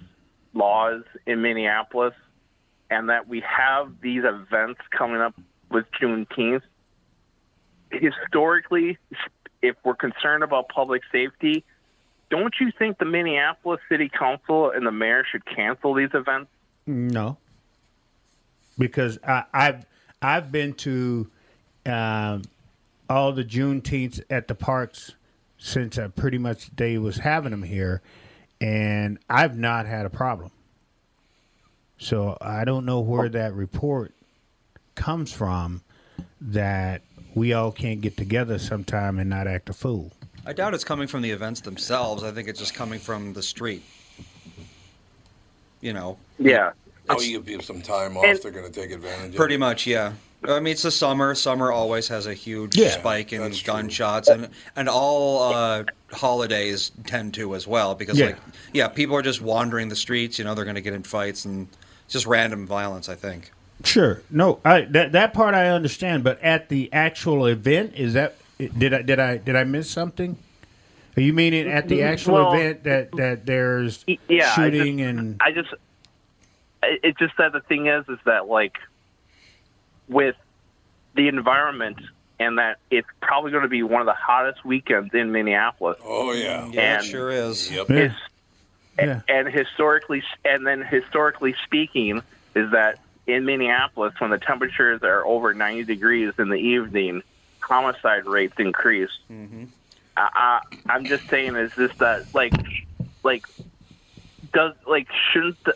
laws 0.54 1.04
in 1.26 1.42
Minneapolis, 1.42 2.14
and 2.90 3.10
that 3.10 3.28
we 3.28 3.42
have 3.42 3.92
these 4.02 4.24
events 4.24 4.82
coming 4.92 5.22
up 5.22 5.34
with 5.72 5.86
Juneteenth, 6.00 6.62
historically, 7.92 8.98
if 9.68 9.76
we're 9.84 9.96
concerned 9.96 10.44
about 10.44 10.70
public 10.70 11.02
safety, 11.12 11.64
don't 12.30 12.54
you 12.60 12.72
think 12.78 12.98
the 12.98 13.06
Minneapolis 13.06 13.80
City 13.90 14.10
Council 14.10 14.72
and 14.72 14.86
the 14.86 14.92
mayor 14.92 15.24
should 15.30 15.46
cancel 15.46 15.94
these 15.94 16.10
events? 16.14 16.50
No, 16.88 17.38
because 18.78 19.20
I, 19.26 19.44
I've 19.54 19.86
I've 20.22 20.52
been 20.52 20.74
to 20.74 21.30
um, 21.86 22.44
all 23.10 23.32
the 23.32 23.44
Juneteenths 23.44 24.22
at 24.30 24.48
the 24.48 24.56
parks 24.56 25.14
since 25.58 25.98
uh, 25.98 26.10
pretty 26.10 26.38
much 26.38 26.70
they 26.76 26.98
was 26.98 27.18
having 27.18 27.52
them 27.52 27.64
here, 27.64 28.02
and 28.60 29.20
I've 29.30 29.58
not 29.58 29.86
had 29.86 30.06
a 30.06 30.10
problem. 30.10 30.52
So 31.98 32.38
I 32.42 32.66
don't 32.66 32.86
know 32.86 33.00
where 33.00 33.30
that 33.30 33.54
report 33.54 34.14
comes 34.96 35.32
from 35.32 35.82
that 36.42 37.02
we 37.34 37.54
all 37.54 37.72
can't 37.72 38.02
get 38.02 38.16
together 38.18 38.58
sometime 38.60 39.20
and 39.20 39.30
not 39.30 39.48
act 39.48 39.70
a 39.70 39.74
fool. 39.74 40.12
I 40.46 40.54
doubt 40.54 40.74
it's 40.74 40.84
coming 40.84 41.08
from 41.08 41.22
the 41.22 41.32
events 41.32 41.62
themselves. 41.62 42.24
I 42.24 42.32
think 42.32 42.48
it's 42.48 42.60
just 42.60 42.74
coming 42.76 43.00
from 43.00 43.34
the 43.34 43.42
street. 43.44 43.84
You 45.82 45.94
know. 45.94 46.18
Yeah. 46.40 46.72
Oh, 47.10 47.20
you 47.22 47.34
give 47.38 47.46
people 47.46 47.64
some 47.64 47.82
time 47.82 48.18
off, 48.18 48.26
And- 48.26 48.40
they're 48.42 48.52
going 48.52 48.72
to 48.72 48.82
take 48.82 48.92
advantage 48.92 49.30
of 49.32 49.36
Pretty 49.36 49.56
it. 49.56 49.60
much, 49.60 49.86
yeah. 49.86 50.14
I 50.48 50.60
mean, 50.60 50.74
it's 50.74 50.84
the 50.84 50.92
summer. 50.92 51.34
Summer 51.34 51.72
always 51.72 52.08
has 52.10 52.28
a 52.28 52.34
huge 52.34 52.78
Yeah, 52.78 52.90
spike 52.92 53.34
in 53.34 53.52
gunshots, 53.64 54.28
and 54.28 54.50
and 54.76 54.88
all 54.88 55.42
uh, 55.54 55.86
holidays 56.12 56.92
tend 57.08 57.34
to 57.36 57.56
as 57.56 57.66
well 57.66 57.96
because, 57.96 58.20
Yeah. 58.20 58.28
like, 58.28 58.38
yeah, 58.72 58.88
people 58.88 59.16
are 59.16 59.24
just 59.24 59.42
wandering 59.42 59.90
the 59.90 59.96
streets. 59.96 60.38
You 60.38 60.46
know, 60.46 60.54
they're 60.54 60.66
going 60.66 60.76
to 60.76 60.82
get 60.82 60.94
in 60.94 61.02
fights 61.02 61.46
and 61.46 61.68
just 62.08 62.28
random 62.28 62.68
violence. 62.68 63.10
I 63.10 63.16
think. 63.16 63.52
Sure. 63.84 64.22
No, 64.30 64.60
I 64.66 64.82
that 64.82 65.12
that 65.12 65.34
part 65.34 65.54
I 65.54 65.68
understand, 65.70 66.24
but 66.24 66.42
at 66.42 66.70
the 66.70 66.92
actual 66.94 67.46
event, 67.46 67.94
is 67.96 68.14
that 68.14 68.36
did 68.58 68.94
I 68.94 69.02
did 69.02 69.20
I 69.20 69.38
did 69.38 69.56
I 69.56 69.64
miss 69.64 69.90
something? 69.90 70.38
Are 71.18 71.22
you 71.22 71.34
meaning 71.34 71.68
at 71.70 71.88
the 71.88 72.04
actual 72.04 72.34
Well, 72.36 72.54
event 72.54 72.84
that 72.86 73.12
that 73.14 73.46
there's 73.46 74.04
yeah, 74.28 74.52
I 74.52 74.56
shooting 74.56 74.98
just- 75.00 75.10
and 75.10 75.36
I 75.42 75.52
just, 75.52 75.74
it- 76.84 77.00
it's 77.04 77.20
just 77.20 77.38
that 77.38 77.52
the 77.54 77.62
thing 77.62 77.88
is, 77.88 78.08
is 78.10 78.20
that 78.26 78.48
like 78.48 78.78
with 80.08 80.36
the 81.16 81.28
environment 81.28 81.98
and 82.40 82.58
that 82.58 82.80
it's 82.92 83.08
probably 83.22 83.52
going 83.52 83.64
to 83.64 83.70
be 83.70 83.82
one 83.84 84.02
of 84.02 84.06
the 84.08 84.14
hottest 84.14 84.66
weekends 84.66 85.14
in 85.14 85.32
Minneapolis. 85.32 85.98
Oh 86.04 86.32
yeah, 86.34 86.68
Yeah, 86.70 86.96
and 86.98 87.06
it 87.06 87.10
sure 87.10 87.32
is. 87.32 87.72
Yep. 87.72 87.90
Yeah. 87.90 88.10
and, 88.98 89.24
and 89.28 89.48
historically, 89.48 90.22
and 90.44 90.66
then 90.68 90.82
historically 90.82 91.56
speaking, 91.66 92.22
is 92.56 92.72
that 92.72 93.00
in 93.28 93.46
Minneapolis 93.46 94.14
when 94.20 94.30
the 94.30 94.38
temperatures 94.38 95.02
are 95.04 95.26
over 95.26 95.54
90 95.54 95.84
degrees 95.84 96.34
in 96.38 96.50
the 96.50 96.56
evening, 96.58 97.24
homicide 97.60 98.26
rates 98.26 98.54
increase. 98.60 99.10
Mm-hmm. 99.32 99.66
I, 100.18 100.30
I, 100.34 100.94
I'm 100.94 101.06
just 101.06 101.28
saying, 101.30 101.56
is 101.56 101.74
this 101.76 101.92
that 101.98 102.34
like, 102.34 102.54
like, 103.24 103.46
does 104.54 104.74
like 104.88 105.08
shouldn't 105.32 105.62
the, 105.64 105.76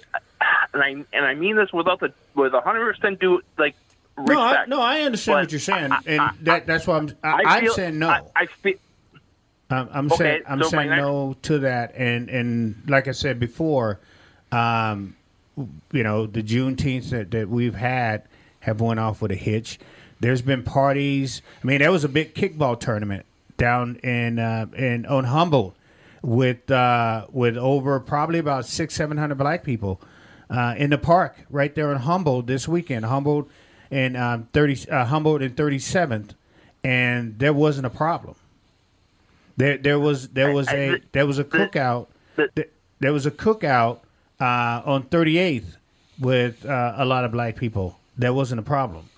and 0.73 0.81
I 0.83 0.89
and 1.11 1.25
I 1.25 1.33
mean 1.35 1.55
this 1.57 1.73
without 1.73 1.99
the 1.99 2.13
with 2.35 2.53
100 2.53 2.95
percent 2.95 3.19
do 3.19 3.41
like 3.57 3.75
respect. 4.15 4.29
no, 4.29 4.39
I, 4.41 4.65
no, 4.67 4.81
I 4.81 5.01
understand 5.01 5.35
But 5.35 5.41
what 5.43 5.51
you're 5.51 5.59
saying, 5.59 5.91
I- 5.91 5.99
and 6.05 6.21
I- 6.21 6.31
that 6.43 6.65
that's 6.67 6.87
why 6.87 6.97
I'm 6.97 7.09
I, 7.23 7.29
I 7.29 7.57
I'm 7.57 7.69
saying 7.71 7.99
no. 7.99 8.09
I, 8.09 8.21
I 8.35 8.45
feel 8.45 8.75
I'm, 9.71 9.89
I'm 9.91 10.05
Okay, 10.07 10.15
saying 10.15 10.41
I'm 10.47 10.63
so 10.63 10.69
saying 10.69 10.89
next- 10.89 11.01
no 11.01 11.35
to 11.43 11.59
that, 11.59 11.93
and 11.95 12.29
and 12.29 12.81
like 12.87 13.07
I 13.09 13.11
said 13.11 13.39
before, 13.39 13.99
um, 14.53 15.15
you 15.91 16.03
know 16.03 16.25
the 16.25 16.43
Juneteenth 16.43 17.09
that, 17.09 17.31
that 17.31 17.49
we've 17.49 17.75
had 17.75 18.23
have 18.61 18.81
went 18.81 18.99
off 18.99 19.21
with 19.21 19.31
a 19.31 19.35
hitch. 19.35 19.79
There's 20.19 20.41
been 20.41 20.63
parties. 20.63 21.41
I 21.63 21.67
mean, 21.67 21.79
there 21.79 21.91
was 21.91 22.03
a 22.03 22.09
big 22.09 22.35
kickball 22.35 22.79
tournament 22.79 23.25
down 23.57 23.95
in 23.97 24.37
uh, 24.39 24.65
in 24.77 25.05
on 25.05 25.25
Humboldt 25.25 25.75
with 26.21 26.69
uh, 26.69 27.25
with 27.31 27.57
over 27.57 27.99
probably 27.99 28.39
about 28.39 28.65
six 28.65 28.93
seven 28.95 29.17
hundred 29.17 29.37
black 29.37 29.63
people 29.63 30.01
uh, 30.49 30.75
in 30.77 30.89
the 30.89 30.97
park 30.97 31.37
right 31.49 31.73
there 31.73 31.91
in 31.91 31.99
Humboldt 31.99 32.47
this 32.47 32.67
weekend. 32.67 33.05
Humboldt 33.05 33.49
and 33.91 34.17
um, 34.17 34.47
thirty 34.53 34.77
uh, 34.89 35.05
Humboldt 35.05 35.41
and 35.41 35.55
thirty 35.55 35.79
seventh, 35.79 36.33
and 36.83 37.39
there 37.39 37.53
wasn't 37.53 37.85
a 37.85 37.89
problem. 37.89 38.35
There 39.57 39.77
there 39.77 39.99
was 39.99 40.29
there 40.29 40.51
was 40.53 40.67
a 40.69 40.99
there 41.13 41.25
was 41.25 41.39
a 41.39 41.43
cookout. 41.45 42.07
There- 42.55 42.65
There 43.01 43.13
was 43.13 43.25
a 43.25 43.31
cookout 43.31 43.99
uh, 44.39 44.81
on 44.85 45.03
thirty 45.03 45.37
eighth 45.37 45.77
with 46.19 46.65
uh, 46.65 46.93
a 46.97 47.05
lot 47.05 47.25
of 47.25 47.31
black 47.31 47.55
people. 47.55 47.97
That 48.17 48.35
wasn't 48.35 48.59
a 48.59 48.63
problem. 48.63 49.09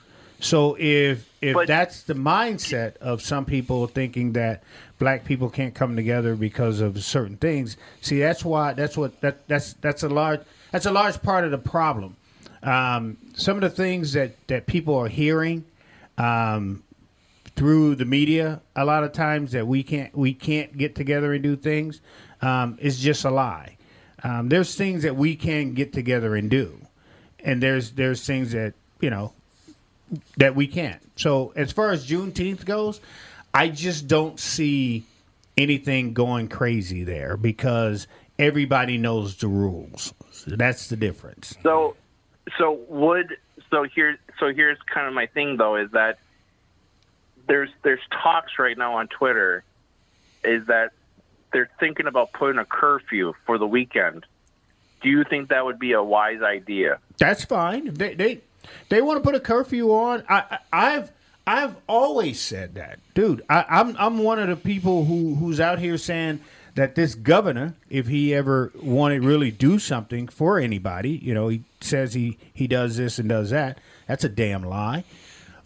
So 0.41 0.75
if 0.79 1.29
if 1.41 1.55
that's 1.67 2.03
the 2.03 2.15
mindset 2.15 2.97
of 2.97 3.21
some 3.21 3.45
people 3.45 3.87
thinking 3.87 4.33
that 4.33 4.63
black 4.99 5.23
people 5.23 5.49
can't 5.49 5.73
come 5.73 5.95
together 5.95 6.35
because 6.35 6.81
of 6.81 7.03
certain 7.03 7.37
things, 7.37 7.77
see 8.01 8.19
that's 8.19 8.43
why 8.43 8.73
that's 8.73 8.97
what 8.97 9.21
that 9.21 9.47
that's 9.47 9.73
that's 9.73 10.03
a 10.03 10.09
large 10.09 10.41
that's 10.71 10.87
a 10.87 10.91
large 10.91 11.21
part 11.21 11.45
of 11.45 11.51
the 11.51 11.57
problem. 11.57 12.15
Um, 12.63 13.17
some 13.33 13.55
of 13.57 13.61
the 13.61 13.69
things 13.69 14.13
that 14.13 14.35
that 14.47 14.65
people 14.65 14.95
are 14.95 15.07
hearing 15.07 15.63
um, 16.17 16.83
through 17.55 17.95
the 17.95 18.05
media 18.05 18.61
a 18.75 18.85
lot 18.85 19.03
of 19.03 19.13
times 19.13 19.51
that 19.51 19.67
we 19.67 19.83
can't 19.83 20.15
we 20.17 20.33
can't 20.33 20.75
get 20.75 20.95
together 20.95 21.33
and 21.33 21.43
do 21.43 21.55
things 21.55 22.01
um, 22.41 22.77
is 22.81 22.99
just 22.99 23.25
a 23.25 23.31
lie. 23.31 23.77
Um, 24.23 24.49
there's 24.49 24.75
things 24.75 25.03
that 25.03 25.15
we 25.15 25.35
can 25.35 25.73
get 25.73 25.93
together 25.93 26.35
and 26.35 26.49
do, 26.49 26.77
and 27.39 27.61
there's 27.61 27.91
there's 27.91 28.25
things 28.25 28.51
that 28.51 28.73
you 28.99 29.09
know 29.09 29.33
that 30.37 30.55
we 30.55 30.67
can't. 30.67 31.01
So 31.15 31.53
as 31.55 31.71
far 31.71 31.91
as 31.91 32.07
Juneteenth 32.07 32.65
goes, 32.65 33.01
I 33.53 33.69
just 33.69 34.07
don't 34.07 34.39
see 34.39 35.05
anything 35.57 36.13
going 36.13 36.47
crazy 36.47 37.03
there 37.03 37.37
because 37.37 38.07
everybody 38.39 38.97
knows 38.97 39.37
the 39.37 39.47
rules. 39.47 40.13
So 40.31 40.51
that's 40.55 40.87
the 40.87 40.95
difference. 40.95 41.55
So, 41.63 41.95
so 42.57 42.79
would 42.87 43.37
so 43.69 43.83
here 43.83 44.17
so 44.39 44.53
here's 44.53 44.77
kind 44.91 45.07
of 45.07 45.13
my 45.13 45.27
thing 45.27 45.57
though 45.57 45.75
is 45.75 45.91
that 45.91 46.19
there's 47.47 47.69
there's 47.83 48.01
talks 48.11 48.59
right 48.59 48.77
now 48.77 48.97
on 48.97 49.07
Twitter 49.07 49.63
is 50.43 50.65
that 50.67 50.91
they're 51.51 51.69
thinking 51.79 52.07
about 52.07 52.33
putting 52.33 52.59
a 52.59 52.65
curfew 52.65 53.33
for 53.45 53.57
the 53.57 53.67
weekend. 53.67 54.25
Do 55.01 55.09
you 55.09 55.23
think 55.23 55.49
that 55.49 55.65
would 55.65 55.79
be 55.79 55.93
a 55.93 56.03
wise 56.03 56.41
idea? 56.41 56.99
That's 57.17 57.43
fine. 57.43 57.93
They 57.93 58.13
they 58.13 58.41
they 58.89 59.01
want 59.01 59.21
to 59.21 59.23
put 59.23 59.35
a 59.35 59.39
curfew 59.39 59.91
on. 59.91 60.23
I, 60.29 60.43
I 60.49 60.59
I've 60.71 61.11
I've 61.47 61.75
always 61.87 62.39
said 62.39 62.75
that, 62.75 62.99
dude. 63.13 63.43
I, 63.49 63.65
I'm 63.67 63.95
I'm 63.97 64.19
one 64.19 64.39
of 64.39 64.47
the 64.47 64.55
people 64.55 65.05
who 65.05 65.35
who's 65.35 65.59
out 65.59 65.79
here 65.79 65.97
saying 65.97 66.41
that 66.75 66.95
this 66.95 67.15
governor, 67.15 67.75
if 67.89 68.07
he 68.07 68.33
ever 68.33 68.71
wanted 68.81 69.23
really 69.23 69.51
do 69.51 69.79
something 69.79 70.27
for 70.27 70.59
anybody, 70.59 71.11
you 71.11 71.33
know, 71.33 71.47
he 71.47 71.63
says 71.81 72.13
he 72.13 72.37
he 72.53 72.67
does 72.67 72.97
this 72.97 73.19
and 73.19 73.27
does 73.27 73.49
that. 73.49 73.79
That's 74.07 74.23
a 74.23 74.29
damn 74.29 74.63
lie. 74.63 75.03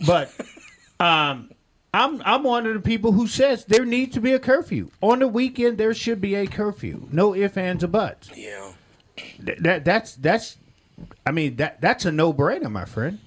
But 0.06 0.32
um, 1.00 1.52
I'm 1.96 2.22
I'm 2.26 2.44
one 2.44 2.68
of 2.68 2.74
the 2.74 2.82
people 2.82 3.14
who 3.14 3.26
says 3.26 3.64
there 3.66 3.86
needs 3.86 4.14
to 4.16 4.20
be 4.20 4.34
a 4.34 4.40
curfew 4.40 4.92
on 5.02 5.20
the 5.20 5.30
weekend. 5.30 5.78
There 5.78 5.94
should 5.94 6.20
be 6.20 6.36
a 6.36 6.46
curfew. 6.46 7.08
No 7.10 7.34
ifs, 7.34 7.56
ands, 7.56 7.86
or 7.86 7.88
buts. 7.88 8.32
Yeah. 8.36 8.74
Th- 9.16 9.60
that 9.60 9.86
that's 9.86 10.16
that's. 10.16 10.58
I 11.26 11.32
mean 11.32 11.56
that 11.56 11.80
that's 11.80 12.04
a 12.04 12.12
no 12.12 12.34
brainer, 12.34 12.70
my 12.70 12.84
friend. 12.84 13.20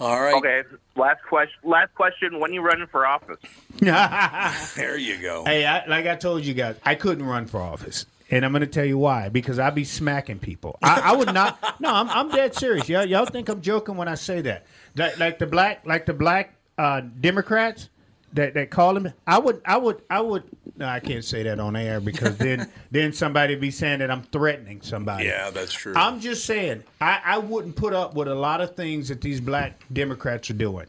All 0.00 0.20
right. 0.20 0.34
Okay. 0.34 0.62
Last 0.96 1.22
question. 1.28 1.58
Last 1.62 1.94
question. 1.94 2.40
When 2.40 2.52
you 2.52 2.60
running 2.60 2.88
for 2.88 3.06
office? 3.06 3.38
there 3.78 4.98
you 4.98 5.22
go. 5.22 5.44
Hey, 5.44 5.64
I, 5.64 5.86
like 5.86 6.06
I 6.06 6.16
told 6.16 6.44
you 6.44 6.54
guys, 6.54 6.76
I 6.84 6.96
couldn't 6.96 7.24
run 7.24 7.46
for 7.46 7.60
office, 7.60 8.04
and 8.30 8.44
I'm 8.44 8.50
going 8.50 8.60
to 8.60 8.66
tell 8.66 8.84
you 8.84 8.98
why. 8.98 9.28
Because 9.28 9.58
I'd 9.58 9.74
be 9.74 9.84
smacking 9.84 10.38
people. 10.38 10.78
I, 10.82 11.12
I 11.12 11.16
would 11.16 11.32
not. 11.32 11.58
No, 11.80 11.94
I'm, 11.94 12.08
I'm 12.08 12.30
dead 12.30 12.54
serious. 12.54 12.88
Y'all, 12.88 13.04
y'all 13.04 13.26
think 13.26 13.50
I'm 13.50 13.60
joking 13.60 13.96
when 13.96 14.08
I 14.08 14.14
say 14.14 14.40
that? 14.42 14.64
Like, 14.96 15.18
like 15.18 15.38
the 15.38 15.46
black, 15.46 15.86
like 15.86 16.06
the 16.06 16.14
black 16.14 16.54
uh, 16.78 17.02
Democrats 17.20 17.88
that 18.32 18.54
that 18.54 18.70
call 18.70 18.94
them. 18.94 19.12
I 19.26 19.38
would, 19.38 19.60
I 19.64 19.76
would, 19.76 20.02
I 20.08 20.20
would. 20.20 20.44
No, 20.78 20.86
I 20.86 21.00
can't 21.00 21.24
say 21.24 21.42
that 21.44 21.58
on 21.58 21.74
air 21.74 22.00
because 22.00 22.36
then 22.36 22.70
then 22.90 23.12
somebody 23.12 23.54
be 23.56 23.70
saying 23.70 24.00
that 24.00 24.10
I'm 24.10 24.22
threatening 24.22 24.82
somebody. 24.82 25.26
Yeah, 25.26 25.50
that's 25.50 25.72
true. 25.72 25.94
I'm 25.96 26.20
just 26.20 26.44
saying, 26.44 26.84
I, 27.00 27.20
I 27.24 27.38
wouldn't 27.38 27.76
put 27.76 27.92
up 27.92 28.14
with 28.14 28.28
a 28.28 28.34
lot 28.34 28.60
of 28.60 28.76
things 28.76 29.08
that 29.08 29.20
these 29.20 29.40
black 29.40 29.80
Democrats 29.92 30.50
are 30.50 30.54
doing. 30.54 30.86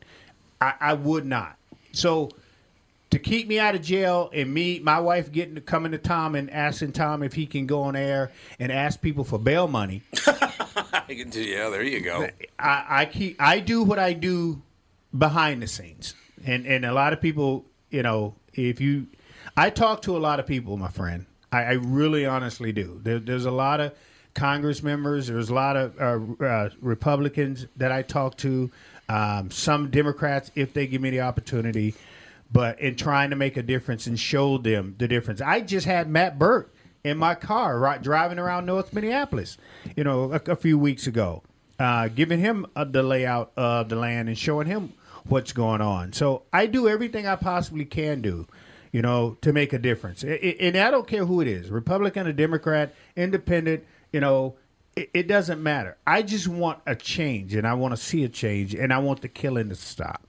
I, 0.61 0.73
I 0.79 0.93
would 0.93 1.25
not. 1.25 1.57
So 1.93 2.29
to 3.09 3.19
keep 3.19 3.47
me 3.47 3.59
out 3.59 3.75
of 3.75 3.81
jail 3.81 4.29
and 4.33 4.53
me, 4.53 4.79
my 4.79 4.99
wife 4.99 5.31
getting 5.31 5.55
to 5.55 5.61
coming 5.61 5.91
to 5.93 5.97
Tom 5.97 6.35
and 6.35 6.51
asking 6.51 6.91
Tom 6.91 7.23
if 7.23 7.33
he 7.33 7.45
can 7.45 7.65
go 7.65 7.83
on 7.83 7.95
air 7.95 8.31
and 8.59 8.71
ask 8.71 9.01
people 9.01 9.23
for 9.23 9.39
bail 9.39 9.67
money. 9.67 10.03
Yeah, 11.09 11.69
there 11.69 11.83
you 11.83 12.01
go. 12.01 12.27
I, 12.59 12.85
I 12.89 13.05
keep 13.05 13.41
I 13.41 13.59
do 13.59 13.83
what 13.83 13.99
I 13.99 14.13
do 14.13 14.61
behind 15.17 15.61
the 15.61 15.67
scenes, 15.67 16.15
and 16.45 16.65
and 16.65 16.85
a 16.85 16.93
lot 16.93 17.13
of 17.13 17.21
people, 17.21 17.65
you 17.89 18.03
know, 18.03 18.35
if 18.53 18.81
you, 18.81 19.07
I 19.55 19.69
talk 19.69 20.01
to 20.03 20.17
a 20.17 20.19
lot 20.19 20.39
of 20.39 20.47
people, 20.47 20.77
my 20.77 20.89
friend. 20.89 21.25
I, 21.51 21.63
I 21.63 21.71
really 21.73 22.25
honestly 22.25 22.71
do. 22.71 22.99
There, 23.03 23.19
there's 23.19 23.45
a 23.45 23.51
lot 23.51 23.79
of 23.79 23.93
Congress 24.33 24.83
members. 24.83 25.27
There's 25.27 25.49
a 25.49 25.53
lot 25.53 25.77
of 25.77 25.99
uh, 25.99 26.43
uh, 26.43 26.69
Republicans 26.81 27.67
that 27.77 27.91
I 27.91 28.01
talk 28.01 28.37
to. 28.37 28.69
Um, 29.09 29.49
some 29.49 29.89
Democrats, 29.89 30.51
if 30.55 30.73
they 30.73 30.87
give 30.87 31.01
me 31.01 31.09
the 31.09 31.21
opportunity, 31.21 31.95
but 32.51 32.79
in 32.79 32.95
trying 32.95 33.29
to 33.29 33.35
make 33.35 33.55
a 33.55 33.63
difference 33.63 34.07
and 34.07 34.19
show 34.19 34.57
them 34.57 34.95
the 34.97 35.07
difference. 35.07 35.39
I 35.39 35.61
just 35.61 35.85
had 35.85 36.09
Matt 36.09 36.37
Birk 36.37 36.73
in 37.07 37.17
my 37.17 37.33
car 37.35 37.79
right, 37.79 38.01
driving 38.01 38.37
around 38.39 38.65
North 38.65 38.93
Minneapolis, 38.93 39.57
you 39.95 40.03
know, 40.03 40.31
a, 40.33 40.51
a 40.51 40.55
few 40.55 40.77
weeks 40.77 41.07
ago, 41.07 41.41
uh, 41.79 42.07
giving 42.09 42.39
him 42.39 42.65
uh, 42.75 42.83
the 42.83 43.01
layout 43.03 43.51
of 43.57 43.89
the 43.89 43.95
land 43.95 44.27
and 44.27 44.37
showing 44.37 44.67
him 44.67 44.93
what's 45.27 45.53
going 45.53 45.81
on. 45.81 46.13
So 46.13 46.43
I 46.53 46.65
do 46.67 46.87
everything 46.87 47.25
I 47.27 47.35
possibly 47.35 47.85
can 47.85 48.21
do, 48.21 48.47
you 48.91 49.01
know, 49.01 49.37
to 49.41 49.53
make 49.53 49.73
a 49.73 49.79
difference. 49.79 50.23
I- 50.23 50.27
I- 50.41 50.57
and 50.59 50.77
I 50.77 50.91
don't 50.91 51.07
care 51.07 51.25
who 51.25 51.41
it 51.41 51.47
is, 51.47 51.69
Republican 51.69 52.27
or 52.27 52.33
Democrat, 52.33 52.93
Independent, 53.15 53.83
you 54.11 54.19
know. 54.19 54.55
It, 54.95 55.11
it 55.13 55.27
doesn't 55.27 55.61
matter. 55.61 55.95
I 56.07 56.23
just 56.23 56.47
want 56.47 56.79
a 56.87 56.95
change, 56.95 57.53
and 57.53 57.67
I 57.67 57.75
want 57.75 57.93
to 57.95 58.01
see 58.01 58.23
a 58.23 58.29
change, 58.29 58.73
and 58.73 58.91
I 58.91 58.97
want 58.97 59.21
the 59.21 59.27
killing 59.27 59.69
to 59.69 59.75
stop. 59.75 60.23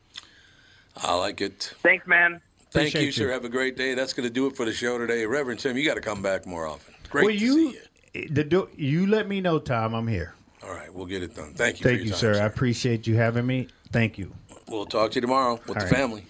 I 0.94 1.14
like 1.14 1.40
it. 1.40 1.72
Thanks, 1.82 2.06
man. 2.06 2.42
Thank 2.70 2.94
you, 2.94 3.00
you, 3.00 3.12
sir. 3.12 3.30
Have 3.30 3.44
a 3.44 3.48
great 3.48 3.76
day. 3.76 3.94
That's 3.94 4.12
going 4.12 4.28
to 4.28 4.32
do 4.32 4.46
it 4.46 4.56
for 4.56 4.64
the 4.64 4.72
show 4.72 4.98
today. 4.98 5.24
Reverend 5.24 5.60
Tim, 5.60 5.76
you 5.76 5.84
got 5.84 5.94
to 5.94 6.00
come 6.00 6.22
back 6.22 6.46
more 6.46 6.66
often. 6.66 6.94
Great 7.10 7.24
well, 7.24 7.34
you, 7.34 7.74
you. 8.14 8.28
The 8.28 8.68
you 8.76 9.06
let 9.06 9.28
me 9.28 9.40
know, 9.40 9.58
Tom. 9.58 9.94
I'm 9.94 10.06
here. 10.06 10.34
All 10.62 10.74
right, 10.74 10.92
we'll 10.92 11.06
get 11.06 11.22
it 11.22 11.34
done. 11.34 11.54
Thank 11.54 11.80
you. 11.80 11.84
Thank 11.84 12.00
you, 12.00 12.10
time, 12.10 12.18
sir. 12.18 12.34
sir. 12.34 12.42
I 12.42 12.46
appreciate 12.46 13.06
you 13.06 13.16
having 13.16 13.46
me. 13.46 13.68
Thank 13.92 14.18
you. 14.18 14.32
We'll 14.68 14.86
talk 14.86 15.12
to 15.12 15.14
you 15.16 15.20
tomorrow 15.20 15.60
with 15.66 15.68
All 15.68 15.74
the 15.74 15.80
right. 15.80 16.24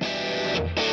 family. 0.00 0.86